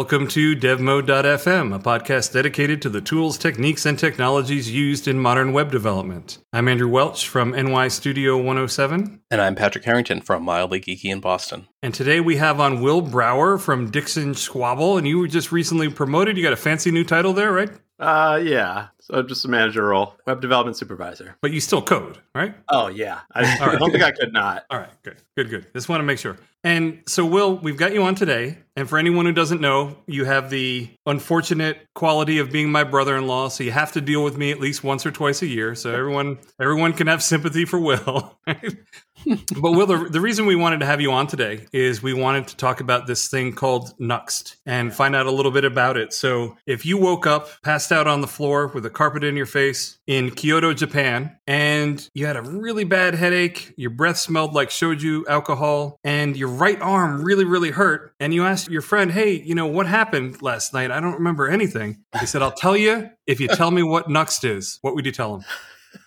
Welcome 0.00 0.28
to 0.28 0.56
DevMode.fm, 0.56 1.74
a 1.74 1.78
podcast 1.78 2.32
dedicated 2.32 2.80
to 2.80 2.88
the 2.88 3.02
tools, 3.02 3.36
techniques, 3.36 3.84
and 3.84 3.98
technologies 3.98 4.70
used 4.70 5.06
in 5.06 5.18
modern 5.18 5.52
web 5.52 5.70
development. 5.70 6.38
I'm 6.54 6.68
Andrew 6.68 6.88
Welch 6.88 7.28
from 7.28 7.52
nystudio107. 7.52 9.20
And 9.30 9.40
I'm 9.42 9.54
Patrick 9.54 9.84
Harrington 9.84 10.22
from 10.22 10.42
Mildly 10.42 10.80
Geeky 10.80 11.12
in 11.12 11.20
Boston. 11.20 11.68
And 11.82 11.92
today 11.92 12.18
we 12.20 12.36
have 12.36 12.60
on 12.60 12.80
Will 12.80 13.02
Browar 13.02 13.60
from 13.60 13.90
Dixon 13.90 14.32
Schwabl, 14.32 14.96
and 14.96 15.06
you 15.06 15.18
were 15.18 15.28
just 15.28 15.52
recently 15.52 15.90
promoted. 15.90 16.38
You 16.38 16.44
got 16.44 16.54
a 16.54 16.56
fancy 16.56 16.90
new 16.90 17.04
title 17.04 17.34
there, 17.34 17.52
right? 17.52 17.70
Uh, 17.98 18.40
yeah. 18.42 18.88
So 19.00 19.22
just 19.22 19.44
a 19.44 19.48
manager 19.48 19.84
role, 19.88 20.14
web 20.26 20.40
development 20.40 20.78
supervisor. 20.78 21.36
But 21.42 21.52
you 21.52 21.60
still 21.60 21.82
code, 21.82 22.18
right? 22.34 22.54
Oh 22.70 22.88
yeah. 22.88 23.20
I, 23.34 23.58
I 23.60 23.76
don't 23.76 23.90
think 23.90 24.02
I 24.02 24.12
could 24.12 24.32
not. 24.32 24.64
All 24.70 24.78
right, 24.78 25.02
good, 25.02 25.18
good, 25.36 25.50
good. 25.50 25.66
Just 25.74 25.90
want 25.90 26.00
to 26.00 26.04
make 26.04 26.18
sure. 26.18 26.38
And 26.62 27.02
so, 27.06 27.24
Will, 27.24 27.56
we've 27.56 27.76
got 27.76 27.94
you 27.94 28.02
on 28.02 28.14
today. 28.14 28.58
And 28.76 28.88
for 28.88 28.98
anyone 28.98 29.26
who 29.26 29.32
doesn't 29.32 29.60
know, 29.60 29.96
you 30.06 30.24
have 30.24 30.50
the 30.50 30.90
unfortunate 31.06 31.86
quality 31.94 32.38
of 32.38 32.52
being 32.52 32.70
my 32.70 32.84
brother-in-law, 32.84 33.48
so 33.48 33.64
you 33.64 33.72
have 33.72 33.92
to 33.92 34.00
deal 34.00 34.22
with 34.22 34.36
me 34.36 34.50
at 34.50 34.60
least 34.60 34.84
once 34.84 35.04
or 35.04 35.10
twice 35.10 35.42
a 35.42 35.46
year. 35.46 35.74
So 35.74 35.92
everyone, 35.92 36.38
everyone 36.60 36.92
can 36.92 37.06
have 37.08 37.22
sympathy 37.22 37.64
for 37.64 37.78
Will. 37.78 38.38
but 38.46 39.72
Will, 39.72 39.86
the, 39.86 40.08
the, 40.10 40.20
reason 40.20 40.46
we 40.46 40.56
wanted 40.56 40.80
to 40.80 40.86
have 40.86 41.00
you 41.00 41.12
on 41.12 41.26
today 41.26 41.66
is 41.72 42.02
we 42.02 42.14
wanted 42.14 42.46
to 42.48 42.56
talk 42.56 42.80
about 42.80 43.06
this 43.06 43.28
thing 43.28 43.52
called 43.52 43.92
Nuxt 43.98 44.56
and 44.66 44.94
find 44.94 45.16
out 45.16 45.26
a 45.26 45.30
little 45.30 45.50
bit 45.50 45.64
about 45.64 45.96
it. 45.96 46.12
So 46.12 46.56
if 46.66 46.86
you 46.86 46.96
woke 46.96 47.26
up, 47.26 47.48
passed 47.62 47.90
out 47.90 48.06
on 48.06 48.20
the 48.20 48.26
floor 48.26 48.68
with 48.68 48.86
a 48.86 48.90
carpet 48.90 49.24
in 49.24 49.36
your 49.36 49.46
face 49.46 49.98
in 50.06 50.30
Kyoto, 50.30 50.72
Japan, 50.72 51.36
and 51.46 52.08
you 52.14 52.26
had 52.26 52.36
a 52.36 52.42
really 52.42 52.84
bad 52.84 53.14
headache, 53.14 53.72
your 53.76 53.90
breath 53.90 54.18
smelled 54.18 54.54
like 54.54 54.68
shoju 54.70 55.26
alcohol, 55.28 55.98
and 56.04 56.36
your 56.36 56.48
right 56.48 56.80
arm 56.80 57.22
really, 57.22 57.44
really 57.44 57.70
hurt, 57.70 58.14
and 58.20 58.32
you 58.32 58.44
asked 58.44 58.59
your 58.68 58.82
friend, 58.82 59.10
Hey, 59.10 59.32
you 59.32 59.54
know, 59.54 59.66
what 59.66 59.86
happened 59.86 60.42
last 60.42 60.72
night? 60.72 60.90
I 60.90 61.00
don't 61.00 61.14
remember 61.14 61.48
anything. 61.48 62.04
He 62.18 62.26
said, 62.26 62.42
I'll 62.42 62.52
tell 62.52 62.76
you 62.76 63.10
if 63.26 63.40
you 63.40 63.48
tell 63.48 63.70
me 63.70 63.82
what 63.82 64.08
Nuxt 64.08 64.44
is. 64.48 64.78
What 64.82 64.94
would 64.94 65.06
you 65.06 65.12
tell 65.12 65.36
him? 65.36 65.44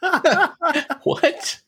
what? 1.04 1.62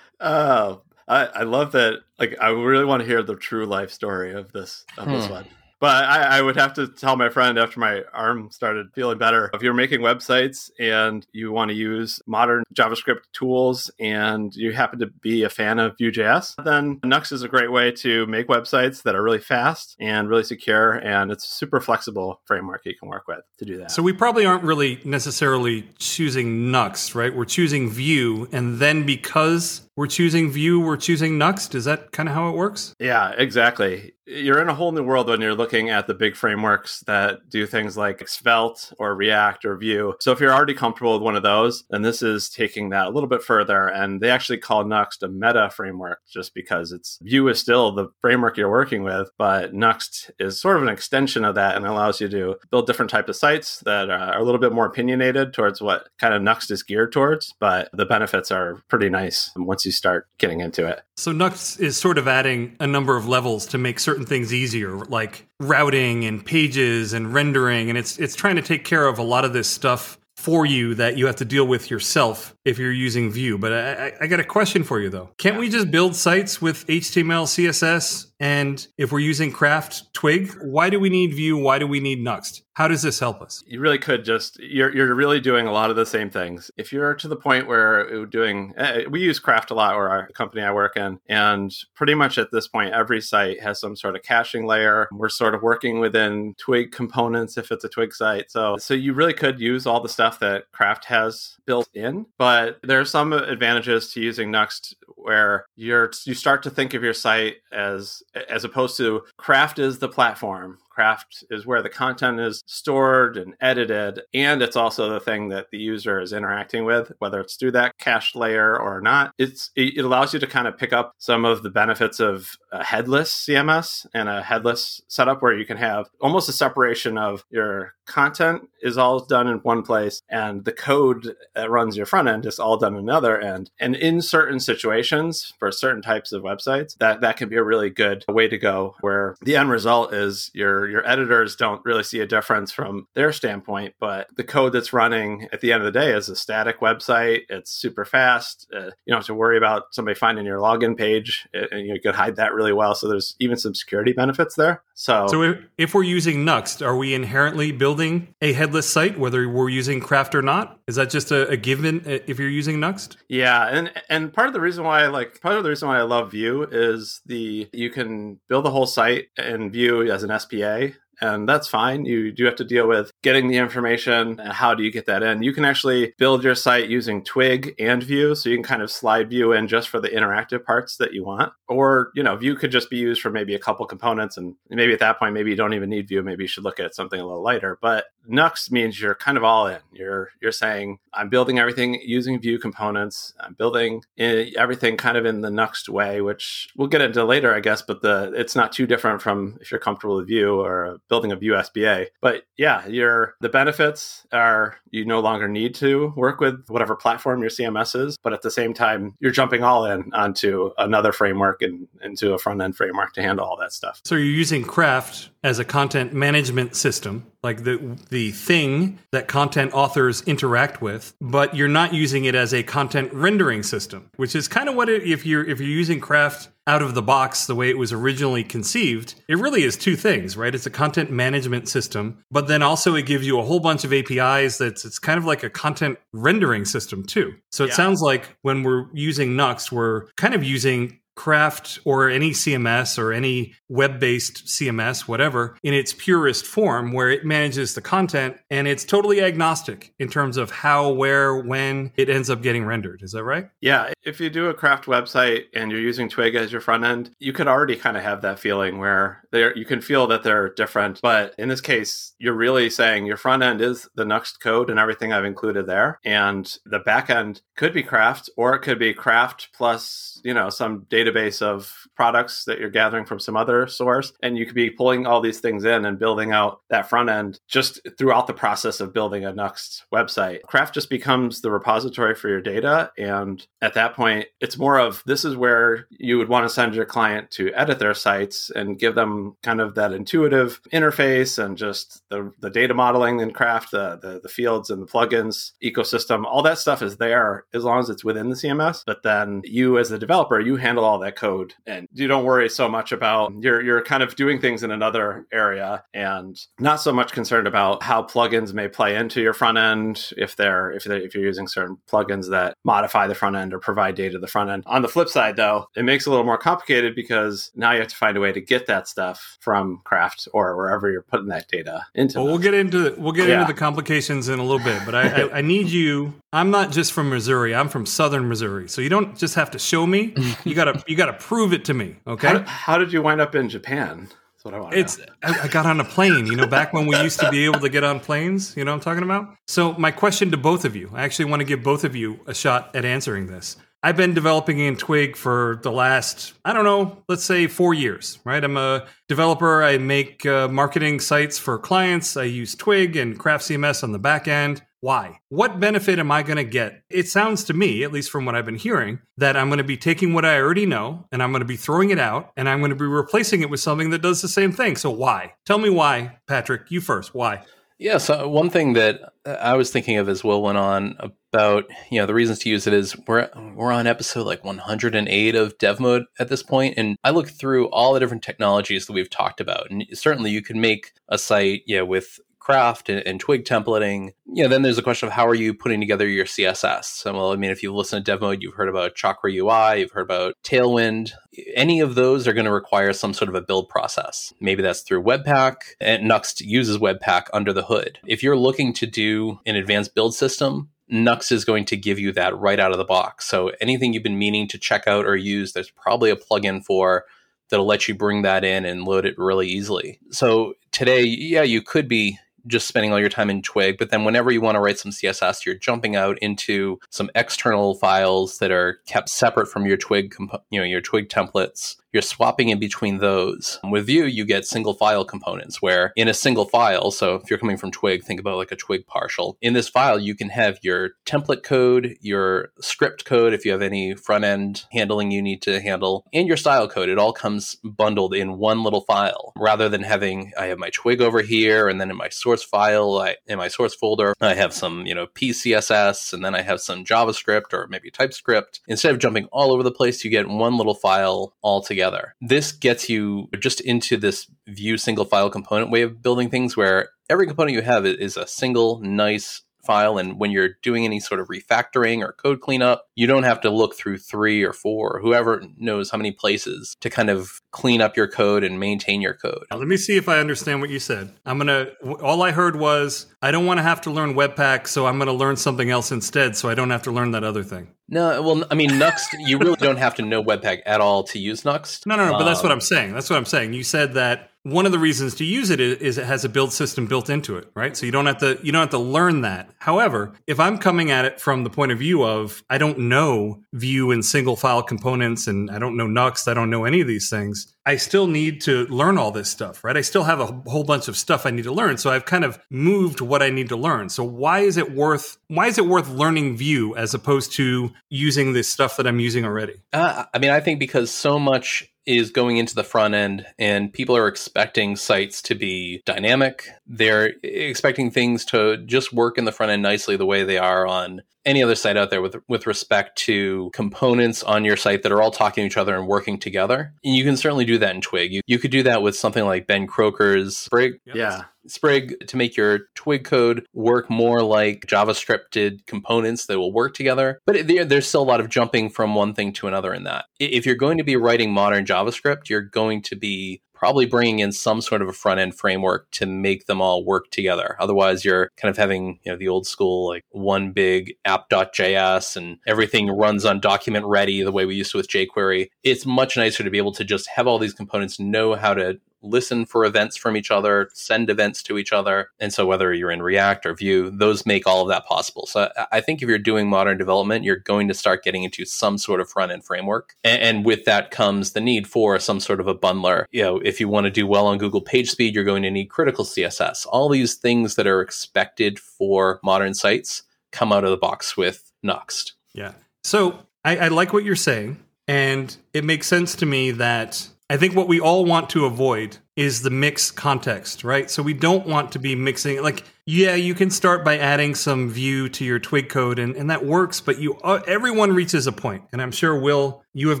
Oh, 0.20 0.82
I, 1.08 1.26
I 1.26 1.42
love 1.42 1.72
that. 1.72 2.00
Like, 2.18 2.36
I 2.40 2.50
really 2.50 2.84
want 2.84 3.00
to 3.00 3.06
hear 3.06 3.22
the 3.22 3.36
true 3.36 3.66
life 3.66 3.90
story 3.90 4.32
of 4.32 4.52
this 4.52 4.84
of 4.96 5.04
hmm. 5.04 5.12
this 5.12 5.28
one. 5.28 5.46
But 5.82 6.04
I, 6.04 6.38
I, 6.38 6.40
would 6.40 6.54
have 6.54 6.74
to 6.74 6.86
tell 6.86 7.16
my 7.16 7.28
friend 7.28 7.58
after 7.58 7.80
my 7.80 8.04
arm 8.14 8.52
started 8.52 8.94
feeling 8.94 9.18
better 9.18 9.50
if 9.52 9.62
you're 9.62 9.74
making 9.74 9.98
websites 9.98 10.70
and 10.78 11.26
you 11.32 11.50
want 11.50 11.70
to 11.72 11.74
use 11.74 12.22
modern 12.24 12.62
JavaScript 12.72 13.22
tools 13.32 13.90
and 13.98 14.54
you 14.54 14.70
happen 14.70 15.00
to 15.00 15.08
be 15.08 15.42
a 15.42 15.48
fan 15.48 15.80
of 15.80 15.98
Vue.js, 15.98 16.54
then 16.62 17.00
Nuxt 17.00 17.32
is 17.32 17.42
a 17.42 17.48
great 17.48 17.72
way 17.72 17.90
to 17.90 18.26
make 18.26 18.46
websites 18.46 19.02
that 19.02 19.16
are 19.16 19.22
really 19.24 19.40
fast 19.40 19.96
and 19.98 20.28
really 20.28 20.44
secure. 20.44 20.92
And 20.92 21.32
it's 21.32 21.44
a 21.44 21.50
super 21.50 21.80
flexible 21.80 22.40
framework 22.44 22.82
you 22.84 22.94
can 22.94 23.08
work 23.08 23.26
with 23.26 23.40
to 23.58 23.64
do 23.64 23.78
that. 23.78 23.90
So 23.90 24.04
we 24.04 24.12
probably 24.12 24.46
aren't 24.46 24.62
really 24.62 25.00
necessarily 25.04 25.88
choosing 25.98 26.70
Nuxt, 26.70 27.16
right? 27.16 27.34
We're 27.34 27.44
choosing 27.44 27.90
Vue. 27.90 28.48
And 28.52 28.78
then 28.78 29.04
because 29.04 29.82
we're 29.96 30.06
choosing 30.06 30.52
Vue, 30.52 30.78
we're 30.78 30.96
choosing 30.96 31.40
Nuxt. 31.40 31.74
Is 31.74 31.86
that 31.86 32.12
kind 32.12 32.28
of 32.28 32.36
how 32.36 32.50
it 32.50 32.56
works? 32.56 32.94
Yeah, 33.00 33.32
exactly. 33.36 34.12
You're 34.24 34.62
in 34.62 34.68
a 34.68 34.74
whole 34.74 34.92
new 34.92 35.02
world 35.02 35.28
when 35.28 35.40
you're 35.40 35.54
looking 35.54 35.90
at 35.90 36.06
the 36.06 36.14
big 36.14 36.36
frameworks 36.36 37.00
that 37.06 37.48
do 37.48 37.66
things 37.66 37.96
like 37.96 38.28
Svelte 38.28 38.92
or 38.98 39.16
React 39.16 39.64
or 39.64 39.76
Vue. 39.76 40.14
So 40.20 40.30
if 40.30 40.38
you're 40.38 40.52
already 40.52 40.74
comfortable 40.74 41.14
with 41.14 41.22
one 41.22 41.34
of 41.34 41.42
those, 41.42 41.82
then 41.90 42.02
this 42.02 42.22
is 42.22 42.48
taking 42.48 42.90
that 42.90 43.08
a 43.08 43.10
little 43.10 43.28
bit 43.28 43.42
further. 43.42 43.88
And 43.88 44.20
they 44.20 44.30
actually 44.30 44.58
call 44.58 44.84
Nuxt 44.84 45.22
a 45.22 45.28
meta 45.28 45.70
framework 45.70 46.20
just 46.30 46.54
because 46.54 46.92
it's 46.92 47.18
Vue 47.22 47.48
is 47.48 47.58
still 47.58 47.90
the 47.90 48.08
framework 48.20 48.56
you're 48.56 48.70
working 48.70 49.02
with, 49.02 49.28
but 49.38 49.74
Nuxt 49.74 50.30
is 50.38 50.60
sort 50.60 50.76
of 50.76 50.82
an 50.82 50.88
extension 50.88 51.44
of 51.44 51.56
that 51.56 51.74
and 51.74 51.84
allows 51.84 52.20
you 52.20 52.28
to 52.28 52.56
build 52.70 52.86
different 52.86 53.10
types 53.10 53.28
of 53.28 53.34
sites 53.34 53.80
that 53.80 54.08
are 54.08 54.38
a 54.38 54.44
little 54.44 54.60
bit 54.60 54.72
more 54.72 54.86
opinionated 54.86 55.52
towards 55.52 55.80
what 55.80 56.08
kind 56.18 56.32
of 56.32 56.42
Nuxt 56.42 56.70
is 56.70 56.84
geared 56.84 57.10
towards. 57.12 57.54
But 57.58 57.88
the 57.92 58.06
benefits 58.06 58.52
are 58.52 58.82
pretty 58.88 59.08
nice 59.08 59.50
once 59.56 59.84
you 59.84 59.90
start 59.90 60.28
getting 60.38 60.60
into 60.60 60.86
it. 60.86 61.02
So 61.16 61.32
Nuxt 61.32 61.80
is 61.80 61.96
sort 61.96 62.18
of 62.18 62.28
adding 62.28 62.76
a 62.78 62.86
number 62.86 63.16
of 63.16 63.26
levels 63.28 63.66
to 63.66 63.78
make 63.78 63.98
certain 64.00 64.11
things 64.20 64.52
easier, 64.52 64.96
like 64.96 65.46
routing 65.60 66.24
and 66.24 66.44
pages 66.44 67.12
and 67.12 67.32
rendering, 67.32 67.88
and 67.88 67.98
it's 67.98 68.18
it's 68.18 68.34
trying 68.34 68.56
to 68.56 68.62
take 68.62 68.84
care 68.84 69.06
of 69.06 69.18
a 69.18 69.22
lot 69.22 69.44
of 69.44 69.52
this 69.52 69.68
stuff 69.68 70.18
for 70.36 70.66
you 70.66 70.94
that 70.96 71.16
you 71.16 71.26
have 71.26 71.36
to 71.36 71.44
deal 71.44 71.64
with 71.64 71.88
yourself 71.88 72.56
if 72.64 72.76
you're 72.76 72.90
using 72.90 73.30
Vue. 73.30 73.58
But 73.58 73.72
I, 73.72 74.12
I 74.22 74.26
got 74.26 74.40
a 74.40 74.44
question 74.44 74.82
for 74.82 75.00
you 75.00 75.08
though. 75.08 75.30
Can't 75.38 75.56
we 75.56 75.68
just 75.68 75.90
build 75.90 76.16
sites 76.16 76.60
with 76.60 76.84
HTML, 76.88 77.44
CSS, 77.44 78.31
and 78.42 78.88
if 78.98 79.12
we're 79.12 79.20
using 79.20 79.52
Craft 79.52 80.12
Twig? 80.12 80.50
Why 80.60 80.90
do 80.90 80.98
we 80.98 81.08
need 81.08 81.32
Vue? 81.32 81.56
Why 81.56 81.78
do 81.78 81.86
we 81.86 82.00
need 82.00 82.18
Nuxt? 82.18 82.62
How 82.74 82.88
does 82.88 83.02
this 83.02 83.20
help 83.20 83.40
us? 83.40 83.62
You 83.66 83.80
really 83.80 83.98
could 83.98 84.24
just 84.24 84.58
you're 84.58 84.92
you're 84.94 85.14
really 85.14 85.40
doing 85.40 85.66
a 85.68 85.72
lot 85.72 85.90
of 85.90 85.96
the 85.96 86.06
same 86.06 86.28
things. 86.28 86.70
If 86.76 86.92
you're 86.92 87.14
to 87.14 87.28
the 87.28 87.36
point 87.36 87.68
where 87.68 88.26
doing 88.26 88.74
eh, 88.76 89.04
we 89.08 89.20
use 89.20 89.38
Craft 89.38 89.70
a 89.70 89.74
lot 89.74 89.94
or 89.94 90.08
our 90.08 90.28
company 90.30 90.62
I 90.62 90.72
work 90.72 90.96
in 90.96 91.20
and 91.28 91.72
pretty 91.94 92.14
much 92.14 92.36
at 92.36 92.50
this 92.50 92.66
point 92.66 92.94
every 92.94 93.20
site 93.20 93.60
has 93.60 93.78
some 93.78 93.94
sort 93.94 94.16
of 94.16 94.22
caching 94.22 94.66
layer. 94.66 95.08
We're 95.12 95.28
sort 95.28 95.54
of 95.54 95.62
working 95.62 96.00
within 96.00 96.54
Twig 96.58 96.90
components 96.90 97.56
if 97.56 97.70
it's 97.70 97.84
a 97.84 97.88
Twig 97.88 98.12
site. 98.12 98.50
So 98.50 98.76
so 98.78 98.94
you 98.94 99.12
really 99.12 99.34
could 99.34 99.60
use 99.60 99.86
all 99.86 100.00
the 100.00 100.08
stuff 100.08 100.40
that 100.40 100.64
Craft 100.72 101.04
has 101.04 101.58
built 101.64 101.88
in, 101.94 102.26
but 102.38 102.80
there 102.82 102.98
are 102.98 103.04
some 103.04 103.32
advantages 103.32 104.12
to 104.14 104.20
using 104.20 104.50
Nuxt 104.50 104.94
where 105.24 105.64
you're 105.76 106.10
you 106.24 106.34
start 106.34 106.62
to 106.62 106.70
think 106.70 106.94
of 106.94 107.02
your 107.02 107.14
site 107.14 107.56
as 107.72 108.22
as 108.48 108.64
opposed 108.64 108.96
to 108.98 109.22
Craft 109.36 109.78
is 109.78 109.98
the 109.98 110.08
platform 110.08 110.78
Craft 110.94 111.44
is 111.50 111.66
where 111.66 111.82
the 111.82 111.88
content 111.88 112.40
is 112.40 112.62
stored 112.66 113.36
and 113.36 113.54
edited, 113.60 114.22
and 114.34 114.62
it's 114.62 114.76
also 114.76 115.10
the 115.10 115.20
thing 115.20 115.48
that 115.48 115.70
the 115.70 115.78
user 115.78 116.20
is 116.20 116.32
interacting 116.32 116.84
with, 116.84 117.12
whether 117.18 117.40
it's 117.40 117.56
through 117.56 117.72
that 117.72 117.96
cache 117.98 118.34
layer 118.34 118.78
or 118.78 119.00
not. 119.00 119.32
It's 119.38 119.70
it 119.74 120.04
allows 120.04 120.34
you 120.34 120.40
to 120.40 120.46
kind 120.46 120.68
of 120.68 120.76
pick 120.76 120.92
up 120.92 121.14
some 121.18 121.44
of 121.44 121.62
the 121.62 121.70
benefits 121.70 122.20
of 122.20 122.56
a 122.70 122.84
headless 122.84 123.32
CMS 123.32 124.06
and 124.14 124.28
a 124.28 124.42
headless 124.42 125.00
setup 125.08 125.42
where 125.42 125.56
you 125.56 125.64
can 125.64 125.76
have 125.76 126.08
almost 126.20 126.48
a 126.48 126.52
separation 126.52 127.16
of 127.16 127.44
your 127.50 127.94
content 128.06 128.68
is 128.82 128.98
all 128.98 129.20
done 129.20 129.46
in 129.46 129.58
one 129.58 129.82
place 129.82 130.22
and 130.28 130.64
the 130.64 130.72
code 130.72 131.34
that 131.54 131.70
runs 131.70 131.96
your 131.96 132.06
front 132.06 132.28
end 132.28 132.44
is 132.46 132.58
all 132.58 132.76
done 132.76 132.94
in 132.94 133.00
another 133.00 133.40
end. 133.40 133.70
And 133.78 133.94
in 133.94 134.20
certain 134.20 134.60
situations 134.60 135.52
for 135.58 135.70
certain 135.70 136.02
types 136.02 136.32
of 136.32 136.42
websites, 136.42 136.96
that 136.98 137.20
that 137.20 137.36
can 137.36 137.48
be 137.48 137.56
a 137.56 137.62
really 137.62 137.90
good 137.90 138.24
way 138.28 138.48
to 138.48 138.58
go 138.58 138.96
where 139.00 139.36
the 139.42 139.56
end 139.56 139.70
result 139.70 140.12
is 140.12 140.50
your 140.52 140.81
your 140.88 141.06
editors 141.08 141.56
don't 141.56 141.84
really 141.84 142.02
see 142.02 142.20
a 142.20 142.26
difference 142.26 142.72
from 142.72 143.06
their 143.14 143.32
standpoint, 143.32 143.94
but 144.00 144.28
the 144.36 144.44
code 144.44 144.72
that's 144.72 144.92
running 144.92 145.48
at 145.52 145.60
the 145.60 145.72
end 145.72 145.82
of 145.82 145.92
the 145.92 145.98
day 145.98 146.12
is 146.12 146.28
a 146.28 146.36
static 146.36 146.80
website. 146.80 147.42
It's 147.48 147.70
super 147.70 148.04
fast. 148.04 148.68
Uh, 148.74 148.86
you 149.04 149.08
don't 149.08 149.18
have 149.18 149.26
to 149.26 149.34
worry 149.34 149.56
about 149.56 149.94
somebody 149.94 150.14
finding 150.14 150.46
your 150.46 150.58
login 150.58 150.96
page, 150.96 151.46
and 151.52 151.86
you 151.86 152.00
could 152.00 152.14
hide 152.14 152.36
that 152.36 152.54
really 152.54 152.72
well. 152.72 152.94
So 152.94 153.08
there's 153.08 153.36
even 153.38 153.56
some 153.56 153.74
security 153.74 154.12
benefits 154.12 154.54
there. 154.54 154.82
So, 154.94 155.26
so 155.28 155.42
if, 155.42 155.58
if 155.78 155.94
we're 155.94 156.02
using 156.02 156.44
Nuxt, 156.44 156.84
are 156.84 156.96
we 156.96 157.14
inherently 157.14 157.72
building 157.72 158.34
a 158.40 158.52
headless 158.52 158.88
site, 158.88 159.18
whether 159.18 159.48
we're 159.48 159.68
using 159.68 160.00
Craft 160.00 160.34
or 160.34 160.42
not? 160.42 160.78
Is 160.86 160.96
that 160.96 161.10
just 161.10 161.30
a, 161.30 161.48
a 161.48 161.56
given 161.56 162.00
uh, 162.06 162.18
if 162.26 162.38
you're 162.38 162.48
using 162.48 162.76
Nuxt? 162.76 163.16
Yeah, 163.28 163.68
and 163.68 163.92
and 164.08 164.32
part 164.32 164.48
of 164.48 164.52
the 164.52 164.60
reason 164.60 164.84
why 164.84 165.04
I 165.04 165.06
like 165.08 165.40
part 165.40 165.56
of 165.56 165.64
the 165.64 165.70
reason 165.70 165.88
why 165.88 165.98
I 165.98 166.02
love 166.02 166.32
Vue 166.32 166.64
is 166.70 167.20
the 167.26 167.68
you 167.72 167.90
can 167.90 168.40
build 168.48 168.64
the 168.64 168.70
whole 168.70 168.86
site 168.86 169.26
in 169.38 169.70
Vue 169.70 170.10
as 170.10 170.22
an 170.22 170.38
SPA 170.38 170.92
and 171.22 171.48
that's 171.48 171.68
fine. 171.68 172.04
You 172.04 172.32
do 172.32 172.44
have 172.44 172.56
to 172.56 172.64
deal 172.64 172.88
with 172.88 173.11
getting 173.22 173.48
the 173.48 173.56
information 173.56 174.40
and 174.40 174.52
how 174.52 174.74
do 174.74 174.82
you 174.82 174.90
get 174.90 175.06
that 175.06 175.22
in. 175.22 175.42
You 175.42 175.52
can 175.52 175.64
actually 175.64 176.12
build 176.18 176.44
your 176.44 176.54
site 176.54 176.88
using 176.88 177.24
Twig 177.24 177.74
and 177.78 178.02
Vue, 178.02 178.34
so 178.34 178.48
you 178.48 178.56
can 178.56 178.64
kind 178.64 178.82
of 178.82 178.90
slide 178.90 179.30
Vue 179.30 179.52
in 179.52 179.68
just 179.68 179.88
for 179.88 180.00
the 180.00 180.08
interactive 180.08 180.64
parts 180.64 180.96
that 180.96 181.12
you 181.12 181.24
want. 181.24 181.52
Or, 181.68 182.10
you 182.14 182.22
know, 182.22 182.36
Vue 182.36 182.56
could 182.56 182.72
just 182.72 182.90
be 182.90 182.98
used 182.98 183.22
for 183.22 183.30
maybe 183.30 183.54
a 183.54 183.58
couple 183.58 183.86
components, 183.86 184.36
and 184.36 184.54
maybe 184.68 184.92
at 184.92 185.00
that 185.00 185.18
point, 185.18 185.34
maybe 185.34 185.50
you 185.50 185.56
don't 185.56 185.74
even 185.74 185.90
need 185.90 186.08
Vue. 186.08 186.22
Maybe 186.22 186.44
you 186.44 186.48
should 186.48 186.64
look 186.64 186.80
at 186.80 186.94
something 186.94 187.18
a 187.18 187.24
little 187.24 187.42
lighter. 187.42 187.78
But 187.80 188.06
Nuxt 188.30 188.70
means 188.70 189.00
you're 189.00 189.14
kind 189.14 189.36
of 189.36 189.44
all 189.44 189.66
in. 189.66 189.80
You're 189.92 190.30
you're 190.40 190.52
saying 190.52 190.98
I'm 191.12 191.28
building 191.28 191.58
everything 191.58 192.00
using 192.04 192.40
Vue 192.40 192.58
components. 192.58 193.34
I'm 193.40 193.54
building 193.54 194.02
eh, 194.18 194.50
everything 194.56 194.96
kind 194.96 195.16
of 195.16 195.26
in 195.26 195.40
the 195.40 195.48
Nuxt 195.48 195.88
way, 195.88 196.20
which 196.20 196.68
we'll 196.76 196.88
get 196.88 197.00
into 197.00 197.24
later, 197.24 197.54
I 197.54 197.60
guess. 197.60 197.82
But 197.82 198.02
the 198.02 198.32
it's 198.34 198.54
not 198.54 198.72
too 198.72 198.86
different 198.86 199.22
from 199.22 199.58
if 199.60 199.70
you're 199.70 199.80
comfortable 199.80 200.16
with 200.16 200.28
Vue 200.28 200.60
or 200.60 200.98
building 201.08 201.32
a 201.32 201.36
Vue 201.36 201.60
SPA. 201.62 202.04
But 202.20 202.44
yeah, 202.56 202.86
your 203.12 203.34
the 203.40 203.48
benefits 203.48 204.26
are 204.32 204.76
you 204.90 205.04
no 205.04 205.20
longer 205.20 205.48
need 205.48 205.74
to 205.76 206.12
work 206.16 206.40
with 206.40 206.66
whatever 206.68 206.96
platform 206.96 207.40
your 207.40 207.50
CMS 207.50 207.98
is, 207.98 208.16
but 208.22 208.32
at 208.32 208.42
the 208.42 208.50
same 208.50 208.74
time, 208.74 209.14
you're 209.20 209.32
jumping 209.32 209.62
all 209.62 209.84
in 209.84 210.12
onto 210.12 210.70
another 210.78 211.12
framework 211.12 211.62
and 211.62 211.88
into 212.02 212.32
a 212.32 212.38
front 212.38 212.60
end 212.60 212.76
framework 212.76 213.12
to 213.14 213.22
handle 213.22 213.44
all 213.44 213.56
that 213.58 213.72
stuff. 213.72 214.00
So 214.04 214.14
you're 214.14 214.24
using 214.24 214.62
Craft 214.64 215.30
as 215.44 215.58
a 215.58 215.64
content 215.64 216.12
management 216.12 216.76
system, 216.76 217.26
like 217.42 217.64
the 217.64 217.98
the 218.10 218.30
thing 218.32 218.98
that 219.10 219.28
content 219.28 219.72
authors 219.74 220.22
interact 220.22 220.80
with, 220.80 221.14
but 221.20 221.54
you're 221.54 221.68
not 221.68 221.92
using 221.92 222.24
it 222.24 222.34
as 222.34 222.54
a 222.54 222.62
content 222.62 223.12
rendering 223.12 223.62
system, 223.62 224.10
which 224.16 224.34
is 224.34 224.48
kind 224.48 224.68
of 224.68 224.74
what 224.74 224.88
it, 224.88 225.02
if 225.02 225.26
you're 225.26 225.44
if 225.44 225.60
you're 225.60 225.68
using 225.68 226.00
Craft 226.00 226.48
out 226.66 226.80
of 226.82 226.94
the 226.94 227.02
box 227.02 227.46
the 227.46 227.54
way 227.54 227.68
it 227.70 227.76
was 227.78 227.92
originally 227.92 228.44
conceived, 228.44 229.14
it 229.28 229.36
really 229.36 229.64
is 229.64 229.76
two 229.76 229.96
things, 229.96 230.36
right? 230.36 230.54
It's 230.54 230.66
a 230.66 230.70
content 230.70 231.10
management 231.10 231.68
system, 231.68 232.22
but 232.30 232.46
then 232.46 232.62
also 232.62 232.94
it 232.94 233.04
gives 233.06 233.26
you 233.26 233.38
a 233.38 233.42
whole 233.42 233.58
bunch 233.60 233.82
of 233.84 233.92
APIs 233.92 234.58
that's 234.58 234.84
it's 234.84 234.98
kind 235.00 235.18
of 235.18 235.24
like 235.24 235.42
a 235.42 235.50
content 235.50 235.98
rendering 236.12 236.64
system 236.64 237.04
too. 237.04 237.34
So 237.50 237.64
it 237.64 237.68
Yeah. 237.70 237.74
sounds 237.74 238.00
like 238.00 238.36
when 238.42 238.62
we're 238.62 238.86
using 238.92 239.30
Nuxt, 239.30 239.72
we're 239.72 240.06
kind 240.16 240.34
of 240.34 240.44
using 240.44 240.98
Craft 241.14 241.80
or 241.84 242.08
any 242.08 242.30
CMS 242.30 242.98
or 242.98 243.12
any 243.12 243.54
web 243.68 244.00
based 244.00 244.46
CMS, 244.46 245.08
whatever, 245.08 245.56
in 245.62 245.74
its 245.74 245.92
purest 245.92 246.46
form, 246.46 246.92
where 246.92 247.10
it 247.10 247.24
manages 247.24 247.74
the 247.74 247.80
content 247.80 248.36
and 248.50 248.66
it's 248.66 248.84
totally 248.84 249.22
agnostic 249.22 249.94
in 249.98 250.08
terms 250.08 250.36
of 250.36 250.50
how, 250.50 250.90
where, 250.90 251.36
when 251.36 251.92
it 251.96 252.08
ends 252.08 252.30
up 252.30 252.42
getting 252.42 252.64
rendered. 252.64 253.02
Is 253.02 253.12
that 253.12 253.24
right? 253.24 253.48
Yeah, 253.60 253.92
if 254.04 254.20
you 254.20 254.30
do 254.30 254.48
a 254.48 254.54
craft 254.54 254.86
website 254.86 255.44
and 255.54 255.70
you're 255.70 255.80
using 255.80 256.08
Twig 256.08 256.34
as 256.34 256.52
your 256.52 256.60
front 256.60 256.84
end, 256.84 257.10
you 257.18 257.32
could 257.32 257.48
already 257.48 257.76
kind 257.76 257.96
of 257.96 258.02
have 258.02 258.22
that 258.22 258.38
feeling 258.38 258.78
where 258.78 259.22
there 259.30 259.56
you 259.56 259.64
can 259.64 259.80
feel 259.80 260.06
that 260.08 260.22
they're 260.22 260.52
different. 260.52 261.00
But 261.02 261.34
in 261.38 261.48
this 261.48 261.60
case, 261.60 262.14
you're 262.18 262.34
really 262.34 262.70
saying 262.70 263.06
your 263.06 263.16
front 263.16 263.42
end 263.42 263.60
is 263.60 263.88
the 263.94 264.04
Nuxt 264.04 264.40
code 264.40 264.70
and 264.70 264.78
everything 264.78 265.12
I've 265.12 265.24
included 265.24 265.66
there, 265.66 265.98
and 266.04 266.52
the 266.64 266.78
back 266.78 267.10
end 267.10 267.42
could 267.56 267.72
be 267.72 267.82
craft 267.82 268.30
or 268.36 268.54
it 268.54 268.60
could 268.60 268.78
be 268.78 268.94
craft 268.94 269.48
plus 269.54 270.20
you 270.24 270.34
know 270.34 270.50
some 270.50 270.86
database 271.04 271.42
of 271.42 271.86
products 271.94 272.44
that 272.44 272.58
you're 272.58 272.70
gathering 272.70 273.04
from 273.04 273.20
some 273.20 273.36
other 273.36 273.66
source, 273.66 274.12
and 274.22 274.38
you 274.38 274.46
could 274.46 274.54
be 274.54 274.70
pulling 274.70 275.06
all 275.06 275.20
these 275.20 275.40
things 275.40 275.64
in 275.64 275.84
and 275.84 275.98
building 275.98 276.32
out 276.32 276.60
that 276.70 276.88
front 276.88 277.10
end 277.10 277.40
just 277.48 277.80
throughout 277.98 278.26
the 278.26 278.32
process 278.32 278.80
of 278.80 278.92
building 278.92 279.24
a 279.24 279.32
Nuxt 279.32 279.82
website. 279.92 280.42
Craft 280.42 280.74
just 280.74 280.90
becomes 280.90 281.40
the 281.40 281.50
repository 281.50 282.14
for 282.14 282.28
your 282.28 282.40
data, 282.40 282.90
and 282.96 283.46
at 283.60 283.74
that 283.74 283.94
point, 283.94 284.26
it's 284.40 284.58
more 284.58 284.78
of 284.78 285.02
this 285.06 285.24
is 285.24 285.36
where 285.36 285.86
you 285.90 286.18
would 286.18 286.28
want 286.28 286.44
to 286.44 286.54
send 286.54 286.74
your 286.74 286.84
client 286.84 287.30
to 287.32 287.52
edit 287.54 287.78
their 287.78 287.94
sites 287.94 288.50
and 288.50 288.78
give 288.78 288.94
them 288.94 289.36
kind 289.42 289.60
of 289.60 289.74
that 289.74 289.92
intuitive 289.92 290.60
interface 290.72 291.42
and 291.42 291.56
just 291.56 292.02
the, 292.08 292.32
the 292.40 292.50
data 292.50 292.74
modeling 292.74 293.20
in 293.20 293.32
Craft, 293.32 293.72
the, 293.72 293.98
the 294.00 294.20
the 294.22 294.28
fields 294.28 294.70
and 294.70 294.82
the 294.82 294.86
plugins 294.86 295.52
ecosystem. 295.62 296.24
All 296.24 296.42
that 296.42 296.58
stuff 296.58 296.82
is 296.82 296.96
there 296.96 297.44
as 297.52 297.64
long 297.64 297.80
as 297.80 297.90
it's 297.90 298.04
within 298.04 298.30
the 298.30 298.36
CMS. 298.36 298.82
But 298.86 299.02
then 299.02 299.42
you, 299.44 299.78
as 299.78 299.90
the 299.90 299.98
developer, 299.98 300.40
you 300.40 300.56
handle 300.56 300.84
all 300.84 300.91
that 301.00 301.16
code 301.16 301.54
and 301.66 301.88
you 301.92 302.06
don't 302.08 302.24
worry 302.24 302.48
so 302.48 302.68
much 302.68 302.92
about 302.92 303.32
you're 303.40 303.60
you're 303.62 303.82
kind 303.82 304.02
of 304.02 304.14
doing 304.16 304.40
things 304.40 304.62
in 304.62 304.70
another 304.70 305.26
area 305.32 305.82
and 305.94 306.38
not 306.58 306.80
so 306.80 306.92
much 306.92 307.12
concerned 307.12 307.46
about 307.46 307.82
how 307.82 308.02
plugins 308.02 308.52
may 308.52 308.68
play 308.68 308.94
into 308.96 309.20
your 309.20 309.32
front 309.32 309.58
end 309.58 310.10
if 310.16 310.36
they're 310.36 310.70
if 310.72 310.84
they 310.84 310.98
if 310.98 311.14
you're 311.14 311.24
using 311.24 311.46
certain 311.48 311.76
plugins 311.90 312.30
that 312.30 312.56
modify 312.64 313.06
the 313.06 313.14
front 313.14 313.36
end 313.36 313.52
or 313.54 313.58
provide 313.58 313.94
data 313.94 314.12
to 314.12 314.18
the 314.18 314.26
front 314.26 314.50
end. 314.50 314.62
On 314.66 314.82
the 314.82 314.88
flip 314.88 315.08
side 315.08 315.36
though, 315.36 315.66
it 315.76 315.84
makes 315.84 316.06
it 316.06 316.10
a 316.10 316.10
little 316.10 316.26
more 316.26 316.38
complicated 316.38 316.94
because 316.94 317.50
now 317.54 317.72
you 317.72 317.78
have 317.80 317.88
to 317.88 317.96
find 317.96 318.16
a 318.16 318.20
way 318.20 318.32
to 318.32 318.40
get 318.40 318.66
that 318.66 318.88
stuff 318.88 319.38
from 319.40 319.80
Craft 319.84 320.28
or 320.32 320.56
wherever 320.56 320.90
you're 320.90 321.02
putting 321.02 321.28
that 321.28 321.48
data 321.48 321.86
into. 321.94 322.18
Well, 322.18 322.26
we'll 322.26 322.38
get 322.38 322.54
into 322.54 322.94
we'll 322.98 323.12
get 323.12 323.28
Yeah. 323.28 323.40
into 323.42 323.52
the 323.52 323.58
complications 323.58 324.28
in 324.28 324.38
a 324.38 324.42
little 324.42 324.64
bit, 324.64 324.82
but 324.84 324.94
I, 324.94 325.22
I, 325.22 325.38
I 325.38 325.40
need 325.40 325.68
you. 325.68 326.14
I'm 326.32 326.50
not 326.50 326.70
just 326.72 326.92
from 326.92 327.10
Missouri. 327.10 327.54
I'm 327.54 327.68
from 327.68 327.84
Southern 327.86 328.28
Missouri, 328.28 328.68
so 328.68 328.80
you 328.80 328.88
don't 328.88 329.16
just 329.16 329.34
have 329.34 329.50
to 329.52 329.58
show 329.58 329.86
me. 329.86 330.14
You 330.44 330.54
you 330.86 330.96
gotta 330.96 331.12
prove 331.12 331.52
it 331.52 331.64
to 331.66 331.74
me. 331.74 331.96
Okay. 332.06 332.28
how, 332.28 332.42
how 332.44 332.78
did 332.78 332.92
you 332.92 333.02
wind 333.02 333.20
up 333.20 333.34
in 333.34 333.48
Japan? 333.48 334.08
That's 334.42 334.44
what 334.44 334.54
I 334.54 334.60
want. 334.60 334.74
It's 334.74 334.98
I, 335.22 335.42
I 335.42 335.48
got 335.48 335.66
on 335.66 335.78
a 335.78 335.84
plane, 335.84 336.26
you 336.26 336.36
know, 336.36 336.46
back 336.46 336.72
when 336.72 336.86
we 336.86 336.96
used 337.00 337.20
to 337.20 337.30
be 337.30 337.44
able 337.44 337.60
to 337.60 337.68
get 337.68 337.84
on 337.84 338.00
planes, 338.00 338.56
you 338.56 338.64
know 338.64 338.72
what 338.72 338.76
I'm 338.76 338.80
talking 338.80 339.04
about? 339.04 339.36
So 339.46 339.74
my 339.74 339.90
question 339.92 340.30
to 340.32 340.36
both 340.36 340.64
of 340.64 340.74
you, 340.74 340.90
I 340.92 341.02
actually 341.02 341.26
want 341.26 341.40
to 341.40 341.44
give 341.44 341.62
both 341.62 341.84
of 341.84 341.94
you 341.94 342.20
a 342.26 342.34
shot 342.34 342.74
at 342.74 342.84
answering 342.84 343.28
this. 343.28 343.56
I've 343.84 343.96
been 343.96 344.14
developing 344.14 344.60
in 344.60 344.76
Twig 344.76 345.16
for 345.16 345.58
the 345.62 345.72
last, 345.72 346.34
I 346.44 346.52
don't 346.52 346.64
know, 346.64 347.02
let's 347.08 347.24
say 347.24 347.48
four 347.48 347.74
years, 347.74 348.20
right? 348.24 348.42
I'm 348.42 348.56
a 348.56 348.86
developer. 349.08 349.62
I 349.62 349.78
make 349.78 350.24
uh, 350.24 350.46
marketing 350.46 351.00
sites 351.00 351.36
for 351.36 351.58
clients. 351.58 352.16
I 352.16 352.24
use 352.24 352.54
Twig 352.54 352.96
and 352.96 353.18
Craft 353.18 353.44
CMS 353.44 353.82
on 353.82 353.90
the 353.90 353.98
back 353.98 354.28
end. 354.28 354.62
Why? 354.82 355.20
What 355.28 355.60
benefit 355.60 356.00
am 356.00 356.10
I 356.10 356.24
going 356.24 356.38
to 356.38 356.44
get? 356.44 356.82
It 356.90 357.08
sounds 357.08 357.44
to 357.44 357.54
me, 357.54 357.84
at 357.84 357.92
least 357.92 358.10
from 358.10 358.24
what 358.24 358.34
I've 358.34 358.44
been 358.44 358.56
hearing, 358.56 358.98
that 359.16 359.36
I'm 359.36 359.46
going 359.46 359.58
to 359.58 359.64
be 359.64 359.76
taking 359.76 360.12
what 360.12 360.24
I 360.24 360.40
already 360.40 360.66
know 360.66 361.06
and 361.12 361.22
I'm 361.22 361.30
going 361.30 361.40
to 361.40 361.46
be 361.46 361.56
throwing 361.56 361.90
it 361.90 362.00
out 362.00 362.32
and 362.36 362.48
I'm 362.48 362.58
going 362.58 362.70
to 362.70 362.76
be 362.76 362.84
replacing 362.84 363.42
it 363.42 363.48
with 363.48 363.60
something 363.60 363.90
that 363.90 364.02
does 364.02 364.22
the 364.22 364.28
same 364.28 364.50
thing. 364.50 364.74
So 364.74 364.90
why? 364.90 365.34
Tell 365.46 365.58
me 365.58 365.70
why, 365.70 366.18
Patrick. 366.26 366.68
You 366.68 366.80
first. 366.80 367.14
Why? 367.14 367.44
Yeah, 367.78 367.98
so 367.98 368.28
one 368.28 368.50
thing 368.50 368.72
that 368.72 369.12
uh, 369.24 369.30
I 369.40 369.54
was 369.54 369.70
thinking 369.70 369.98
of 369.98 370.08
as 370.08 370.24
Will 370.24 370.42
went 370.42 370.58
on 370.58 370.96
about, 371.32 371.64
you 371.90 372.00
know, 372.00 372.06
the 372.06 372.14
reasons 372.14 372.40
to 372.40 372.48
use 372.48 372.66
it 372.66 372.72
is 372.72 372.96
we're 373.06 373.28
we're 373.54 373.72
on 373.72 373.86
episode 373.86 374.26
like 374.26 374.44
108 374.44 375.34
of 375.34 375.58
Dev 375.58 375.80
Mode 375.80 376.04
at 376.18 376.28
this 376.28 376.42
point, 376.44 376.74
and 376.76 376.96
I 377.02 377.10
looked 377.10 377.30
through 377.30 377.68
all 377.70 377.92
the 377.92 378.00
different 378.00 378.22
technologies 378.22 378.86
that 378.86 378.92
we've 378.92 379.10
talked 379.10 379.40
about, 379.40 379.68
and 379.70 379.84
certainly 379.94 380.30
you 380.30 380.42
can 380.42 380.60
make 380.60 380.92
a 381.08 381.18
site, 381.18 381.62
yeah, 381.66 381.82
with 381.82 382.20
craft 382.42 382.88
and, 382.88 383.06
and 383.06 383.20
twig 383.20 383.44
templating. 383.44 384.12
Yeah 384.26 384.48
then 384.48 384.62
there's 384.62 384.78
a 384.78 384.82
question 384.82 385.06
of 385.06 385.12
how 385.12 385.26
are 385.28 385.34
you 385.34 385.54
putting 385.54 385.78
together 385.80 386.08
your 386.08 386.24
css 386.24 386.84
so, 386.84 387.12
well 387.12 387.32
i 387.32 387.36
mean 387.36 387.50
if 387.50 387.62
you 387.62 387.72
listen 387.72 387.98
to 387.98 388.04
dev 388.04 388.20
mode 388.20 388.42
you've 388.42 388.54
heard 388.54 388.68
about 388.68 388.96
chakra 388.96 389.30
ui 389.30 389.80
you've 389.80 389.92
heard 389.92 390.02
about 390.02 390.34
tailwind. 390.42 391.12
Any 391.54 391.80
of 391.80 391.94
those 391.94 392.26
are 392.28 392.32
going 392.32 392.44
to 392.44 392.52
require 392.52 392.92
some 392.92 393.14
sort 393.14 393.30
of 393.30 393.34
a 393.34 393.40
build 393.40 393.68
process. 393.68 394.34
Maybe 394.40 394.62
that's 394.62 394.82
through 394.82 395.02
webpack 395.02 395.56
and 395.80 396.10
nuxt 396.10 396.42
uses 396.44 396.78
webpack 396.78 397.26
under 397.32 397.52
the 397.52 397.64
hood. 397.64 397.98
If 398.06 398.22
you're 398.22 398.36
looking 398.36 398.74
to 398.74 398.86
do 398.86 399.40
an 399.46 399.56
advanced 399.56 399.94
build 399.94 400.14
system 400.14 400.68
Nuxt 400.92 401.32
is 401.32 401.46
going 401.46 401.64
to 401.66 401.76
give 401.76 401.98
you 401.98 402.12
that 402.12 402.36
right 402.36 402.60
out 402.60 402.72
of 402.72 402.76
the 402.76 402.84
box. 402.84 403.26
So 403.26 403.52
anything 403.62 403.94
you've 403.94 404.02
been 404.02 404.18
meaning 404.18 404.46
to 404.48 404.58
check 404.58 404.86
out 404.86 405.06
or 405.06 405.16
use, 405.16 405.54
there's 405.54 405.70
probably 405.70 406.10
a 406.10 406.16
plugin 406.16 406.62
for 406.62 407.06
that'll 407.48 407.66
let 407.66 407.88
you 407.88 407.94
bring 407.94 408.22
that 408.22 408.44
in 408.44 408.64
and 408.64 408.84
load 408.84 409.06
it 409.06 409.16
really 409.18 409.48
easily. 409.48 409.98
So 410.10 410.54
today, 410.70 411.02
yeah, 411.02 411.42
you 411.42 411.62
could 411.62 411.88
be 411.88 412.18
just 412.46 412.66
spending 412.66 412.92
all 412.92 413.00
your 413.00 413.08
time 413.08 413.30
in 413.30 413.42
Twig, 413.42 413.78
but 413.78 413.90
then 413.90 414.04
whenever 414.04 414.30
you 414.30 414.40
want 414.40 414.56
to 414.56 414.60
write 414.60 414.78
some 414.78 414.92
CSS, 414.92 415.44
you're 415.44 415.54
jumping 415.54 415.96
out 415.96 416.18
into 416.18 416.78
some 416.90 417.10
external 417.14 417.74
files 417.74 418.38
that 418.38 418.50
are 418.50 418.80
kept 418.86 419.08
separate 419.08 419.46
from 419.46 419.66
your 419.66 419.76
Twig, 419.76 420.10
compo- 420.10 420.42
you 420.50 420.58
know, 420.58 420.66
your 420.66 420.80
Twig 420.80 421.08
templates. 421.08 421.76
You're 421.92 422.00
swapping 422.00 422.48
in 422.48 422.58
between 422.58 422.98
those. 422.98 423.60
With 423.68 423.86
Vue, 423.86 424.06
you 424.06 424.24
get 424.24 424.46
single 424.46 424.72
file 424.72 425.04
components 425.04 425.60
where 425.60 425.92
in 425.94 426.08
a 426.08 426.14
single 426.14 426.46
file, 426.46 426.90
so 426.90 427.16
if 427.16 427.28
you're 427.28 427.38
coming 427.38 427.58
from 427.58 427.70
Twig, 427.70 428.02
think 428.02 428.18
about 428.18 428.38
like 428.38 428.50
a 428.50 428.56
Twig 428.56 428.86
partial. 428.86 429.36
In 429.42 429.52
this 429.52 429.68
file, 429.68 429.98
you 429.98 430.14
can 430.14 430.30
have 430.30 430.58
your 430.62 430.92
template 431.04 431.42
code, 431.42 431.96
your 432.00 432.50
script 432.62 433.04
code, 433.04 433.34
if 433.34 433.44
you 433.44 433.52
have 433.52 433.60
any 433.60 433.94
front 433.94 434.24
end 434.24 434.64
handling 434.72 435.10
you 435.10 435.20
need 435.20 435.42
to 435.42 435.60
handle, 435.60 436.06
and 436.14 436.26
your 436.26 436.38
style 436.38 436.66
code. 436.66 436.88
It 436.88 436.98
all 436.98 437.12
comes 437.12 437.56
bundled 437.62 438.14
in 438.14 438.38
one 438.38 438.62
little 438.62 438.80
file 438.80 439.34
rather 439.36 439.68
than 439.68 439.82
having, 439.82 440.32
I 440.38 440.46
have 440.46 440.58
my 440.58 440.70
Twig 440.70 441.02
over 441.02 441.20
here, 441.20 441.68
and 441.68 441.78
then 441.78 441.90
in 441.90 441.96
my 441.98 442.08
source 442.08 442.42
file, 442.42 442.96
I, 442.96 443.16
in 443.26 443.36
my 443.36 443.48
source 443.48 443.74
folder, 443.74 444.14
I 444.18 444.32
have 444.32 444.54
some, 444.54 444.86
you 444.86 444.94
know, 444.94 445.08
PCSS, 445.08 446.14
and 446.14 446.24
then 446.24 446.34
I 446.34 446.40
have 446.40 446.62
some 446.62 446.86
JavaScript 446.86 447.52
or 447.52 447.66
maybe 447.68 447.90
TypeScript. 447.90 448.60
Instead 448.66 448.92
of 448.94 448.98
jumping 448.98 449.26
all 449.26 449.52
over 449.52 449.62
the 449.62 449.70
place, 449.70 450.02
you 450.02 450.10
get 450.10 450.26
one 450.26 450.56
little 450.56 450.74
file 450.74 451.34
all 451.42 451.60
together. 451.60 451.81
This 452.20 452.52
gets 452.52 452.88
you 452.88 453.28
just 453.38 453.60
into 453.60 453.96
this 453.96 454.30
Vue 454.46 454.76
single 454.76 455.04
file 455.04 455.30
component 455.30 455.70
way 455.70 455.82
of 455.82 456.02
building 456.02 456.30
things 456.30 456.56
where 456.56 456.90
every 457.08 457.26
component 457.26 457.54
you 457.54 457.62
have 457.62 457.86
is 457.86 458.16
a 458.16 458.26
single 458.26 458.80
nice 458.80 459.42
file 459.64 459.98
and 459.98 460.18
when 460.18 460.30
you're 460.30 460.50
doing 460.62 460.84
any 460.84 460.98
sort 461.00 461.20
of 461.20 461.28
refactoring 461.28 462.00
or 462.04 462.12
code 462.12 462.40
cleanup 462.40 462.86
you 462.96 463.06
don't 463.06 463.22
have 463.22 463.40
to 463.40 463.50
look 463.50 463.74
through 463.74 463.96
three 463.98 464.42
or 464.42 464.52
four 464.52 464.96
or 464.96 465.00
whoever 465.00 465.42
knows 465.56 465.90
how 465.90 465.96
many 465.98 466.10
places 466.12 466.76
to 466.80 466.90
kind 466.90 467.08
of 467.10 467.40
clean 467.52 467.80
up 467.80 467.96
your 467.96 468.08
code 468.08 468.42
and 468.44 468.58
maintain 468.58 469.00
your 469.00 469.14
code 469.14 469.44
let 469.50 469.68
me 469.68 469.76
see 469.76 469.96
if 469.96 470.08
I 470.08 470.18
understand 470.18 470.60
what 470.60 470.70
you 470.70 470.78
said. 470.80 471.12
I'm 471.24 471.38
gonna. 471.38 471.66
All 472.02 472.22
I 472.22 472.32
heard 472.32 472.56
was 472.56 473.06
I 473.22 473.30
don't 473.30 473.46
want 473.46 473.58
to 473.58 473.62
have 473.62 473.80
to 473.82 473.90
learn 473.90 474.14
Webpack, 474.14 474.66
so 474.66 474.86
I'm 474.86 474.98
gonna 474.98 475.12
learn 475.12 475.36
something 475.36 475.70
else 475.70 475.92
instead, 475.92 476.36
so 476.36 476.48
I 476.48 476.54
don't 476.54 476.70
have 476.70 476.82
to 476.82 476.90
learn 476.90 477.12
that 477.12 477.22
other 477.22 477.42
thing. 477.44 477.68
no 477.88 478.20
well 478.22 478.44
i 478.50 478.54
mean 478.54 478.70
nuxt 478.70 479.06
you 479.20 479.38
really 479.38 479.56
don't 479.56 479.76
have 479.76 479.94
to 479.96 480.02
know 480.02 480.22
webpack 480.22 480.62
at 480.66 480.80
all 480.80 481.04
to 481.04 481.18
use 481.18 481.42
nuxt 481.42 481.86
No, 481.86 481.94
no, 481.96 482.06
no. 482.10 482.18
But 482.18 482.24
that's 482.24 482.40
Um, 482.40 482.44
what 482.46 482.52
I'm 482.52 482.60
saying. 482.60 482.92
That's 482.94 483.08
what 483.10 483.16
I'm 483.16 483.24
saying. 483.24 483.52
You 483.52 483.62
said 483.62 483.94
that 483.94 484.30
one 484.44 484.66
of 484.66 484.72
the 484.72 484.78
reasons 484.78 485.14
to 485.16 485.24
use 485.24 485.50
it 485.50 485.60
is, 485.60 485.98
it 485.98 486.04
has 486.04 486.24
a 486.24 486.28
build 486.28 486.52
system 486.52 486.86
built 486.86 487.08
into 487.08 487.36
it, 487.36 487.48
right? 487.54 487.76
So 487.76 487.86
you 487.86 487.92
don't 487.92 488.06
have 488.06 488.18
to 488.18 488.38
you 488.42 488.50
don't 488.50 488.62
have 488.62 488.70
to 488.70 488.78
learn 488.78 489.20
that. 489.20 489.50
However, 489.58 490.14
if 490.26 490.40
I'm 490.40 490.58
coming 490.58 490.90
at 490.90 491.04
it 491.04 491.20
from 491.20 491.44
the 491.44 491.50
point 491.50 491.70
of 491.70 491.78
view 491.78 492.02
of 492.02 492.42
I 492.50 492.58
don't 492.58 492.78
know 492.78 493.42
Vue 493.52 493.90
and 493.92 494.04
single 494.04 494.36
file 494.36 494.62
components, 494.62 495.26
and 495.28 495.50
I 495.50 495.58
don't 495.58 495.76
know 495.76 495.86
Nuxt, 495.86 496.26
I 496.26 496.34
don't 496.34 496.50
know 496.50 496.64
any 496.64 496.80
of 496.80 496.88
these 496.88 497.08
things. 497.08 497.54
I 497.64 497.76
still 497.76 498.06
need 498.06 498.40
to 498.42 498.66
learn 498.66 498.98
all 498.98 499.12
this 499.12 499.30
stuff, 499.30 499.62
right? 499.62 499.76
I 499.76 499.82
still 499.82 500.04
have 500.04 500.20
a 500.20 500.26
whole 500.50 500.64
bunch 500.64 500.88
of 500.88 500.96
stuff 500.96 501.26
I 501.26 501.30
need 501.30 501.44
to 501.44 501.52
learn. 501.52 501.76
So 501.76 501.90
I've 501.90 502.04
kind 502.04 502.24
of 502.24 502.38
moved 502.50 503.00
what 503.00 503.22
I 503.22 503.30
need 503.30 503.48
to 503.50 503.56
learn. 503.56 503.88
So 503.88 504.02
why 504.02 504.40
is 504.40 504.56
it 504.56 504.72
worth 504.72 505.18
why 505.28 505.46
is 505.46 505.58
it 505.58 505.66
worth 505.66 505.88
learning 505.88 506.36
Vue 506.36 506.74
as 506.74 506.94
opposed 506.94 507.32
to 507.34 507.72
using 507.88 508.32
this 508.32 508.48
stuff 508.48 508.76
that 508.76 508.86
I'm 508.86 509.00
using 509.00 509.24
already? 509.24 509.62
Uh, 509.72 510.04
I 510.12 510.18
mean, 510.18 510.30
I 510.30 510.40
think 510.40 510.58
because 510.58 510.90
so 510.90 511.18
much 511.18 511.68
is 511.86 512.10
going 512.10 512.36
into 512.36 512.54
the 512.54 512.64
front 512.64 512.94
end 512.94 513.26
and 513.38 513.72
people 513.72 513.96
are 513.96 514.06
expecting 514.06 514.76
sites 514.76 515.20
to 515.22 515.34
be 515.34 515.82
dynamic. 515.84 516.46
They're 516.66 517.12
expecting 517.22 517.90
things 517.90 518.24
to 518.26 518.58
just 518.58 518.92
work 518.92 519.18
in 519.18 519.24
the 519.24 519.32
front 519.32 519.52
end 519.52 519.62
nicely 519.62 519.96
the 519.96 520.06
way 520.06 520.24
they 520.24 520.38
are 520.38 520.66
on 520.66 521.02
any 521.24 521.42
other 521.42 521.54
site 521.54 521.76
out 521.76 521.90
there 521.90 522.02
with 522.02 522.16
with 522.28 522.46
respect 522.46 522.96
to 522.98 523.50
components 523.52 524.22
on 524.22 524.44
your 524.44 524.56
site 524.56 524.82
that 524.82 524.92
are 524.92 525.02
all 525.02 525.10
talking 525.10 525.42
to 525.42 525.46
each 525.46 525.56
other 525.56 525.76
and 525.76 525.86
working 525.86 526.18
together. 526.18 526.74
And 526.84 526.96
you 526.96 527.04
can 527.04 527.16
certainly 527.16 527.44
do 527.44 527.58
that 527.58 527.74
in 527.74 527.80
Twig. 527.80 528.12
You, 528.12 528.20
you 528.26 528.38
could 528.38 528.50
do 528.50 528.62
that 528.64 528.82
with 528.82 528.96
something 528.96 529.24
like 529.24 529.46
Ben 529.46 529.66
Croker's 529.66 530.36
Sprig. 530.36 530.74
Yeah. 530.84 531.24
Sprig 531.46 532.06
to 532.06 532.16
make 532.16 532.36
your 532.36 532.60
Twig 532.74 533.04
code 533.04 533.44
work 533.52 533.90
more 533.90 534.22
like 534.22 534.66
JavaScripted 534.66 535.66
components 535.66 536.26
that 536.26 536.38
will 536.38 536.52
work 536.52 536.74
together. 536.74 537.18
But 537.26 537.48
there, 537.48 537.64
there's 537.64 537.88
still 537.88 538.02
a 538.02 538.04
lot 538.04 538.20
of 538.20 538.28
jumping 538.28 538.70
from 538.70 538.94
one 538.94 539.12
thing 539.14 539.32
to 539.34 539.48
another 539.48 539.74
in 539.74 539.84
that. 539.84 540.04
If 540.20 540.46
you're 540.46 540.54
going 540.54 540.78
to 540.78 540.84
be 540.84 540.96
writing 540.96 541.32
modern 541.32 541.64
JavaScript, 541.64 542.28
you're 542.28 542.42
going 542.42 542.82
to 542.82 542.96
be 542.96 543.42
probably 543.62 543.86
bringing 543.86 544.18
in 544.18 544.32
some 544.32 544.60
sort 544.60 544.82
of 544.82 544.88
a 544.88 544.92
front 544.92 545.20
end 545.20 545.32
framework 545.36 545.88
to 545.92 546.04
make 546.04 546.46
them 546.46 546.60
all 546.60 546.84
work 546.84 547.08
together. 547.12 547.54
Otherwise, 547.60 548.04
you're 548.04 548.28
kind 548.36 548.50
of 548.50 548.56
having 548.56 548.98
you 549.04 549.12
know 549.12 549.16
the 549.16 549.28
old 549.28 549.46
school 549.46 549.86
like 549.86 550.04
one 550.10 550.50
big 550.50 550.96
app.js 551.04 552.16
and 552.16 552.38
everything 552.44 552.90
runs 552.90 553.24
on 553.24 553.38
document 553.38 553.86
ready 553.86 554.20
the 554.24 554.32
way 554.32 554.46
we 554.46 554.56
used 554.56 554.72
to 554.72 554.78
with 554.78 554.88
jQuery. 554.88 555.46
It's 555.62 555.86
much 555.86 556.16
nicer 556.16 556.42
to 556.42 556.50
be 556.50 556.58
able 556.58 556.72
to 556.72 556.82
just 556.82 557.08
have 557.10 557.28
all 557.28 557.38
these 557.38 557.54
components 557.54 558.00
know 558.00 558.34
how 558.34 558.52
to 558.52 558.80
listen 559.02 559.44
for 559.44 559.64
events 559.64 559.96
from 559.96 560.16
each 560.16 560.30
other, 560.30 560.70
send 560.74 561.10
events 561.10 561.42
to 561.44 561.58
each 561.58 561.72
other. 561.72 562.10
And 562.18 562.32
so 562.32 562.46
whether 562.46 562.72
you're 562.72 562.90
in 562.90 563.02
React 563.02 563.46
or 563.46 563.54
Vue, 563.54 563.90
those 563.90 564.26
make 564.26 564.46
all 564.46 564.62
of 564.62 564.68
that 564.68 564.86
possible. 564.86 565.26
So 565.26 565.50
I 565.70 565.80
think 565.80 566.02
if 566.02 566.08
you're 566.08 566.18
doing 566.18 566.48
modern 566.48 566.78
development, 566.78 567.24
you're 567.24 567.36
going 567.36 567.68
to 567.68 567.74
start 567.74 568.04
getting 568.04 568.24
into 568.24 568.44
some 568.44 568.78
sort 568.78 569.00
of 569.00 569.08
front 569.08 569.32
end 569.32 569.44
framework. 569.44 569.94
And, 570.04 570.42
with 570.42 570.64
that 570.64 570.90
comes 570.90 571.32
the 571.32 571.40
need 571.40 571.68
for 571.68 571.98
some 571.98 572.18
sort 572.18 572.40
of 572.40 572.48
a 572.48 572.54
bundler. 572.54 573.04
You 573.12 573.22
know, 573.22 573.38
if 573.38 573.60
you 573.60 573.68
want 573.68 573.84
to 573.84 573.90
do 573.90 574.06
well 574.06 574.26
on 574.26 574.38
Google 574.38 574.62
PageSpeed, 574.62 575.12
you're 575.14 575.24
going 575.24 575.44
to 575.44 575.50
need 575.50 575.66
critical 575.66 576.04
CSS. 576.04 576.66
All 576.68 576.88
these 576.88 577.14
things 577.14 577.54
that 577.54 577.66
are 577.66 577.80
expected 577.80 578.58
for 578.58 579.20
modern 579.22 579.54
sites 579.54 580.02
come 580.32 580.52
out 580.52 580.64
of 580.64 580.70
the 580.70 580.76
box 580.76 581.16
with 581.16 581.52
Nuxt. 581.64 582.12
Yeah. 582.34 582.52
So 582.82 583.20
I, 583.44 583.56
I 583.56 583.68
like 583.68 583.92
what 583.92 584.04
you're 584.04 584.16
saying. 584.16 584.58
And 584.88 585.34
it 585.52 585.64
makes 585.64 585.86
sense 585.86 586.16
to 586.16 586.26
me 586.26 586.50
that 586.52 587.08
I 587.32 587.38
think 587.38 587.56
what 587.56 587.66
we 587.66 587.80
all 587.80 588.04
want 588.04 588.28
to 588.30 588.44
avoid 588.44 588.98
is 589.16 589.42
the 589.42 589.50
mixed 589.50 589.96
context, 589.96 590.64
right? 590.64 590.90
So 590.90 591.02
we 591.02 591.14
don't 591.14 591.46
want 591.46 591.72
to 591.72 591.78
be 591.78 591.94
mixing 591.94 592.42
like 592.42 592.64
yeah, 592.84 593.14
you 593.14 593.34
can 593.34 593.50
start 593.50 593.84
by 593.84 593.98
adding 593.98 594.34
some 594.34 594.68
Vue 594.68 595.08
to 595.10 595.24
your 595.24 595.38
Twig 595.38 595.68
code, 595.68 596.00
and, 596.00 596.16
and 596.16 596.30
that 596.30 596.44
works. 596.44 596.80
But 596.80 596.98
you, 596.98 597.14
uh, 597.22 597.40
everyone 597.46 597.92
reaches 597.92 598.26
a 598.26 598.32
point, 598.32 598.64
and 598.72 598.82
I'm 598.82 598.90
sure 598.90 599.16
Will, 599.16 599.62
you 599.72 599.90
have 599.90 600.00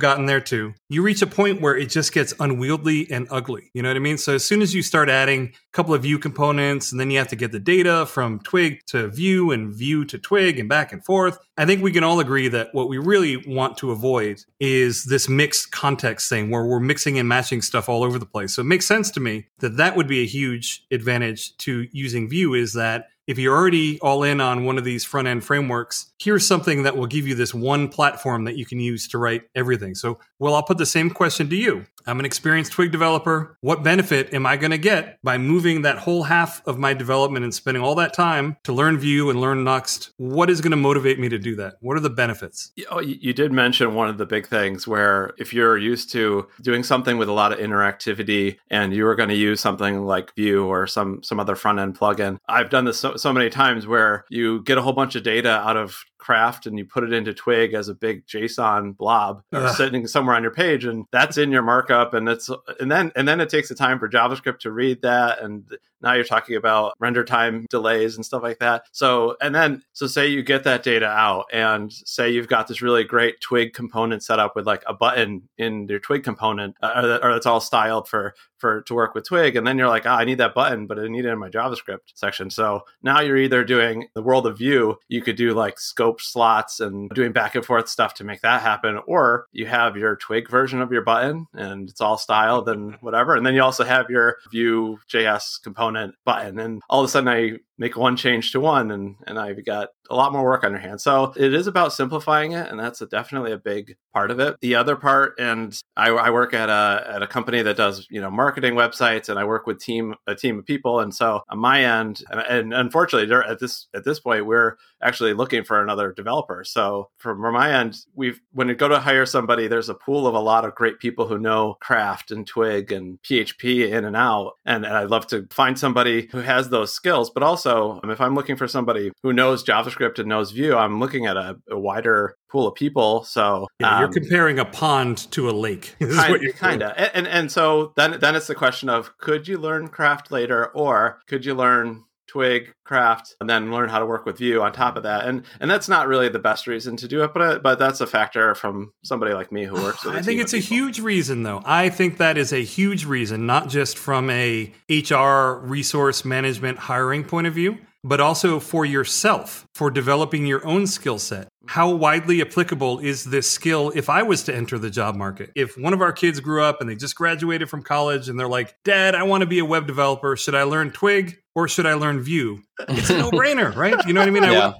gotten 0.00 0.26
there 0.26 0.40
too. 0.40 0.74
You 0.88 1.02
reach 1.02 1.22
a 1.22 1.26
point 1.28 1.60
where 1.60 1.76
it 1.76 1.90
just 1.90 2.12
gets 2.12 2.34
unwieldy 2.40 3.10
and 3.10 3.28
ugly. 3.30 3.70
You 3.72 3.82
know 3.82 3.88
what 3.88 3.96
I 3.96 4.00
mean? 4.00 4.18
So 4.18 4.34
as 4.34 4.44
soon 4.44 4.62
as 4.62 4.74
you 4.74 4.82
start 4.82 5.08
adding 5.08 5.52
a 5.54 5.76
couple 5.76 5.94
of 5.94 6.02
Vue 6.02 6.18
components, 6.18 6.90
and 6.90 7.00
then 7.00 7.10
you 7.10 7.18
have 7.18 7.28
to 7.28 7.36
get 7.36 7.52
the 7.52 7.60
data 7.60 8.04
from 8.04 8.40
Twig 8.40 8.80
to 8.88 9.08
Vue 9.08 9.52
and 9.52 9.72
Vue 9.72 10.04
to 10.06 10.18
Twig 10.18 10.58
and 10.58 10.68
back 10.68 10.92
and 10.92 11.04
forth, 11.04 11.38
I 11.56 11.64
think 11.64 11.82
we 11.82 11.92
can 11.92 12.02
all 12.02 12.18
agree 12.18 12.48
that 12.48 12.70
what 12.74 12.88
we 12.88 12.98
really 12.98 13.36
want 13.46 13.78
to 13.78 13.92
avoid 13.92 14.42
is 14.58 15.04
this 15.04 15.28
mixed 15.28 15.70
context 15.70 16.28
thing 16.28 16.50
where 16.50 16.64
we're 16.64 16.80
mixing 16.80 17.18
and 17.18 17.28
matching 17.28 17.62
stuff 17.62 17.88
all 17.88 18.02
over 18.02 18.18
the 18.18 18.26
place. 18.26 18.54
So 18.54 18.62
it 18.62 18.66
makes 18.66 18.86
sense 18.86 19.01
to 19.10 19.20
me 19.20 19.46
that 19.58 19.76
that 19.76 19.96
would 19.96 20.08
be 20.08 20.22
a 20.22 20.26
huge 20.26 20.84
advantage 20.90 21.56
to 21.58 21.88
using 21.92 22.28
Vue. 22.28 22.54
Is 22.54 22.72
that 22.74 23.08
if 23.26 23.38
you're 23.38 23.56
already 23.56 24.00
all 24.00 24.22
in 24.22 24.40
on 24.40 24.64
one 24.64 24.78
of 24.78 24.84
these 24.84 25.04
front 25.04 25.28
end 25.28 25.44
frameworks, 25.44 26.12
here's 26.18 26.46
something 26.46 26.82
that 26.82 26.96
will 26.96 27.06
give 27.06 27.26
you 27.26 27.34
this 27.34 27.54
one 27.54 27.88
platform 27.88 28.44
that 28.44 28.56
you 28.56 28.66
can 28.66 28.80
use 28.80 29.06
to 29.08 29.18
write 29.18 29.42
everything. 29.54 29.94
So, 29.94 30.18
well, 30.38 30.54
I'll 30.54 30.62
put 30.62 30.78
the 30.78 30.86
same 30.86 31.10
question 31.10 31.48
to 31.50 31.56
you. 31.56 31.86
I'm 32.06 32.18
an 32.18 32.24
experienced 32.24 32.72
Twig 32.72 32.90
developer. 32.90 33.56
What 33.60 33.84
benefit 33.84 34.34
am 34.34 34.44
I 34.44 34.56
going 34.56 34.72
to 34.72 34.78
get 34.78 35.18
by 35.22 35.38
moving 35.38 35.82
that 35.82 35.98
whole 35.98 36.24
half 36.24 36.66
of 36.66 36.78
my 36.78 36.94
development 36.94 37.44
and 37.44 37.54
spending 37.54 37.82
all 37.82 37.94
that 37.96 38.12
time 38.12 38.56
to 38.64 38.72
learn 38.72 38.98
Vue 38.98 39.30
and 39.30 39.40
learn 39.40 39.64
Nuxt? 39.64 40.10
What 40.16 40.50
is 40.50 40.60
going 40.60 40.72
to 40.72 40.76
motivate 40.76 41.20
me 41.20 41.28
to 41.28 41.38
do 41.38 41.54
that? 41.56 41.76
What 41.80 41.96
are 41.96 42.00
the 42.00 42.10
benefits? 42.10 42.72
Oh, 42.90 43.00
you 43.00 43.32
did 43.32 43.52
mention 43.52 43.94
one 43.94 44.08
of 44.08 44.18
the 44.18 44.26
big 44.26 44.48
things 44.48 44.86
where 44.86 45.32
if 45.38 45.52
you're 45.52 45.78
used 45.78 46.10
to 46.12 46.48
doing 46.60 46.82
something 46.82 47.18
with 47.18 47.28
a 47.28 47.32
lot 47.32 47.52
of 47.52 47.58
interactivity 47.58 48.56
and 48.68 48.92
you 48.92 49.04
were 49.04 49.14
going 49.14 49.28
to 49.28 49.36
use 49.36 49.60
something 49.60 50.04
like 50.04 50.34
Vue 50.34 50.64
or 50.64 50.86
some 50.86 51.22
some 51.22 51.38
other 51.38 51.54
front 51.54 51.78
end 51.78 51.96
plugin, 51.96 52.38
I've 52.48 52.70
done 52.70 52.84
this 52.84 52.98
so, 52.98 53.11
so 53.16 53.32
many 53.32 53.50
times 53.50 53.86
where 53.86 54.24
you 54.30 54.62
get 54.62 54.78
a 54.78 54.82
whole 54.82 54.92
bunch 54.92 55.14
of 55.16 55.22
data 55.22 55.50
out 55.50 55.76
of 55.76 56.04
craft 56.22 56.66
and 56.66 56.78
you 56.78 56.84
put 56.84 57.02
it 57.02 57.12
into 57.12 57.34
twig 57.34 57.74
as 57.74 57.88
a 57.88 57.94
big 57.94 58.24
json 58.26 58.96
blob 58.96 59.42
sitting 59.76 60.06
somewhere 60.06 60.36
on 60.36 60.42
your 60.42 60.52
page 60.52 60.84
and 60.84 61.04
that's 61.10 61.36
in 61.36 61.50
your 61.50 61.62
markup 61.62 62.14
and 62.14 62.28
it's 62.28 62.48
and 62.80 62.90
then 62.90 63.10
and 63.16 63.26
then 63.26 63.40
it 63.40 63.48
takes 63.48 63.68
the 63.68 63.74
time 63.74 63.98
for 63.98 64.08
javascript 64.08 64.60
to 64.60 64.70
read 64.70 65.02
that 65.02 65.42
and 65.42 65.64
now 66.02 66.14
you're 66.14 66.24
talking 66.24 66.56
about 66.56 66.94
render 66.98 67.24
time 67.24 67.66
delays 67.70 68.16
and 68.16 68.26
stuff 68.26 68.42
like 68.42 68.58
that. 68.58 68.84
So 68.92 69.36
and 69.40 69.54
then 69.54 69.82
so 69.92 70.06
say 70.06 70.26
you 70.26 70.42
get 70.42 70.64
that 70.64 70.82
data 70.82 71.06
out 71.06 71.46
and 71.52 71.92
say 71.92 72.30
you've 72.30 72.48
got 72.48 72.66
this 72.66 72.82
really 72.82 73.04
great 73.04 73.40
twig 73.40 73.72
component 73.72 74.22
set 74.22 74.38
up 74.38 74.56
with 74.56 74.66
like 74.66 74.82
a 74.86 74.92
button 74.92 75.48
in 75.58 75.86
your 75.88 76.00
twig 76.00 76.24
component 76.24 76.76
uh, 76.82 76.92
or, 76.96 77.06
that, 77.06 77.24
or 77.24 77.32
that's 77.32 77.46
all 77.46 77.60
styled 77.60 78.08
for 78.08 78.34
for 78.58 78.82
to 78.82 78.94
work 78.94 79.14
with 79.14 79.26
twig 79.26 79.56
and 79.56 79.66
then 79.66 79.76
you're 79.76 79.88
like 79.88 80.06
oh, 80.06 80.10
i 80.10 80.24
need 80.24 80.38
that 80.38 80.54
button 80.54 80.86
but 80.86 80.98
i 80.98 81.08
need 81.08 81.24
it 81.24 81.30
in 81.30 81.38
my 81.38 81.48
javascript 81.48 82.12
section. 82.14 82.50
So 82.50 82.82
now 83.02 83.20
you're 83.20 83.36
either 83.36 83.64
doing 83.64 84.08
the 84.14 84.22
world 84.22 84.46
of 84.46 84.58
Vue 84.58 84.96
you 85.08 85.22
could 85.22 85.36
do 85.36 85.54
like 85.54 85.78
scope 85.78 86.11
slots 86.20 86.80
and 86.80 87.10
doing 87.10 87.32
back 87.32 87.54
and 87.54 87.64
forth 87.64 87.88
stuff 87.88 88.14
to 88.14 88.24
make 88.24 88.40
that 88.42 88.62
happen. 88.62 89.00
Or 89.06 89.46
you 89.52 89.66
have 89.66 89.96
your 89.96 90.16
Twig 90.16 90.48
version 90.48 90.80
of 90.80 90.92
your 90.92 91.02
button 91.02 91.46
and 91.54 91.88
it's 91.88 92.00
all 92.00 92.18
styled 92.18 92.68
and 92.68 92.94
whatever. 92.96 93.34
And 93.34 93.44
then 93.44 93.54
you 93.54 93.62
also 93.62 93.84
have 93.84 94.10
your 94.10 94.38
Vue 94.50 94.98
JS 95.08 95.62
component 95.62 96.14
button. 96.24 96.58
And 96.58 96.82
all 96.88 97.00
of 97.00 97.06
a 97.06 97.08
sudden 97.08 97.28
I 97.28 97.58
make 97.82 97.96
one 97.96 98.16
change 98.16 98.52
to 98.52 98.60
one 98.60 98.92
and, 98.92 99.16
and 99.26 99.38
I've 99.38 99.64
got 99.64 99.88
a 100.12 100.14
lot 100.14 100.32
more 100.32 100.44
work 100.44 100.62
on 100.62 100.72
your 100.72 100.80
hands. 100.80 101.02
So 101.02 101.32
it 101.36 101.54
is 101.54 101.66
about 101.66 101.92
simplifying 101.92 102.52
it, 102.52 102.70
and 102.70 102.78
that's 102.78 103.00
a, 103.00 103.06
definitely 103.06 103.52
a 103.52 103.58
big 103.58 103.96
part 104.12 104.30
of 104.30 104.40
it. 104.40 104.56
The 104.60 104.74
other 104.74 104.94
part, 104.94 105.34
and 105.38 105.76
I, 105.96 106.10
I, 106.10 106.30
work 106.30 106.52
at 106.52 106.68
a 106.68 107.06
at 107.08 107.22
a 107.22 107.26
company 107.26 107.62
that 107.62 107.78
does 107.78 108.06
you 108.10 108.20
know 108.20 108.30
marketing 108.30 108.74
websites, 108.74 109.30
and 109.30 109.38
I 109.38 109.44
work 109.44 109.66
with 109.66 109.80
team 109.80 110.14
a 110.26 110.34
team 110.34 110.58
of 110.58 110.66
people, 110.66 111.00
and 111.00 111.14
so 111.14 111.40
on 111.48 111.58
my 111.58 111.84
end, 111.84 112.22
and, 112.30 112.40
and 112.40 112.74
unfortunately 112.74 113.34
at 113.48 113.58
this 113.58 113.88
at 113.94 114.04
this 114.04 114.20
point, 114.20 114.44
we're 114.44 114.76
actually 115.02 115.32
looking 115.32 115.64
for 115.64 115.80
another 115.80 116.12
developer. 116.12 116.62
So 116.62 117.08
from 117.16 117.40
my 117.40 117.72
end, 117.72 117.96
we've 118.14 118.40
when 118.52 118.68
you 118.68 118.74
go 118.74 118.88
to 118.88 119.00
hire 119.00 119.26
somebody, 119.26 119.66
there's 119.66 119.88
a 119.88 119.94
pool 119.94 120.26
of 120.26 120.34
a 120.34 120.40
lot 120.40 120.66
of 120.66 120.74
great 120.74 120.98
people 120.98 121.26
who 121.26 121.38
know 121.38 121.78
Craft 121.80 122.30
and 122.30 122.46
Twig 122.46 122.92
and 122.92 123.20
PHP 123.22 123.90
in 123.90 124.04
and 124.04 124.16
out, 124.16 124.52
and, 124.66 124.84
and 124.84 124.94
I'd 124.94 125.10
love 125.10 125.26
to 125.28 125.46
find 125.50 125.78
somebody 125.78 126.28
who 126.32 126.38
has 126.38 126.68
those 126.68 126.92
skills. 126.92 127.30
But 127.30 127.42
also, 127.42 127.71
if 128.04 128.20
I'm 128.20 128.34
looking 128.34 128.56
for 128.56 128.68
somebody 128.68 129.10
who 129.22 129.32
knows 129.32 129.64
JavaScript 129.64 129.82
JavaScript 130.02 130.18
and 130.18 130.28
knows 130.28 130.50
Vue, 130.52 130.76
I'm 130.76 131.00
looking 131.00 131.26
at 131.26 131.36
a, 131.36 131.56
a 131.70 131.78
wider 131.78 132.36
pool 132.50 132.66
of 132.66 132.74
people. 132.74 133.24
So 133.24 133.68
yeah, 133.78 133.98
you're 133.98 134.08
um, 134.08 134.12
comparing 134.12 134.58
a 134.58 134.64
pond 134.64 135.30
to 135.32 135.48
a 135.48 135.52
lake. 135.52 135.94
kind 136.56 136.82
of, 136.82 136.92
and, 136.96 137.10
and 137.14 137.28
and 137.28 137.52
so 137.52 137.92
then 137.96 138.18
then 138.20 138.36
it's 138.36 138.46
the 138.46 138.54
question 138.54 138.88
of 138.88 139.16
could 139.18 139.48
you 139.48 139.58
learn 139.58 139.88
craft 139.88 140.30
later, 140.30 140.66
or 140.68 141.20
could 141.26 141.44
you 141.44 141.54
learn 141.54 142.04
twig 142.26 142.72
craft 142.84 143.34
and 143.40 143.48
then 143.50 143.70
learn 143.72 143.88
how 143.88 143.98
to 143.98 144.06
work 144.06 144.24
with 144.24 144.38
vue 144.38 144.62
on 144.62 144.72
top 144.72 144.96
of 144.96 145.02
that 145.02 145.26
and 145.26 145.44
and 145.60 145.70
that's 145.70 145.88
not 145.88 146.08
really 146.08 146.28
the 146.28 146.38
best 146.38 146.66
reason 146.66 146.96
to 146.96 147.08
do 147.08 147.22
it 147.22 147.34
but 147.34 147.62
but 147.62 147.78
that's 147.78 148.00
a 148.00 148.06
factor 148.06 148.54
from 148.54 148.92
somebody 149.02 149.34
like 149.34 149.50
me 149.52 149.64
who 149.64 149.74
works 149.82 150.04
with 150.04 150.14
i 150.14 150.22
think 150.22 150.40
it's 150.40 150.54
a 150.54 150.58
huge 150.58 151.00
reason 151.00 151.42
though 151.42 151.62
i 151.64 151.88
think 151.88 152.18
that 152.18 152.38
is 152.38 152.52
a 152.52 152.62
huge 152.62 153.04
reason 153.04 153.46
not 153.46 153.68
just 153.68 153.98
from 153.98 154.30
a 154.30 154.72
hr 154.88 155.58
resource 155.66 156.24
management 156.24 156.78
hiring 156.78 157.24
point 157.24 157.46
of 157.46 157.54
view 157.54 157.78
but 158.04 158.20
also 158.20 158.58
for 158.58 158.84
yourself, 158.84 159.66
for 159.74 159.90
developing 159.90 160.46
your 160.46 160.66
own 160.66 160.86
skill 160.86 161.18
set. 161.18 161.48
How 161.66 161.94
widely 161.94 162.40
applicable 162.40 162.98
is 162.98 163.24
this 163.24 163.48
skill 163.48 163.92
if 163.94 164.10
I 164.10 164.24
was 164.24 164.42
to 164.44 164.54
enter 164.54 164.78
the 164.78 164.90
job 164.90 165.14
market? 165.14 165.52
If 165.54 165.78
one 165.78 165.94
of 165.94 166.00
our 166.00 166.12
kids 166.12 166.40
grew 166.40 166.62
up 166.62 166.80
and 166.80 166.90
they 166.90 166.96
just 166.96 167.14
graduated 167.14 167.70
from 167.70 167.82
college 167.82 168.28
and 168.28 168.38
they're 168.38 168.48
like, 168.48 168.74
Dad, 168.84 169.14
I 169.14 169.22
want 169.22 169.42
to 169.42 169.46
be 169.46 169.60
a 169.60 169.64
web 169.64 169.86
developer. 169.86 170.36
Should 170.36 170.56
I 170.56 170.64
learn 170.64 170.90
Twig? 170.90 171.38
Or 171.54 171.68
should 171.68 171.86
I 171.86 171.94
learn 171.94 172.20
Vue? 172.22 172.62
It's 172.88 173.10
a 173.10 173.18
no 173.18 173.30
brainer, 173.30 173.74
right? 173.76 173.94
You 174.06 174.12
know 174.12 174.20
what 174.20 174.28
I 174.28 174.32
mean? 174.32 174.42
Yeah. 174.42 174.72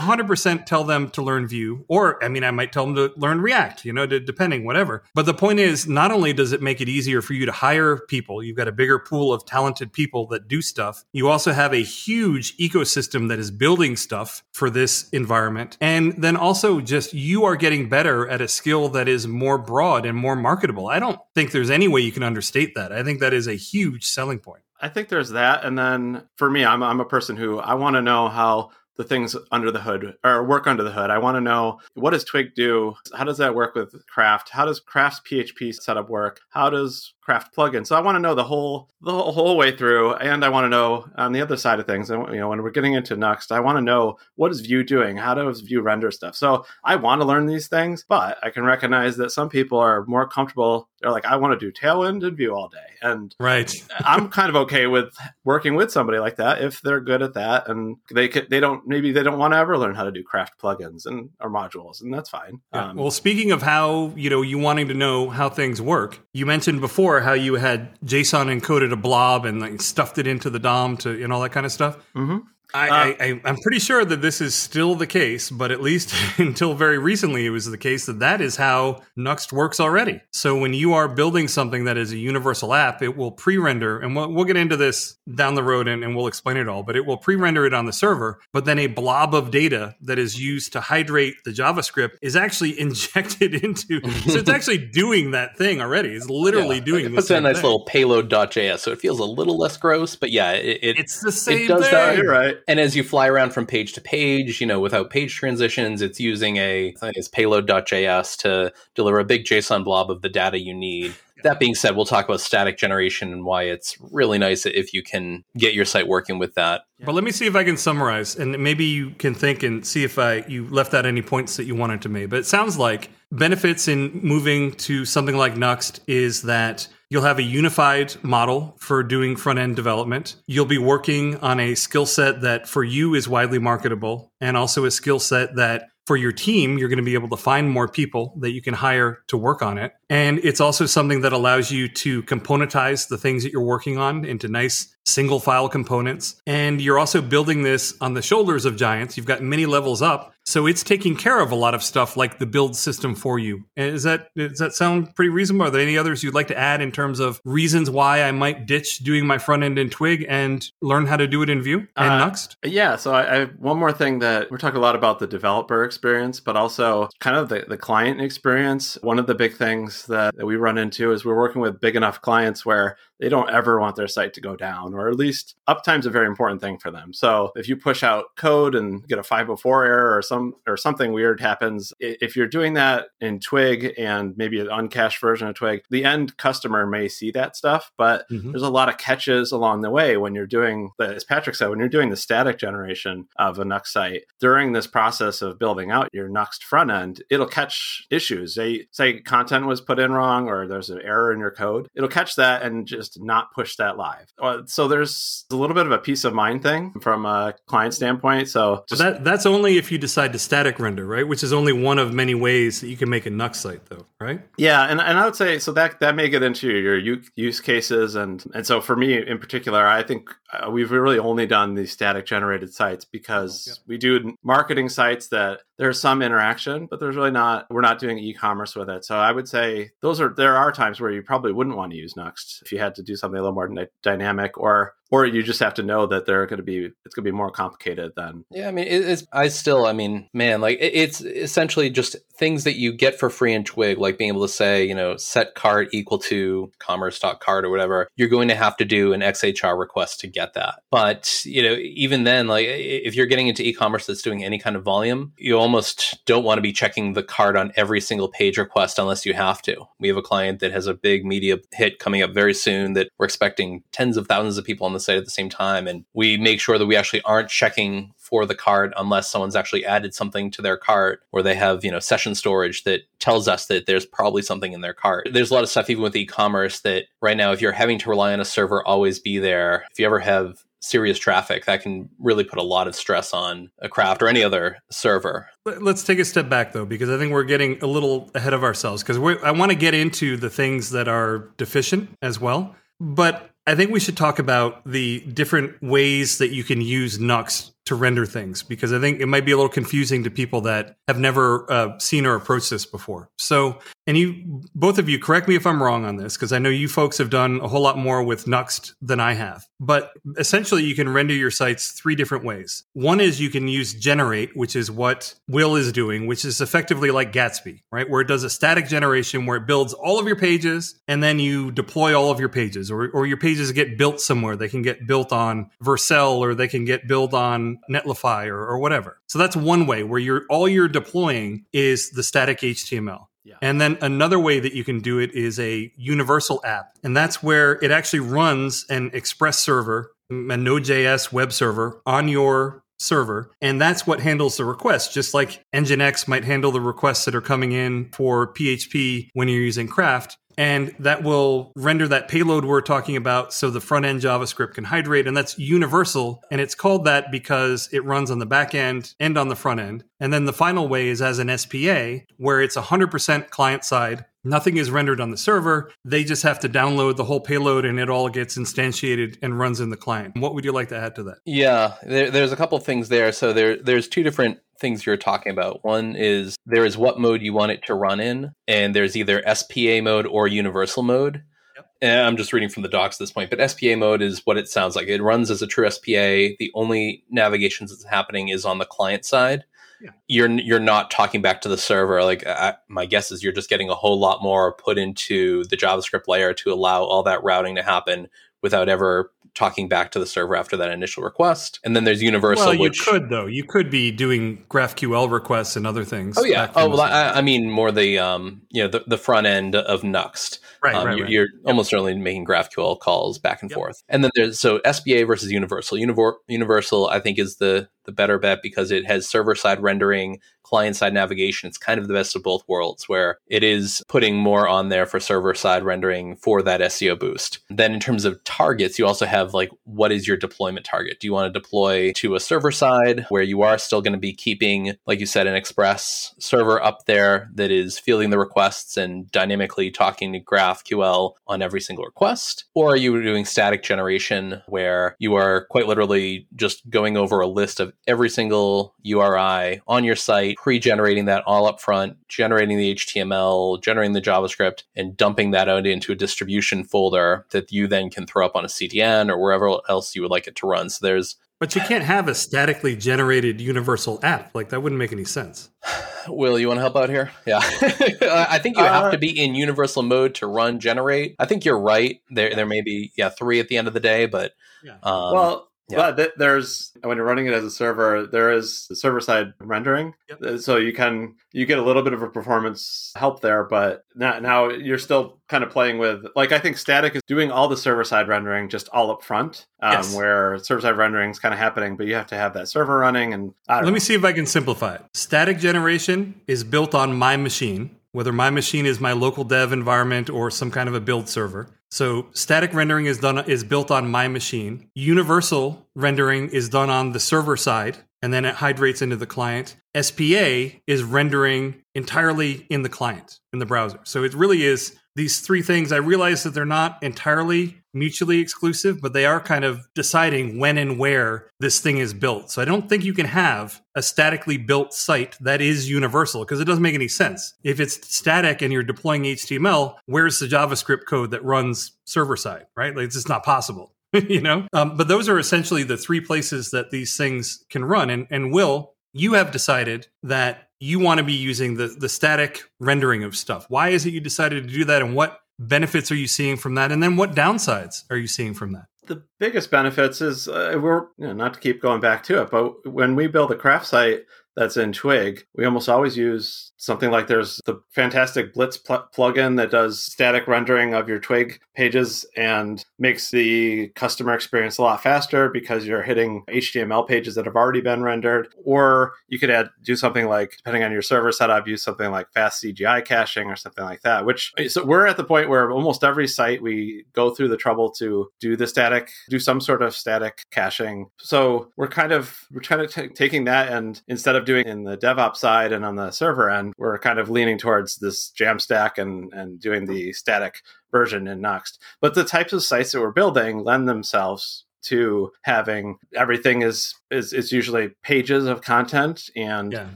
I 0.00 0.08
would 0.08 0.26
100% 0.26 0.66
tell 0.66 0.82
them 0.82 1.08
to 1.10 1.22
learn 1.22 1.46
Vue, 1.46 1.84
or 1.86 2.22
I 2.24 2.28
mean, 2.28 2.42
I 2.42 2.50
might 2.50 2.72
tell 2.72 2.84
them 2.84 2.96
to 2.96 3.12
learn 3.16 3.40
React, 3.40 3.84
you 3.84 3.92
know, 3.92 4.06
to, 4.06 4.18
depending, 4.18 4.64
whatever. 4.64 5.04
But 5.14 5.26
the 5.26 5.34
point 5.34 5.60
is, 5.60 5.86
not 5.86 6.10
only 6.10 6.32
does 6.32 6.52
it 6.52 6.62
make 6.62 6.80
it 6.80 6.88
easier 6.88 7.22
for 7.22 7.34
you 7.34 7.46
to 7.46 7.52
hire 7.52 7.98
people, 8.08 8.42
you've 8.42 8.56
got 8.56 8.66
a 8.66 8.72
bigger 8.72 8.98
pool 8.98 9.32
of 9.32 9.46
talented 9.46 9.92
people 9.92 10.26
that 10.28 10.48
do 10.48 10.62
stuff. 10.62 11.04
You 11.12 11.28
also 11.28 11.52
have 11.52 11.72
a 11.72 11.82
huge 11.82 12.56
ecosystem 12.56 13.28
that 13.28 13.38
is 13.38 13.52
building 13.52 13.94
stuff 13.94 14.42
for 14.52 14.68
this 14.68 15.08
environment. 15.10 15.78
And 15.80 16.20
then 16.20 16.36
also, 16.36 16.80
just 16.80 17.14
you 17.14 17.44
are 17.44 17.54
getting 17.54 17.88
better 17.88 18.28
at 18.28 18.40
a 18.40 18.48
skill 18.48 18.88
that 18.90 19.06
is 19.06 19.28
more 19.28 19.58
broad 19.58 20.06
and 20.06 20.18
more 20.18 20.34
marketable. 20.34 20.88
I 20.88 20.98
don't 20.98 21.20
think 21.36 21.52
there's 21.52 21.70
any 21.70 21.86
way 21.86 22.00
you 22.00 22.10
can 22.10 22.24
understate 22.24 22.74
that. 22.74 22.90
I 22.90 23.04
think 23.04 23.20
that 23.20 23.32
is 23.32 23.46
a 23.46 23.54
huge 23.54 24.04
selling 24.06 24.40
point. 24.40 24.63
I 24.80 24.88
think 24.88 25.08
there's 25.08 25.30
that, 25.30 25.64
and 25.64 25.78
then 25.78 26.28
for 26.36 26.50
me, 26.50 26.64
I'm 26.64 26.82
I'm 26.82 27.00
a 27.00 27.04
person 27.04 27.36
who 27.36 27.58
I 27.58 27.74
want 27.74 27.94
to 27.96 28.02
know 28.02 28.28
how 28.28 28.70
the 28.96 29.04
things 29.04 29.34
under 29.50 29.70
the 29.70 29.80
hood 29.80 30.14
or 30.24 30.44
work 30.44 30.66
under 30.66 30.82
the 30.82 30.92
hood. 30.92 31.10
I 31.10 31.18
want 31.18 31.36
to 31.36 31.40
know 31.40 31.80
what 31.94 32.10
does 32.10 32.24
Twig 32.24 32.54
do? 32.54 32.94
How 33.16 33.24
does 33.24 33.38
that 33.38 33.54
work 33.54 33.74
with 33.74 34.06
Craft? 34.06 34.50
How 34.50 34.64
does 34.64 34.80
Craft's 34.80 35.20
PHP 35.28 35.74
setup 35.74 36.08
work? 36.08 36.40
How 36.50 36.70
does 36.70 37.14
craft 37.24 37.56
plugin. 37.56 37.86
So 37.86 37.96
I 37.96 38.00
want 38.00 38.16
to 38.16 38.20
know 38.20 38.34
the 38.34 38.44
whole 38.44 38.90
the 39.00 39.10
whole 39.10 39.56
way 39.56 39.74
through, 39.74 40.14
and 40.14 40.44
I 40.44 40.48
want 40.50 40.64
to 40.64 40.68
know 40.68 41.06
on 41.16 41.32
the 41.32 41.40
other 41.40 41.56
side 41.56 41.80
of 41.80 41.86
things. 41.86 42.10
And 42.10 42.28
you 42.28 42.38
know, 42.38 42.48
when 42.48 42.62
we're 42.62 42.70
getting 42.70 42.94
into 42.94 43.16
Nuxt, 43.16 43.50
I 43.50 43.60
want 43.60 43.76
to 43.76 43.82
know 43.82 44.18
what 44.36 44.50
is 44.50 44.60
Vue 44.60 44.84
doing? 44.84 45.16
How 45.16 45.34
does 45.34 45.60
Vue 45.60 45.80
render 45.80 46.10
stuff? 46.10 46.36
So 46.36 46.66
I 46.84 46.96
want 46.96 47.20
to 47.20 47.26
learn 47.26 47.46
these 47.46 47.68
things, 47.68 48.04
but 48.06 48.38
I 48.42 48.50
can 48.50 48.64
recognize 48.64 49.16
that 49.16 49.30
some 49.30 49.48
people 49.48 49.78
are 49.78 50.04
more 50.06 50.28
comfortable. 50.28 50.88
They're 51.00 51.10
like, 51.10 51.26
I 51.26 51.36
want 51.36 51.58
to 51.58 51.66
do 51.66 51.72
Tailwind 51.72 52.26
and 52.26 52.36
Vue 52.36 52.54
all 52.54 52.68
day, 52.68 52.78
and 53.02 53.34
right. 53.40 53.72
I'm 54.00 54.28
kind 54.28 54.50
of 54.50 54.56
okay 54.56 54.86
with 54.86 55.14
working 55.44 55.74
with 55.74 55.90
somebody 55.90 56.18
like 56.18 56.36
that 56.36 56.62
if 56.62 56.82
they're 56.82 57.00
good 57.00 57.22
at 57.22 57.34
that, 57.34 57.68
and 57.68 57.96
they 58.12 58.28
could, 58.28 58.50
they 58.50 58.60
don't 58.60 58.86
maybe 58.86 59.12
they 59.12 59.22
don't 59.22 59.38
want 59.38 59.54
to 59.54 59.58
ever 59.58 59.78
learn 59.78 59.94
how 59.94 60.04
to 60.04 60.12
do 60.12 60.22
craft 60.22 60.60
plugins 60.60 61.06
and 61.06 61.30
or 61.40 61.50
modules, 61.50 62.02
and 62.02 62.12
that's 62.12 62.28
fine. 62.28 62.60
Yeah. 62.72 62.90
Um, 62.90 62.96
well, 62.96 63.10
speaking 63.10 63.50
of 63.50 63.62
how 63.62 64.12
you 64.14 64.28
know 64.28 64.42
you 64.42 64.58
wanting 64.58 64.88
to 64.88 64.94
know 64.94 65.30
how 65.30 65.48
things 65.48 65.80
work, 65.80 66.20
you 66.32 66.46
mentioned 66.46 66.80
before 66.80 67.13
how 67.20 67.32
you 67.32 67.54
had 67.54 67.98
JSON 68.00 68.60
encoded 68.60 68.92
a 68.92 68.96
blob 68.96 69.44
and 69.44 69.60
like 69.60 69.80
stuffed 69.80 70.18
it 70.18 70.26
into 70.26 70.50
the 70.50 70.58
DOM 70.58 70.96
to 70.98 71.22
and 71.22 71.32
all 71.32 71.40
that 71.42 71.52
kind 71.52 71.66
of 71.66 71.72
stuff. 71.72 71.96
Mm-hmm. 72.14 72.38
I, 72.74 72.88
uh, 72.88 73.14
I, 73.20 73.40
I'm 73.44 73.56
pretty 73.56 73.78
sure 73.78 74.04
that 74.04 74.20
this 74.20 74.40
is 74.40 74.52
still 74.52 74.96
the 74.96 75.06
case, 75.06 75.48
but 75.48 75.70
at 75.70 75.80
least 75.80 76.12
until 76.38 76.74
very 76.74 76.98
recently, 76.98 77.46
it 77.46 77.50
was 77.50 77.66
the 77.66 77.78
case 77.78 78.06
that 78.06 78.18
that 78.18 78.40
is 78.40 78.56
how 78.56 79.02
Nuxt 79.16 79.52
works 79.52 79.78
already. 79.78 80.20
So 80.32 80.58
when 80.58 80.74
you 80.74 80.92
are 80.94 81.06
building 81.06 81.46
something 81.46 81.84
that 81.84 81.96
is 81.96 82.10
a 82.10 82.16
universal 82.16 82.74
app, 82.74 83.00
it 83.00 83.16
will 83.16 83.30
pre-render, 83.30 84.00
and 84.00 84.16
we'll, 84.16 84.32
we'll 84.32 84.44
get 84.44 84.56
into 84.56 84.76
this 84.76 85.16
down 85.32 85.54
the 85.54 85.62
road 85.62 85.86
and, 85.86 86.02
and 86.02 86.16
we'll 86.16 86.26
explain 86.26 86.56
it 86.56 86.68
all. 86.68 86.82
But 86.82 86.96
it 86.96 87.06
will 87.06 87.16
pre-render 87.16 87.64
it 87.64 87.72
on 87.72 87.86
the 87.86 87.92
server, 87.92 88.40
but 88.52 88.64
then 88.64 88.80
a 88.80 88.88
blob 88.88 89.34
of 89.34 89.52
data 89.52 89.94
that 90.00 90.18
is 90.18 90.40
used 90.40 90.72
to 90.72 90.80
hydrate 90.80 91.36
the 91.44 91.52
JavaScript 91.52 92.16
is 92.22 92.34
actually 92.34 92.78
injected 92.84 93.54
into. 93.54 94.00
so 94.28 94.38
it's 94.38 94.50
actually 94.50 94.78
doing 94.92 95.30
that 95.30 95.56
thing 95.56 95.80
already. 95.80 96.08
It's 96.08 96.28
literally 96.28 96.78
yeah, 96.78 96.84
doing. 96.84 97.04
It 97.06 97.14
puts 97.14 97.30
in 97.30 97.36
a 97.36 97.40
nice 97.42 97.56
thing. 97.56 97.62
little 97.64 97.84
payload.js, 97.84 98.80
so 98.80 98.90
it 98.90 99.00
feels 99.00 99.20
a 99.20 99.24
little 99.24 99.58
less 99.58 99.76
gross. 99.76 100.16
But 100.16 100.32
yeah, 100.32 100.52
it, 100.52 100.80
it 100.82 100.98
it's 100.98 101.20
the 101.20 101.30
same. 101.30 101.64
It 101.64 101.68
does 101.68 101.84
thing. 101.84 101.92
that. 101.92 102.16
You're 102.16 102.30
right. 102.30 102.56
And 102.66 102.80
as 102.80 102.96
you 102.96 103.04
fly 103.04 103.28
around 103.28 103.50
from 103.50 103.66
page 103.66 103.92
to 103.94 104.00
page, 104.00 104.60
you 104.60 104.66
know, 104.66 104.80
without 104.80 105.10
page 105.10 105.34
transitions, 105.34 106.02
it's 106.02 106.20
using 106.20 106.56
a 106.56 106.94
it's 107.02 107.28
payload.js 107.28 108.36
to 108.38 108.72
deliver 108.94 109.18
a 109.18 109.24
big 109.24 109.44
JSON 109.44 109.84
blob 109.84 110.10
of 110.10 110.22
the 110.22 110.28
data 110.28 110.58
you 110.58 110.74
need. 110.74 111.14
That 111.42 111.60
being 111.60 111.74
said, 111.74 111.94
we'll 111.94 112.06
talk 112.06 112.24
about 112.24 112.40
static 112.40 112.78
generation 112.78 113.30
and 113.30 113.44
why 113.44 113.64
it's 113.64 113.98
really 114.00 114.38
nice 114.38 114.64
if 114.64 114.94
you 114.94 115.02
can 115.02 115.44
get 115.58 115.74
your 115.74 115.84
site 115.84 116.08
working 116.08 116.38
with 116.38 116.54
that. 116.54 116.82
But 117.04 117.14
let 117.14 117.22
me 117.22 117.32
see 117.32 117.44
if 117.44 117.54
I 117.54 117.64
can 117.64 117.76
summarize, 117.76 118.34
and 118.36 118.58
maybe 118.58 118.86
you 118.86 119.10
can 119.10 119.34
think 119.34 119.62
and 119.62 119.84
see 119.84 120.04
if 120.04 120.18
I 120.18 120.36
you 120.48 120.66
left 120.68 120.94
out 120.94 121.04
any 121.04 121.20
points 121.20 121.58
that 121.58 121.64
you 121.64 121.74
wanted 121.74 122.00
to 122.02 122.08
make. 122.08 122.30
But 122.30 122.38
it 122.38 122.46
sounds 122.46 122.78
like 122.78 123.10
benefits 123.30 123.88
in 123.88 124.20
moving 124.22 124.72
to 124.72 125.04
something 125.04 125.36
like 125.36 125.54
Nuxt 125.54 126.00
is 126.06 126.42
that 126.42 126.88
You'll 127.10 127.22
have 127.22 127.38
a 127.38 127.42
unified 127.42 128.14
model 128.24 128.76
for 128.78 129.02
doing 129.02 129.36
front 129.36 129.58
end 129.58 129.76
development. 129.76 130.36
You'll 130.46 130.64
be 130.64 130.78
working 130.78 131.36
on 131.38 131.60
a 131.60 131.74
skill 131.74 132.06
set 132.06 132.40
that 132.40 132.68
for 132.68 132.82
you 132.82 133.14
is 133.14 133.28
widely 133.28 133.58
marketable 133.58 134.32
and 134.40 134.56
also 134.56 134.84
a 134.84 134.90
skill 134.90 135.18
set 135.18 135.56
that 135.56 135.88
for 136.06 136.16
your 136.16 136.32
team, 136.32 136.76
you're 136.76 136.88
going 136.88 136.98
to 136.98 137.04
be 137.04 137.14
able 137.14 137.30
to 137.30 137.36
find 137.36 137.70
more 137.70 137.88
people 137.88 138.34
that 138.40 138.52
you 138.52 138.60
can 138.60 138.74
hire 138.74 139.22
to 139.28 139.36
work 139.36 139.62
on 139.62 139.78
it. 139.78 139.92
And 140.10 140.38
it's 140.40 140.60
also 140.60 140.86
something 140.86 141.22
that 141.22 141.32
allows 141.32 141.70
you 141.70 141.88
to 141.88 142.22
componentize 142.24 143.08
the 143.08 143.16
things 143.16 143.42
that 143.42 143.52
you're 143.52 143.62
working 143.62 143.96
on 143.96 144.24
into 144.24 144.48
nice 144.48 144.93
single 145.04 145.40
file 145.40 145.68
components. 145.68 146.40
And 146.46 146.80
you're 146.80 146.98
also 146.98 147.20
building 147.20 147.62
this 147.62 147.94
on 148.00 148.14
the 148.14 148.22
shoulders 148.22 148.64
of 148.64 148.76
giants. 148.76 149.16
You've 149.16 149.26
got 149.26 149.42
many 149.42 149.66
levels 149.66 150.02
up. 150.02 150.34
So 150.46 150.66
it's 150.66 150.82
taking 150.82 151.16
care 151.16 151.40
of 151.40 151.52
a 151.52 151.54
lot 151.54 151.74
of 151.74 151.82
stuff 151.82 152.16
like 152.18 152.38
the 152.38 152.44
build 152.46 152.76
system 152.76 153.14
for 153.14 153.38
you. 153.38 153.64
Is 153.76 154.02
that 154.02 154.28
does 154.36 154.58
that 154.58 154.74
sound 154.74 155.14
pretty 155.14 155.30
reasonable? 155.30 155.66
Are 155.66 155.70
there 155.70 155.80
any 155.80 155.96
others 155.96 156.22
you'd 156.22 156.34
like 156.34 156.48
to 156.48 156.58
add 156.58 156.82
in 156.82 156.92
terms 156.92 157.18
of 157.18 157.40
reasons 157.44 157.88
why 157.88 158.22
I 158.22 158.30
might 158.30 158.66
ditch 158.66 158.98
doing 158.98 159.26
my 159.26 159.38
front 159.38 159.62
end 159.62 159.78
in 159.78 159.88
Twig 159.88 160.26
and 160.28 160.70
learn 160.82 161.06
how 161.06 161.16
to 161.16 161.26
do 161.26 161.40
it 161.42 161.48
in 161.48 161.62
Vue 161.62 161.86
and 161.96 162.22
uh, 162.22 162.28
Nuxt? 162.28 162.56
Yeah. 162.62 162.96
So 162.96 163.14
I, 163.14 163.22
I, 163.22 163.44
one 163.46 163.78
more 163.78 163.92
thing 163.92 164.18
that 164.18 164.50
we're 164.50 164.58
talking 164.58 164.76
a 164.76 164.82
lot 164.82 164.94
about 164.94 165.18
the 165.18 165.26
developer 165.26 165.82
experience, 165.82 166.40
but 166.40 166.56
also 166.56 167.08
kind 167.20 167.36
of 167.36 167.48
the, 167.48 167.64
the 167.66 167.78
client 167.78 168.20
experience. 168.20 168.98
One 169.00 169.18
of 169.18 169.26
the 169.26 169.34
big 169.34 169.56
things 169.56 170.04
that, 170.06 170.36
that 170.36 170.44
we 170.44 170.56
run 170.56 170.76
into 170.76 171.12
is 171.12 171.24
we're 171.24 171.36
working 171.36 171.62
with 171.62 171.80
big 171.80 171.96
enough 171.96 172.20
clients 172.20 172.66
where 172.66 172.98
they 173.24 173.30
don't 173.30 173.48
ever 173.48 173.80
want 173.80 173.96
their 173.96 174.06
site 174.06 174.34
to 174.34 174.40
go 174.42 174.54
down, 174.54 174.92
or 174.92 175.08
at 175.08 175.16
least 175.16 175.54
uptime's 175.66 176.04
a 176.04 176.10
very 176.10 176.26
important 176.26 176.60
thing 176.60 176.76
for 176.76 176.90
them. 176.90 177.14
So 177.14 177.52
if 177.56 177.70
you 177.70 177.74
push 177.74 178.02
out 178.02 178.26
code 178.36 178.74
and 178.74 179.02
get 179.08 179.18
a 179.18 179.22
504 179.22 179.86
error 179.86 180.14
or 180.14 180.20
some 180.20 180.52
or 180.66 180.76
something 180.76 181.10
weird 181.10 181.40
happens, 181.40 181.94
if 182.00 182.36
you're 182.36 182.46
doing 182.46 182.74
that 182.74 183.06
in 183.22 183.40
Twig 183.40 183.94
and 183.96 184.36
maybe 184.36 184.60
an 184.60 184.68
uncached 184.70 185.22
version 185.22 185.48
of 185.48 185.54
Twig, 185.54 185.84
the 185.88 186.04
end 186.04 186.36
customer 186.36 186.86
may 186.86 187.08
see 187.08 187.30
that 187.30 187.56
stuff, 187.56 187.90
but 187.96 188.28
mm-hmm. 188.30 188.50
there's 188.50 188.60
a 188.60 188.68
lot 188.68 188.90
of 188.90 188.98
catches 188.98 189.52
along 189.52 189.80
the 189.80 189.88
way 189.88 190.18
when 190.18 190.34
you're 190.34 190.46
doing, 190.46 190.90
as 191.00 191.24
Patrick 191.24 191.56
said, 191.56 191.70
when 191.70 191.78
you're 191.78 191.88
doing 191.88 192.10
the 192.10 192.16
static 192.16 192.58
generation 192.58 193.26
of 193.38 193.58
a 193.58 193.64
Nuxt 193.64 193.86
site 193.86 194.24
during 194.38 194.72
this 194.72 194.86
process 194.86 195.40
of 195.40 195.58
building 195.58 195.90
out 195.90 196.10
your 196.12 196.28
Nuxt 196.28 196.62
front 196.62 196.90
end, 196.90 197.22
it'll 197.30 197.46
catch 197.46 198.06
issues. 198.10 198.54
They 198.54 198.86
say 198.90 199.20
content 199.20 199.64
was 199.64 199.80
put 199.80 199.98
in 199.98 200.12
wrong 200.12 200.46
or 200.46 200.68
there's 200.68 200.90
an 200.90 201.00
error 201.00 201.32
in 201.32 201.38
your 201.38 201.52
code, 201.52 201.88
it'll 201.94 202.06
catch 202.06 202.36
that 202.36 202.60
and 202.60 202.86
just 202.86 203.13
just 203.14 203.24
not 203.24 203.52
push 203.52 203.76
that 203.76 203.96
live. 203.96 204.32
Uh, 204.40 204.62
so 204.66 204.88
there's 204.88 205.44
a 205.50 205.56
little 205.56 205.74
bit 205.74 205.86
of 205.86 205.92
a 205.92 205.98
peace 205.98 206.24
of 206.24 206.34
mind 206.34 206.62
thing 206.62 206.92
from 207.00 207.26
a 207.26 207.54
client 207.66 207.94
standpoint. 207.94 208.48
So 208.48 208.84
just, 208.88 209.00
that 209.00 209.24
that's 209.24 209.46
only 209.46 209.76
if 209.76 209.90
you 209.90 209.98
decide 209.98 210.32
to 210.32 210.38
static 210.38 210.78
render, 210.78 211.06
right? 211.06 211.26
Which 211.26 211.42
is 211.42 211.52
only 211.52 211.72
one 211.72 211.98
of 211.98 212.12
many 212.12 212.34
ways 212.34 212.80
that 212.80 212.88
you 212.88 212.96
can 212.96 213.08
make 213.08 213.26
a 213.26 213.30
Nuxt 213.30 213.56
site, 213.56 213.84
though, 213.86 214.06
right? 214.20 214.40
Yeah, 214.56 214.84
and, 214.84 215.00
and 215.00 215.18
I 215.18 215.24
would 215.24 215.36
say 215.36 215.58
so 215.58 215.72
that 215.72 216.00
that 216.00 216.14
may 216.14 216.28
get 216.28 216.42
into 216.42 216.70
your 216.70 216.98
use 217.36 217.60
cases, 217.60 218.14
and 218.14 218.44
and 218.54 218.66
so 218.66 218.80
for 218.80 218.96
me 218.96 219.26
in 219.26 219.38
particular, 219.38 219.86
I 219.86 220.02
think 220.02 220.30
uh, 220.52 220.70
we've 220.70 220.90
really 220.90 221.18
only 221.18 221.46
done 221.46 221.74
these 221.74 221.92
static 221.92 222.26
generated 222.26 222.72
sites 222.72 223.04
because 223.04 223.66
yeah. 223.66 223.74
we 223.86 223.98
do 223.98 224.36
marketing 224.42 224.88
sites 224.88 225.28
that 225.28 225.60
there's 225.76 226.00
some 226.00 226.22
interaction, 226.22 226.86
but 226.86 227.00
there's 227.00 227.16
really 227.16 227.30
not. 227.30 227.66
We're 227.70 227.80
not 227.80 227.98
doing 227.98 228.18
e-commerce 228.18 228.76
with 228.76 228.88
it. 228.88 229.04
So 229.04 229.16
I 229.16 229.32
would 229.32 229.48
say 229.48 229.90
those 230.00 230.20
are 230.20 230.32
there 230.36 230.56
are 230.56 230.70
times 230.70 231.00
where 231.00 231.10
you 231.10 231.22
probably 231.22 231.52
wouldn't 231.52 231.76
want 231.76 231.92
to 231.92 231.98
use 231.98 232.14
Nuxt 232.14 232.62
if 232.62 232.70
you 232.72 232.78
had 232.78 232.94
to 232.94 233.02
do 233.02 233.16
something 233.16 233.38
a 233.38 233.42
little 233.42 233.54
more 233.54 233.88
dynamic, 234.02 234.56
or 234.56 234.94
or 235.10 235.26
you 235.26 235.42
just 235.42 235.60
have 235.60 235.74
to 235.74 235.82
know 235.82 236.06
that 236.06 236.26
they're 236.26 236.46
going 236.46 236.58
to 236.58 236.64
be 236.64 236.90
it's 237.04 237.14
going 237.14 237.24
to 237.24 237.30
be 237.30 237.36
more 237.36 237.50
complicated 237.50 238.12
than 238.16 238.44
yeah 238.50 238.68
i 238.68 238.70
mean 238.70 238.86
it's 238.88 239.26
i 239.32 239.48
still 239.48 239.86
i 239.86 239.92
mean 239.92 240.28
man 240.32 240.60
like 240.60 240.78
it's 240.80 241.20
essentially 241.20 241.90
just 241.90 242.16
things 242.36 242.64
that 242.64 242.76
you 242.76 242.92
get 242.92 243.18
for 243.18 243.30
free 243.30 243.52
in 243.52 243.64
twig 243.64 243.98
like 243.98 244.18
being 244.18 244.28
able 244.28 244.42
to 244.42 244.52
say 244.52 244.84
you 244.84 244.94
know 244.94 245.16
set 245.16 245.54
cart 245.54 245.88
equal 245.92 246.18
to 246.18 246.70
commerce.cart 246.78 247.64
or 247.64 247.70
whatever 247.70 248.08
you're 248.16 248.28
going 248.28 248.48
to 248.48 248.54
have 248.54 248.76
to 248.76 248.84
do 248.84 249.12
an 249.12 249.20
xhr 249.20 249.78
request 249.78 250.20
to 250.20 250.26
get 250.26 250.54
that. 250.54 250.80
But 250.90 251.44
you 251.44 251.62
know 251.62 251.74
even 251.74 252.24
then 252.24 252.46
like 252.46 252.66
if 252.66 253.14
you're 253.14 253.26
getting 253.26 253.48
into 253.48 253.66
e-commerce 253.66 254.06
that's 254.06 254.22
doing 254.22 254.42
any 254.42 254.58
kind 254.58 254.76
of 254.76 254.82
volume 254.82 255.32
you 255.36 255.58
almost 255.58 256.24
don't 256.26 256.44
want 256.44 256.58
to 256.58 256.62
be 256.62 256.72
checking 256.72 257.12
the 257.12 257.22
cart 257.22 257.56
on 257.56 257.72
every 257.76 258.00
single 258.00 258.28
page 258.28 258.58
request 258.58 258.98
unless 258.98 259.26
you 259.26 259.34
have 259.34 259.60
to. 259.62 259.84
We 260.00 260.08
have 260.08 260.16
a 260.16 260.22
client 260.22 260.60
that 260.60 260.72
has 260.72 260.86
a 260.86 260.94
big 260.94 261.24
media 261.24 261.58
hit 261.72 261.98
coming 261.98 262.22
up 262.22 262.32
very 262.32 262.54
soon 262.54 262.94
that 262.94 263.10
we're 263.18 263.26
expecting 263.26 263.82
tens 263.92 264.16
of 264.16 264.26
thousands 264.26 264.58
of 264.58 264.64
people 264.64 264.86
on 264.86 264.93
the 264.94 265.00
site 265.00 265.18
at 265.18 265.24
the 265.24 265.30
same 265.30 265.48
time. 265.48 265.86
And 265.86 266.04
we 266.14 266.36
make 266.36 266.60
sure 266.60 266.78
that 266.78 266.86
we 266.86 266.96
actually 266.96 267.22
aren't 267.22 267.48
checking 267.48 268.12
for 268.16 268.46
the 268.46 268.54
cart 268.54 268.92
unless 268.96 269.30
someone's 269.30 269.56
actually 269.56 269.84
added 269.84 270.14
something 270.14 270.50
to 270.52 270.62
their 270.62 270.76
cart 270.76 271.20
or 271.30 271.42
they 271.42 271.54
have, 271.54 271.84
you 271.84 271.90
know, 271.90 271.98
session 271.98 272.34
storage 272.34 272.84
that 272.84 273.02
tells 273.18 273.46
us 273.46 273.66
that 273.66 273.86
there's 273.86 274.06
probably 274.06 274.42
something 274.42 274.72
in 274.72 274.80
their 274.80 274.94
cart. 274.94 275.28
There's 275.32 275.50
a 275.50 275.54
lot 275.54 275.62
of 275.62 275.68
stuff 275.68 275.90
even 275.90 276.02
with 276.02 276.16
e-commerce 276.16 276.80
that 276.80 277.04
right 277.20 277.36
now 277.36 277.52
if 277.52 277.60
you're 277.60 277.72
having 277.72 277.98
to 277.98 278.08
rely 278.08 278.32
on 278.32 278.40
a 278.40 278.44
server 278.44 278.84
always 278.86 279.18
be 279.18 279.38
there, 279.38 279.84
if 279.90 279.98
you 279.98 280.06
ever 280.06 280.20
have 280.20 280.64
serious 280.84 281.18
traffic 281.18 281.64
that 281.64 281.80
can 281.80 282.10
really 282.18 282.44
put 282.44 282.58
a 282.58 282.62
lot 282.62 282.86
of 282.86 282.94
stress 282.94 283.32
on 283.32 283.70
a 283.78 283.88
craft 283.88 284.22
or 284.22 284.28
any 284.28 284.44
other 284.44 284.76
server 284.90 285.48
let's 285.64 286.04
take 286.04 286.18
a 286.18 286.24
step 286.26 286.50
back 286.50 286.74
though 286.74 286.84
because 286.84 287.08
i 287.08 287.16
think 287.16 287.32
we're 287.32 287.42
getting 287.42 287.82
a 287.82 287.86
little 287.86 288.30
ahead 288.34 288.52
of 288.52 288.62
ourselves 288.62 289.02
because 289.02 289.16
i 289.42 289.50
want 289.50 289.70
to 289.70 289.76
get 289.76 289.94
into 289.94 290.36
the 290.36 290.50
things 290.50 290.90
that 290.90 291.08
are 291.08 291.50
deficient 291.56 292.10
as 292.20 292.38
well 292.38 292.76
but 293.00 293.53
I 293.66 293.74
think 293.74 293.90
we 293.90 294.00
should 294.00 294.16
talk 294.16 294.38
about 294.38 294.84
the 294.84 295.20
different 295.20 295.82
ways 295.82 296.38
that 296.38 296.52
you 296.52 296.64
can 296.64 296.80
use 296.80 297.18
Nuxt 297.18 297.72
to 297.86 297.94
render 297.94 298.24
things 298.24 298.62
because 298.62 298.92
I 298.92 298.98
think 298.98 299.20
it 299.20 299.26
might 299.26 299.44
be 299.44 299.52
a 299.52 299.56
little 299.56 299.70
confusing 299.70 300.24
to 300.24 300.30
people 300.30 300.62
that 300.62 300.96
have 301.06 301.18
never 301.18 301.70
uh, 301.70 301.98
seen 301.98 302.24
or 302.24 302.34
approached 302.34 302.70
this 302.70 302.86
before. 302.86 303.30
So, 303.36 303.78
and 304.06 304.16
you, 304.16 304.62
both 304.74 304.98
of 304.98 305.08
you, 305.08 305.18
correct 305.18 305.48
me 305.48 305.54
if 305.54 305.66
I'm 305.66 305.82
wrong 305.82 306.04
on 306.04 306.16
this 306.16 306.36
because 306.36 306.52
I 306.52 306.58
know 306.58 306.70
you 306.70 306.88
folks 306.88 307.18
have 307.18 307.30
done 307.30 307.60
a 307.60 307.68
whole 307.68 307.82
lot 307.82 307.98
more 307.98 308.22
with 308.22 308.46
Nuxt 308.46 308.94
than 309.02 309.20
I 309.20 309.34
have. 309.34 309.66
But 309.80 310.12
essentially, 310.38 310.84
you 310.84 310.94
can 310.94 311.08
render 311.08 311.34
your 311.34 311.50
sites 311.50 311.90
three 311.90 312.14
different 312.14 312.44
ways. 312.44 312.84
One 312.94 313.20
is 313.20 313.40
you 313.40 313.50
can 313.50 313.68
use 313.68 313.92
generate, 313.92 314.56
which 314.56 314.76
is 314.76 314.90
what 314.90 315.34
Will 315.48 315.76
is 315.76 315.92
doing, 315.92 316.26
which 316.26 316.44
is 316.44 316.60
effectively 316.60 317.10
like 317.10 317.32
Gatsby, 317.32 317.82
right? 317.92 318.08
Where 318.08 318.22
it 318.22 318.28
does 318.28 318.44
a 318.44 318.50
static 318.50 318.88
generation 318.88 319.46
where 319.46 319.58
it 319.58 319.66
builds 319.66 319.92
all 319.92 320.18
of 320.18 320.26
your 320.26 320.36
pages 320.36 320.98
and 321.06 321.22
then 321.22 321.38
you 321.38 321.70
deploy 321.70 322.18
all 322.18 322.30
of 322.30 322.40
your 322.40 322.48
pages, 322.48 322.90
or, 322.90 323.10
or 323.10 323.26
your 323.26 323.36
pages 323.36 323.72
get 323.72 323.98
built 323.98 324.20
somewhere. 324.20 324.56
They 324.56 324.68
can 324.68 324.82
get 324.82 325.06
built 325.06 325.32
on 325.32 325.70
Vercel 325.82 326.38
or 326.38 326.54
they 326.54 326.68
can 326.68 326.84
get 326.84 327.06
built 327.06 327.34
on 327.34 327.73
Netlify 327.90 328.46
or, 328.46 328.58
or 328.58 328.78
whatever. 328.78 329.18
So 329.28 329.38
that's 329.38 329.56
one 329.56 329.86
way 329.86 330.02
where 330.02 330.20
you're 330.20 330.44
all 330.48 330.68
you're 330.68 330.88
deploying 330.88 331.66
is 331.72 332.10
the 332.10 332.22
static 332.22 332.60
HTML. 332.60 333.26
Yeah. 333.44 333.56
And 333.60 333.80
then 333.80 333.98
another 334.00 334.38
way 334.38 334.58
that 334.58 334.72
you 334.72 334.84
can 334.84 335.00
do 335.00 335.18
it 335.18 335.34
is 335.34 335.60
a 335.60 335.92
universal 335.96 336.62
app. 336.64 336.92
And 337.02 337.16
that's 337.16 337.42
where 337.42 337.72
it 337.84 337.90
actually 337.90 338.20
runs 338.20 338.86
an 338.88 339.10
Express 339.12 339.60
server, 339.60 340.12
a 340.30 340.56
Node.js 340.56 341.30
web 341.30 341.52
server 341.52 342.00
on 342.06 342.28
your 342.28 342.82
server. 342.98 343.50
And 343.60 343.80
that's 343.80 344.06
what 344.06 344.20
handles 344.20 344.56
the 344.56 344.64
requests, 344.64 345.12
just 345.12 345.34
like 345.34 345.62
Nginx 345.74 346.26
might 346.26 346.44
handle 346.44 346.72
the 346.72 346.80
requests 346.80 347.26
that 347.26 347.34
are 347.34 347.42
coming 347.42 347.72
in 347.72 348.10
for 348.12 348.52
PHP 348.54 349.28
when 349.34 349.48
you're 349.48 349.60
using 349.60 349.88
Craft 349.88 350.38
and 350.56 350.94
that 350.98 351.22
will 351.22 351.72
render 351.76 352.08
that 352.08 352.28
payload 352.28 352.64
we're 352.64 352.80
talking 352.80 353.16
about 353.16 353.52
so 353.52 353.70
the 353.70 353.80
front 353.80 354.04
end 354.04 354.20
JavaScript 354.20 354.74
can 354.74 354.84
hydrate. 354.84 355.26
And 355.26 355.36
that's 355.36 355.58
universal. 355.58 356.42
And 356.50 356.60
it's 356.60 356.74
called 356.74 357.04
that 357.04 357.30
because 357.30 357.88
it 357.92 358.04
runs 358.04 358.30
on 358.30 358.38
the 358.38 358.46
back 358.46 358.74
end 358.74 359.14
and 359.20 359.36
on 359.36 359.48
the 359.48 359.56
front 359.56 359.80
end. 359.80 360.04
And 360.20 360.32
then 360.32 360.44
the 360.44 360.52
final 360.52 360.88
way 360.88 361.08
is 361.08 361.20
as 361.20 361.38
an 361.38 361.56
SPA, 361.56 362.24
where 362.36 362.60
it's 362.60 362.76
100% 362.76 363.50
client 363.50 363.84
side. 363.84 364.24
Nothing 364.44 364.76
is 364.76 364.90
rendered 364.90 365.20
on 365.20 365.30
the 365.30 365.36
server. 365.36 365.90
They 366.04 366.22
just 366.22 366.42
have 366.42 366.60
to 366.60 366.68
download 366.68 367.16
the 367.16 367.24
whole 367.24 367.40
payload 367.40 367.84
and 367.84 367.98
it 367.98 368.10
all 368.10 368.28
gets 368.28 368.58
instantiated 368.58 369.38
and 369.42 369.58
runs 369.58 369.80
in 369.80 369.90
the 369.90 369.96
client. 369.96 370.36
What 370.36 370.54
would 370.54 370.64
you 370.64 370.72
like 370.72 370.90
to 370.90 370.96
add 370.96 371.14
to 371.16 371.22
that? 371.24 371.38
Yeah, 371.46 371.94
there, 372.02 372.30
there's 372.30 372.52
a 372.52 372.56
couple 372.56 372.78
things 372.78 373.08
there. 373.08 373.32
So 373.32 373.52
there, 373.52 373.76
there's 373.76 374.06
two 374.06 374.22
different 374.22 374.58
things 374.78 375.06
you're 375.06 375.16
talking 375.16 375.52
about. 375.52 375.84
One 375.84 376.14
is 376.16 376.56
there 376.66 376.84
is 376.84 376.96
what 376.96 377.18
mode 377.18 377.42
you 377.42 377.52
want 377.52 377.72
it 377.72 377.84
to 377.86 377.94
run 377.94 378.20
in, 378.20 378.52
and 378.68 378.94
there's 378.94 379.16
either 379.16 379.42
SPA 379.54 380.02
mode 380.02 380.26
or 380.26 380.46
universal 380.46 381.02
mode. 381.02 381.42
Yep. 381.76 381.86
And 382.02 382.26
I'm 382.26 382.36
just 382.36 382.52
reading 382.52 382.68
from 382.68 382.82
the 382.82 382.88
docs 382.88 383.16
at 383.16 383.20
this 383.20 383.32
point, 383.32 383.50
but 383.50 383.70
SPA 383.70 383.96
mode 383.96 384.22
is 384.22 384.42
what 384.44 384.58
it 384.58 384.68
sounds 384.68 384.96
like. 384.96 385.08
It 385.08 385.22
runs 385.22 385.50
as 385.50 385.62
a 385.62 385.66
true 385.66 385.88
SPA. 385.90 386.54
The 386.58 386.70
only 386.74 387.24
navigations 387.30 387.90
that's 387.90 388.04
happening 388.04 388.48
is 388.48 388.64
on 388.64 388.78
the 388.78 388.84
client 388.84 389.24
side. 389.24 389.64
Yeah. 390.04 390.10
You're 390.28 390.50
you're 390.50 390.80
not 390.80 391.10
talking 391.10 391.40
back 391.40 391.62
to 391.62 391.68
the 391.70 391.78
server. 391.78 392.22
Like 392.22 392.46
I, 392.46 392.74
my 392.88 393.06
guess 393.06 393.32
is, 393.32 393.42
you're 393.42 393.54
just 393.54 393.70
getting 393.70 393.88
a 393.88 393.94
whole 393.94 394.20
lot 394.20 394.42
more 394.42 394.74
put 394.74 394.98
into 394.98 395.64
the 395.64 395.78
JavaScript 395.78 396.28
layer 396.28 396.52
to 396.52 396.72
allow 396.72 397.04
all 397.04 397.22
that 397.22 397.42
routing 397.42 397.74
to 397.76 397.82
happen 397.82 398.28
without 398.64 398.88
ever 398.88 399.30
talking 399.54 399.88
back 399.88 400.10
to 400.10 400.18
the 400.18 400.26
server 400.26 400.56
after 400.56 400.76
that 400.76 400.90
initial 400.90 401.22
request. 401.22 401.78
And 401.84 401.94
then 401.94 402.02
there's 402.02 402.20
universal, 402.20 402.64
well, 402.66 402.74
you 402.74 402.80
which 402.80 403.02
could 403.06 403.28
though. 403.28 403.46
You 403.46 403.62
could 403.62 403.88
be 403.88 404.10
doing 404.10 404.64
GraphQL 404.68 405.30
requests 405.30 405.76
and 405.76 405.86
other 405.86 406.02
things. 406.02 406.36
Oh 406.36 406.44
yeah. 406.44 406.72
Oh 406.74 406.88
well. 406.88 407.02
I, 407.02 407.34
I 407.34 407.40
mean 407.40 407.70
more 407.70 407.92
the 407.92 408.18
um 408.18 408.62
you 408.70 408.82
know 408.82 408.88
the, 408.88 409.04
the 409.06 409.18
front 409.18 409.46
end 409.46 409.76
of 409.76 410.02
Nuxt. 410.02 410.58
right, 410.82 410.96
Um, 410.96 411.06
right, 411.06 411.16
you're, 411.16 411.24
right. 411.26 411.32
you're 411.32 411.46
almost 411.66 411.90
certainly 411.90 412.16
making 412.18 412.46
GraphQL 412.46 412.98
calls 412.98 413.38
back 413.38 413.62
and 413.62 413.70
Yep. 413.70 413.76
forth. 413.76 414.02
And 414.08 414.24
then 414.24 414.32
there's 414.34 414.58
so 414.58 414.80
SPA 414.90 415.24
versus 415.24 415.52
Universal. 415.52 415.98
Univor- 415.98 416.34
Universal 416.48 417.06
I 417.06 417.20
think 417.20 417.38
is 417.38 417.58
the 417.58 417.88
the 418.06 418.12
better 418.12 418.38
bet 418.40 418.58
because 418.60 418.90
it 418.90 419.06
has 419.06 419.28
server 419.28 419.54
side 419.54 419.80
rendering, 419.80 420.40
client 420.64 420.96
side 420.96 421.14
navigation. 421.14 421.68
It's 421.68 421.78
kind 421.78 422.00
of 422.00 422.08
the 422.08 422.14
best 422.14 422.34
of 422.34 422.42
both 422.42 422.64
worlds 422.66 423.08
where 423.08 423.38
it 423.46 423.62
is 423.62 424.02
putting 424.08 424.36
more 424.36 424.66
on 424.66 424.88
there 424.88 425.06
for 425.06 425.20
server 425.20 425.54
side 425.54 425.84
rendering 425.84 426.36
for 426.36 426.62
that 426.62 426.80
SEO 426.80 427.18
boost. 427.18 427.60
Then 427.70 427.92
in 427.92 428.00
terms 428.00 428.24
of 428.24 428.42
targets, 428.44 428.98
you 428.98 429.06
also 429.06 429.26
have 429.26 429.54
like 429.54 429.70
what 429.84 430.10
is 430.10 430.26
your 430.26 430.36
deployment 430.36 430.84
target? 430.84 431.20
Do 431.20 431.26
you 431.26 431.32
want 431.32 431.52
to 431.52 431.60
deploy 431.60 432.12
to 432.12 432.34
a 432.34 432.40
server 432.40 432.72
side 432.72 433.26
where 433.28 433.42
you 433.42 433.62
are 433.62 433.78
still 433.78 434.02
going 434.02 434.12
to 434.14 434.18
be 434.18 434.32
keeping, 434.32 434.94
like 435.06 435.20
you 435.20 435.26
said, 435.26 435.46
an 435.46 435.54
Express 435.54 436.34
server 436.38 436.82
up 436.82 437.06
there 437.06 437.50
that 437.54 437.70
is 437.70 437.98
fielding 437.98 438.30
the 438.30 438.38
requests 438.38 438.96
and 438.96 439.30
dynamically 439.30 439.90
talking 439.90 440.32
to 440.32 440.40
GraphQL 440.40 441.34
on 441.46 441.62
every 441.62 441.80
single 441.80 442.04
request? 442.04 442.64
Or 442.74 442.92
are 442.92 442.96
you 442.96 443.22
doing 443.22 443.44
static 443.44 443.82
generation 443.82 444.62
where 444.66 445.16
you 445.18 445.34
are 445.34 445.66
quite 445.66 445.86
literally 445.86 446.46
just 446.56 446.88
going 446.90 447.16
over 447.16 447.40
a 447.40 447.46
list 447.46 447.80
of 447.80 447.92
every 448.06 448.28
single 448.28 448.94
URI 449.02 449.80
on 449.86 450.04
your 450.04 450.16
site, 450.16 450.53
pre-generating 450.56 451.24
that 451.26 451.42
all 451.46 451.66
up 451.66 451.80
front, 451.80 452.16
generating 452.28 452.78
the 452.78 452.94
HTML, 452.94 453.82
generating 453.82 454.12
the 454.12 454.20
JavaScript, 454.20 454.82
and 454.94 455.16
dumping 455.16 455.50
that 455.52 455.68
out 455.68 455.86
into 455.86 456.12
a 456.12 456.16
distribution 456.16 456.84
folder 456.84 457.46
that 457.50 457.70
you 457.72 457.86
then 457.86 458.10
can 458.10 458.26
throw 458.26 458.44
up 458.46 458.56
on 458.56 458.64
a 458.64 458.68
CDN 458.68 459.30
or 459.30 459.38
wherever 459.38 459.68
else 459.88 460.14
you 460.14 460.22
would 460.22 460.30
like 460.30 460.46
it 460.46 460.56
to 460.56 460.66
run. 460.66 460.88
So 460.90 461.06
there's 461.06 461.36
But 461.60 461.74
you 461.74 461.80
can't 461.82 462.04
have 462.04 462.28
a 462.28 462.34
statically 462.34 462.96
generated 462.96 463.60
universal 463.60 464.18
app. 464.22 464.54
Like 464.54 464.70
that 464.70 464.80
wouldn't 464.82 464.98
make 464.98 465.12
any 465.12 465.24
sense. 465.24 465.70
Will, 466.28 466.58
you 466.58 466.68
want 466.68 466.78
to 466.78 466.82
help 466.82 466.96
out 466.96 467.10
here? 467.10 467.30
Yeah. 467.46 467.58
I 467.62 468.58
think 468.58 468.78
you 468.78 468.82
have 468.84 469.04
Uh, 469.04 469.10
to 469.10 469.18
be 469.18 469.38
in 469.38 469.54
universal 469.54 470.02
mode 470.02 470.34
to 470.36 470.46
run 470.46 470.80
generate. 470.80 471.36
I 471.38 471.44
think 471.44 471.64
you're 471.64 471.78
right. 471.78 472.20
There 472.30 472.54
there 472.54 472.66
may 472.66 472.80
be 472.80 473.12
yeah, 473.16 473.28
3 473.28 473.60
at 473.60 473.68
the 473.68 473.76
end 473.76 473.88
of 473.88 473.94
the 473.94 474.00
day, 474.00 474.26
but 474.26 474.52
Yeah. 474.82 474.96
um, 475.02 475.32
well, 475.34 475.68
yeah. 475.90 475.96
but 475.96 476.16
th- 476.16 476.30
there's 476.36 476.92
when 477.02 477.16
you're 477.16 477.26
running 477.26 477.46
it 477.46 477.52
as 477.52 477.64
a 477.64 477.70
server, 477.70 478.26
there 478.26 478.52
is 478.52 478.88
server 478.92 479.20
side 479.20 479.52
rendering, 479.60 480.14
Yep. 480.28 480.42
Uh, 480.42 480.58
so 480.58 480.76
you 480.76 480.92
can 480.92 481.34
you 481.52 481.66
get 481.66 481.78
a 481.78 481.82
little 481.82 482.02
bit 482.02 482.12
of 482.12 482.22
a 482.22 482.28
performance 482.28 483.12
help 483.16 483.40
there. 483.40 483.64
But 483.64 484.04
now, 484.14 484.38
now 484.40 484.68
you're 484.70 484.98
still 484.98 485.38
kind 485.48 485.62
of 485.62 485.70
playing 485.70 485.98
with 485.98 486.24
like 486.34 486.52
I 486.52 486.58
think 486.58 486.78
static 486.78 487.14
is 487.14 487.22
doing 487.26 487.50
all 487.50 487.68
the 487.68 487.76
server 487.76 488.04
side 488.04 488.28
rendering 488.28 488.68
just 488.68 488.88
all 488.92 489.10
up 489.10 489.22
front, 489.22 489.66
um, 489.82 489.92
Yes. 489.92 490.14
where 490.14 490.58
server 490.58 490.80
side 490.80 490.96
rendering 490.96 491.30
is 491.30 491.38
kind 491.38 491.52
of 491.54 491.58
happening, 491.60 491.96
but 491.96 492.06
you 492.06 492.14
have 492.14 492.26
to 492.28 492.36
have 492.36 492.54
that 492.54 492.68
server 492.68 492.98
running. 492.98 493.34
And 493.34 493.52
I 493.68 493.74
don't 493.76 493.84
Let 493.84 493.90
know. 493.90 493.94
me 493.94 494.00
see 494.00 494.14
if 494.14 494.24
I 494.24 494.32
can 494.32 494.46
simplify 494.46 494.94
it. 494.96 495.02
Static 495.14 495.58
generation 495.58 496.40
is 496.46 496.64
built 496.64 496.94
on 496.94 497.14
my 497.16 497.36
machine, 497.36 497.96
whether 498.12 498.32
my 498.32 498.48
machine 498.50 498.86
is 498.86 499.00
my 499.00 499.12
local 499.12 499.44
dev 499.44 499.72
environment 499.72 500.30
or 500.30 500.50
some 500.50 500.70
kind 500.70 500.88
of 500.88 500.94
a 500.94 501.00
build 501.00 501.28
server. 501.28 501.68
So 501.94 502.26
static 502.32 502.74
rendering 502.74 503.06
is 503.06 503.18
done 503.18 503.38
is 503.48 503.62
built 503.62 503.92
on 503.92 504.10
my 504.10 504.26
machine. 504.26 504.90
Universal 504.96 505.86
rendering 505.94 506.48
is 506.48 506.68
done 506.68 506.90
on 506.90 507.12
the 507.12 507.20
server 507.20 507.56
side 507.56 507.98
and 508.20 508.34
then 508.34 508.44
it 508.44 508.56
hydrates 508.56 509.00
into 509.00 509.14
the 509.14 509.26
client. 509.26 509.76
SPA 509.96 510.70
is 510.88 511.04
rendering 511.04 511.84
entirely 511.94 512.66
in 512.68 512.82
the 512.82 512.88
client 512.88 513.38
in 513.52 513.60
the 513.60 513.64
browser. 513.64 514.00
So 514.02 514.24
it 514.24 514.34
really 514.34 514.64
is 514.64 514.98
these 515.14 515.38
three 515.38 515.62
things. 515.62 515.92
I 515.92 515.98
realize 515.98 516.42
that 516.42 516.50
they're 516.50 516.64
not 516.64 517.00
entirely 517.00 517.83
mutually 517.94 518.40
exclusive, 518.40 519.00
but 519.00 519.12
they 519.12 519.26
are 519.26 519.40
kind 519.40 519.64
of 519.64 519.86
deciding 519.94 520.58
when 520.58 520.78
and 520.78 520.98
where 520.98 521.50
this 521.60 521.80
thing 521.80 521.98
is 521.98 522.12
built. 522.12 522.50
So 522.50 522.60
I 522.60 522.64
don't 522.64 522.88
think 522.88 523.04
you 523.04 523.14
can 523.14 523.26
have 523.26 523.80
a 523.94 524.02
statically 524.02 524.56
built 524.56 524.92
site 524.92 525.36
that 525.40 525.60
is 525.60 525.88
universal 525.88 526.42
because 526.44 526.60
it 526.60 526.64
doesn't 526.64 526.82
make 526.82 526.94
any 526.94 527.08
sense. 527.08 527.54
If 527.62 527.80
it's 527.80 528.06
static 528.14 528.62
and 528.62 528.72
you're 528.72 528.82
deploying 528.82 529.22
HTML, 529.22 529.96
where's 530.06 530.38
the 530.38 530.46
JavaScript 530.46 531.06
code 531.06 531.30
that 531.30 531.44
runs 531.44 531.92
server 532.04 532.36
side, 532.36 532.66
right? 532.76 532.94
Like 532.94 533.06
it's 533.06 533.14
just 533.14 533.28
not 533.28 533.44
possible. 533.44 533.94
you 534.28 534.40
know, 534.40 534.66
um, 534.72 534.96
but 534.96 535.08
those 535.08 535.28
are 535.28 535.38
essentially 535.38 535.82
the 535.82 535.96
three 535.96 536.20
places 536.20 536.70
that 536.70 536.90
these 536.90 537.16
things 537.16 537.64
can 537.68 537.84
run. 537.84 538.10
And 538.10 538.26
and 538.30 538.52
Will, 538.52 538.94
you 539.12 539.34
have 539.34 539.50
decided 539.50 540.06
that 540.22 540.68
you 540.78 541.00
want 541.00 541.18
to 541.18 541.24
be 541.24 541.32
using 541.32 541.74
the 541.74 541.88
the 541.88 542.08
static 542.08 542.62
rendering 542.78 543.24
of 543.24 543.36
stuff. 543.36 543.66
Why 543.68 543.88
is 543.88 544.06
it 544.06 544.12
you 544.12 544.20
decided 544.20 544.68
to 544.68 544.72
do 544.72 544.84
that, 544.84 545.02
and 545.02 545.16
what 545.16 545.40
benefits 545.58 546.10
are 546.10 546.16
you 546.16 546.26
seeing 546.26 546.56
from 546.56 546.74
that, 546.76 546.92
and 546.92 547.02
then 547.02 547.16
what 547.16 547.34
downsides 547.34 548.02
are 548.10 548.16
you 548.16 548.26
seeing 548.26 548.54
from 548.54 548.72
that? 548.72 548.86
the 549.06 549.22
biggest 549.38 549.70
benefits 549.70 550.20
is 550.20 550.48
uh, 550.48 550.78
we're 550.80 551.06
you 551.18 551.26
know, 551.26 551.32
not 551.32 551.54
to 551.54 551.60
keep 551.60 551.80
going 551.80 552.00
back 552.00 552.22
to 552.24 552.42
it, 552.42 552.50
but 552.50 552.90
when 552.90 553.14
we 553.16 553.26
build 553.26 553.50
a 553.50 553.56
craft 553.56 553.86
site 553.86 554.20
that's 554.56 554.76
in 554.76 554.92
Twig, 554.92 555.44
we 555.54 555.64
almost 555.64 555.88
always 555.88 556.16
use 556.16 556.72
something 556.84 557.10
like 557.10 557.26
there's 557.26 557.60
the 557.64 557.80
fantastic 557.90 558.52
Blitz 558.52 558.76
pl- 558.76 559.08
plugin 559.16 559.56
that 559.56 559.70
does 559.70 560.02
static 560.02 560.46
rendering 560.46 560.94
of 560.94 561.08
your 561.08 561.18
Twig 561.18 561.58
pages 561.74 562.26
and 562.36 562.84
makes 562.98 563.30
the 563.30 563.88
customer 563.90 564.34
experience 564.34 564.78
a 564.78 564.82
lot 564.82 565.02
faster 565.02 565.48
because 565.48 565.86
you're 565.86 566.02
hitting 566.02 566.44
HTML 566.48 567.06
pages 567.08 567.34
that 567.34 567.46
have 567.46 567.56
already 567.56 567.80
been 567.80 568.02
rendered. 568.02 568.48
Or 568.64 569.14
you 569.28 569.38
could 569.38 569.50
add 569.50 569.70
do 569.82 569.96
something 569.96 570.26
like 570.26 570.56
depending 570.58 570.82
on 570.82 570.92
your 570.92 571.02
server 571.02 571.32
setup, 571.32 571.66
use 571.66 571.82
something 571.82 572.10
like 572.10 572.30
fast 572.32 572.62
CGI 572.62 573.04
caching 573.04 573.48
or 573.48 573.56
something 573.56 573.84
like 573.84 574.02
that. 574.02 574.26
Which 574.26 574.52
eh, 574.58 574.68
so 574.68 574.84
we're 574.84 575.06
at 575.06 575.16
the 575.16 575.24
point 575.24 575.48
where 575.48 575.70
almost 575.70 576.04
every 576.04 576.28
site 576.28 576.62
we 576.62 577.06
go 577.14 577.30
through 577.30 577.48
the 577.48 577.56
trouble 577.56 577.90
to 577.92 578.30
do 578.40 578.56
the 578.56 578.66
static, 578.66 579.10
do 579.30 579.38
some 579.38 579.60
sort 579.60 579.82
of 579.82 579.96
static 579.96 580.42
caching. 580.50 581.06
So 581.18 581.70
we're 581.76 581.88
kind 581.88 582.12
of 582.12 582.38
we're 582.52 582.60
kind 582.60 582.82
of 582.82 582.92
t- 582.92 583.08
taking 583.08 583.44
that 583.44 583.72
and 583.72 584.00
instead 584.08 584.36
of 584.36 584.44
doing 584.44 584.66
in 584.66 584.84
the 584.84 584.98
DevOps 584.98 585.36
side 585.36 585.72
and 585.72 585.84
on 585.84 585.96
the 585.96 586.10
server 586.10 586.50
end, 586.50 586.73
we're 586.78 586.98
kind 586.98 587.18
of 587.18 587.30
leaning 587.30 587.58
towards 587.58 587.96
this 587.96 588.30
Jamstack 588.38 588.98
and 588.98 589.32
and 589.32 589.60
doing 589.60 589.86
the 589.86 590.12
static 590.12 590.62
version 590.90 591.26
in 591.28 591.40
Nuxt. 591.40 591.78
But 592.00 592.14
the 592.14 592.24
types 592.24 592.52
of 592.52 592.62
sites 592.62 592.92
that 592.92 593.00
we're 593.00 593.10
building 593.12 593.58
lend 593.64 593.88
themselves 593.88 594.64
to 594.82 595.32
having 595.42 595.96
everything 596.14 596.60
is 596.62 596.94
is 597.10 597.32
is 597.32 597.50
usually 597.52 597.88
pages 598.02 598.44
of 598.46 598.60
content 598.60 599.30
and 599.34 599.72
Yeah. 599.72 599.86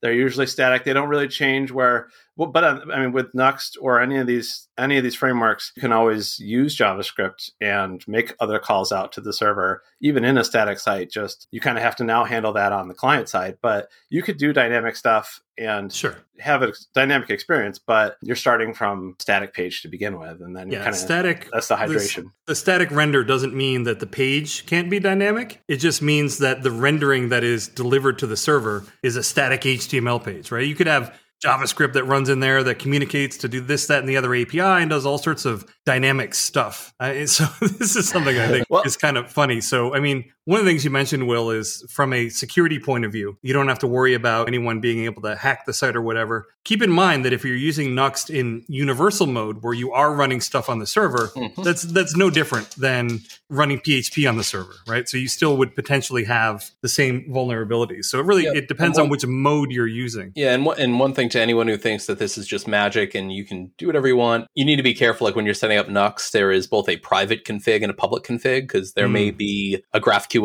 they're 0.00 0.12
usually 0.12 0.46
static. 0.46 0.84
They 0.84 0.92
don't 0.92 1.08
really 1.08 1.26
change 1.28 1.72
where 1.72 2.08
well, 2.38 2.48
but 2.50 2.64
uh, 2.64 2.80
I 2.92 3.00
mean, 3.00 3.12
with 3.12 3.32
Nuxt 3.34 3.76
or 3.80 4.00
any 4.00 4.16
of 4.16 4.26
these 4.26 4.68
any 4.78 4.96
of 4.96 5.02
these 5.04 5.16
frameworks, 5.16 5.72
you 5.76 5.82
can 5.82 5.92
always 5.92 6.38
use 6.38 6.76
JavaScript 6.78 7.50
and 7.60 8.02
make 8.06 8.34
other 8.40 8.58
calls 8.60 8.92
out 8.92 9.10
to 9.12 9.20
the 9.20 9.32
server, 9.32 9.82
even 10.00 10.24
in 10.24 10.38
a 10.38 10.44
static 10.44 10.78
site. 10.78 11.10
Just 11.10 11.48
you 11.50 11.60
kind 11.60 11.76
of 11.76 11.82
have 11.82 11.96
to 11.96 12.04
now 12.04 12.24
handle 12.24 12.52
that 12.54 12.72
on 12.72 12.88
the 12.88 12.94
client 12.94 13.28
side, 13.28 13.58
but 13.60 13.88
you 14.08 14.22
could 14.22 14.38
do 14.38 14.52
dynamic 14.52 14.94
stuff 14.96 15.40
and 15.58 15.92
Sure. 15.92 16.16
have 16.38 16.62
a 16.62 16.72
dynamic 16.94 17.28
experience. 17.30 17.80
But 17.80 18.16
you're 18.22 18.36
starting 18.36 18.72
from 18.72 19.16
static 19.18 19.52
page 19.52 19.82
to 19.82 19.88
begin 19.88 20.20
with, 20.20 20.40
and 20.40 20.56
then 20.56 20.70
Yeah. 20.70 20.78
kind 20.84 20.90
of 20.90 20.94
Static. 20.94 21.48
that's 21.52 21.66
the 21.66 21.74
hydration. 21.74 22.30
The 22.46 22.54
static 22.54 22.92
render 22.92 23.24
doesn't 23.24 23.52
mean 23.54 23.82
that 23.82 23.98
the 23.98 24.06
page 24.06 24.64
can't 24.66 24.88
be 24.88 25.00
dynamic. 25.00 25.60
It 25.66 25.78
just 25.78 26.00
means 26.00 26.38
that 26.38 26.62
the 26.62 26.70
rendering 26.70 27.30
that 27.30 27.42
is 27.42 27.66
delivered 27.66 28.18
to 28.20 28.28
the 28.28 28.36
server 28.36 28.84
is 29.02 29.16
a 29.16 29.24
static 29.24 29.66
HTML 29.66 30.20
page, 30.20 30.52
right? 30.52 30.64
You 30.64 30.76
could 30.76 30.86
have 30.86 31.12
JavaScript 31.44 31.92
that 31.92 32.04
runs 32.04 32.28
in 32.28 32.40
there 32.40 32.62
that 32.64 32.78
communicates 32.78 33.36
to 33.38 33.48
do 33.48 33.60
this, 33.60 33.86
that, 33.86 34.00
and 34.00 34.08
the 34.08 34.16
other 34.16 34.34
API 34.34 34.60
and 34.60 34.90
does 34.90 35.06
all 35.06 35.18
sorts 35.18 35.44
of 35.44 35.64
dynamic 35.86 36.34
stuff. 36.34 36.92
Uh, 36.98 37.12
so 37.26 37.44
this 37.60 37.96
is 37.96 38.08
something 38.08 38.38
I 38.38 38.48
think 38.48 38.66
well, 38.68 38.82
is 38.82 38.96
kind 38.96 39.16
of 39.16 39.30
funny. 39.30 39.60
So, 39.60 39.94
I 39.94 40.00
mean, 40.00 40.30
one 40.48 40.60
of 40.60 40.64
the 40.64 40.70
things 40.70 40.82
you 40.82 40.90
mentioned, 40.90 41.28
Will, 41.28 41.50
is 41.50 41.84
from 41.90 42.14
a 42.14 42.30
security 42.30 42.78
point 42.78 43.04
of 43.04 43.12
view, 43.12 43.36
you 43.42 43.52
don't 43.52 43.68
have 43.68 43.80
to 43.80 43.86
worry 43.86 44.14
about 44.14 44.48
anyone 44.48 44.80
being 44.80 45.04
able 45.04 45.20
to 45.20 45.36
hack 45.36 45.66
the 45.66 45.74
site 45.74 45.94
or 45.94 46.00
whatever. 46.00 46.46
Keep 46.64 46.80
in 46.80 46.90
mind 46.90 47.26
that 47.26 47.34
if 47.34 47.44
you're 47.44 47.54
using 47.54 47.90
Nuxt 47.90 48.34
in 48.34 48.64
universal 48.66 49.26
mode, 49.26 49.62
where 49.62 49.74
you 49.74 49.92
are 49.92 50.14
running 50.14 50.40
stuff 50.40 50.70
on 50.70 50.78
the 50.78 50.86
server, 50.86 51.28
mm-hmm. 51.36 51.62
that's 51.62 51.82
that's 51.82 52.16
no 52.16 52.30
different 52.30 52.70
than 52.76 53.20
running 53.50 53.78
PHP 53.78 54.26
on 54.26 54.38
the 54.38 54.44
server, 54.44 54.72
right? 54.86 55.06
So 55.06 55.18
you 55.18 55.28
still 55.28 55.58
would 55.58 55.74
potentially 55.74 56.24
have 56.24 56.70
the 56.80 56.88
same 56.88 57.26
vulnerabilities. 57.30 58.06
So 58.06 58.18
it 58.18 58.24
really 58.24 58.44
yeah. 58.44 58.52
it 58.54 58.68
depends 58.68 58.96
one, 58.96 59.04
on 59.04 59.10
which 59.10 59.26
mode 59.26 59.70
you're 59.70 59.86
using. 59.86 60.32
Yeah, 60.34 60.54
and 60.54 60.64
one, 60.64 60.80
and 60.80 60.98
one 60.98 61.12
thing 61.12 61.28
to 61.30 61.40
anyone 61.40 61.68
who 61.68 61.76
thinks 61.76 62.06
that 62.06 62.18
this 62.18 62.38
is 62.38 62.46
just 62.46 62.66
magic 62.66 63.14
and 63.14 63.30
you 63.30 63.44
can 63.44 63.70
do 63.76 63.86
whatever 63.86 64.08
you 64.08 64.16
want, 64.16 64.46
you 64.54 64.64
need 64.64 64.76
to 64.76 64.82
be 64.82 64.94
careful. 64.94 65.26
Like 65.26 65.36
when 65.36 65.44
you're 65.44 65.52
setting 65.52 65.76
up 65.76 65.88
Nuxt, 65.88 66.30
there 66.30 66.50
is 66.50 66.66
both 66.66 66.88
a 66.88 66.96
private 66.96 67.44
config 67.44 67.82
and 67.82 67.90
a 67.90 67.94
public 67.94 68.22
config 68.22 68.62
because 68.62 68.94
there 68.94 69.08
mm. 69.08 69.12
may 69.12 69.30
be 69.30 69.82
a 69.92 70.00
GraphQL 70.00 70.37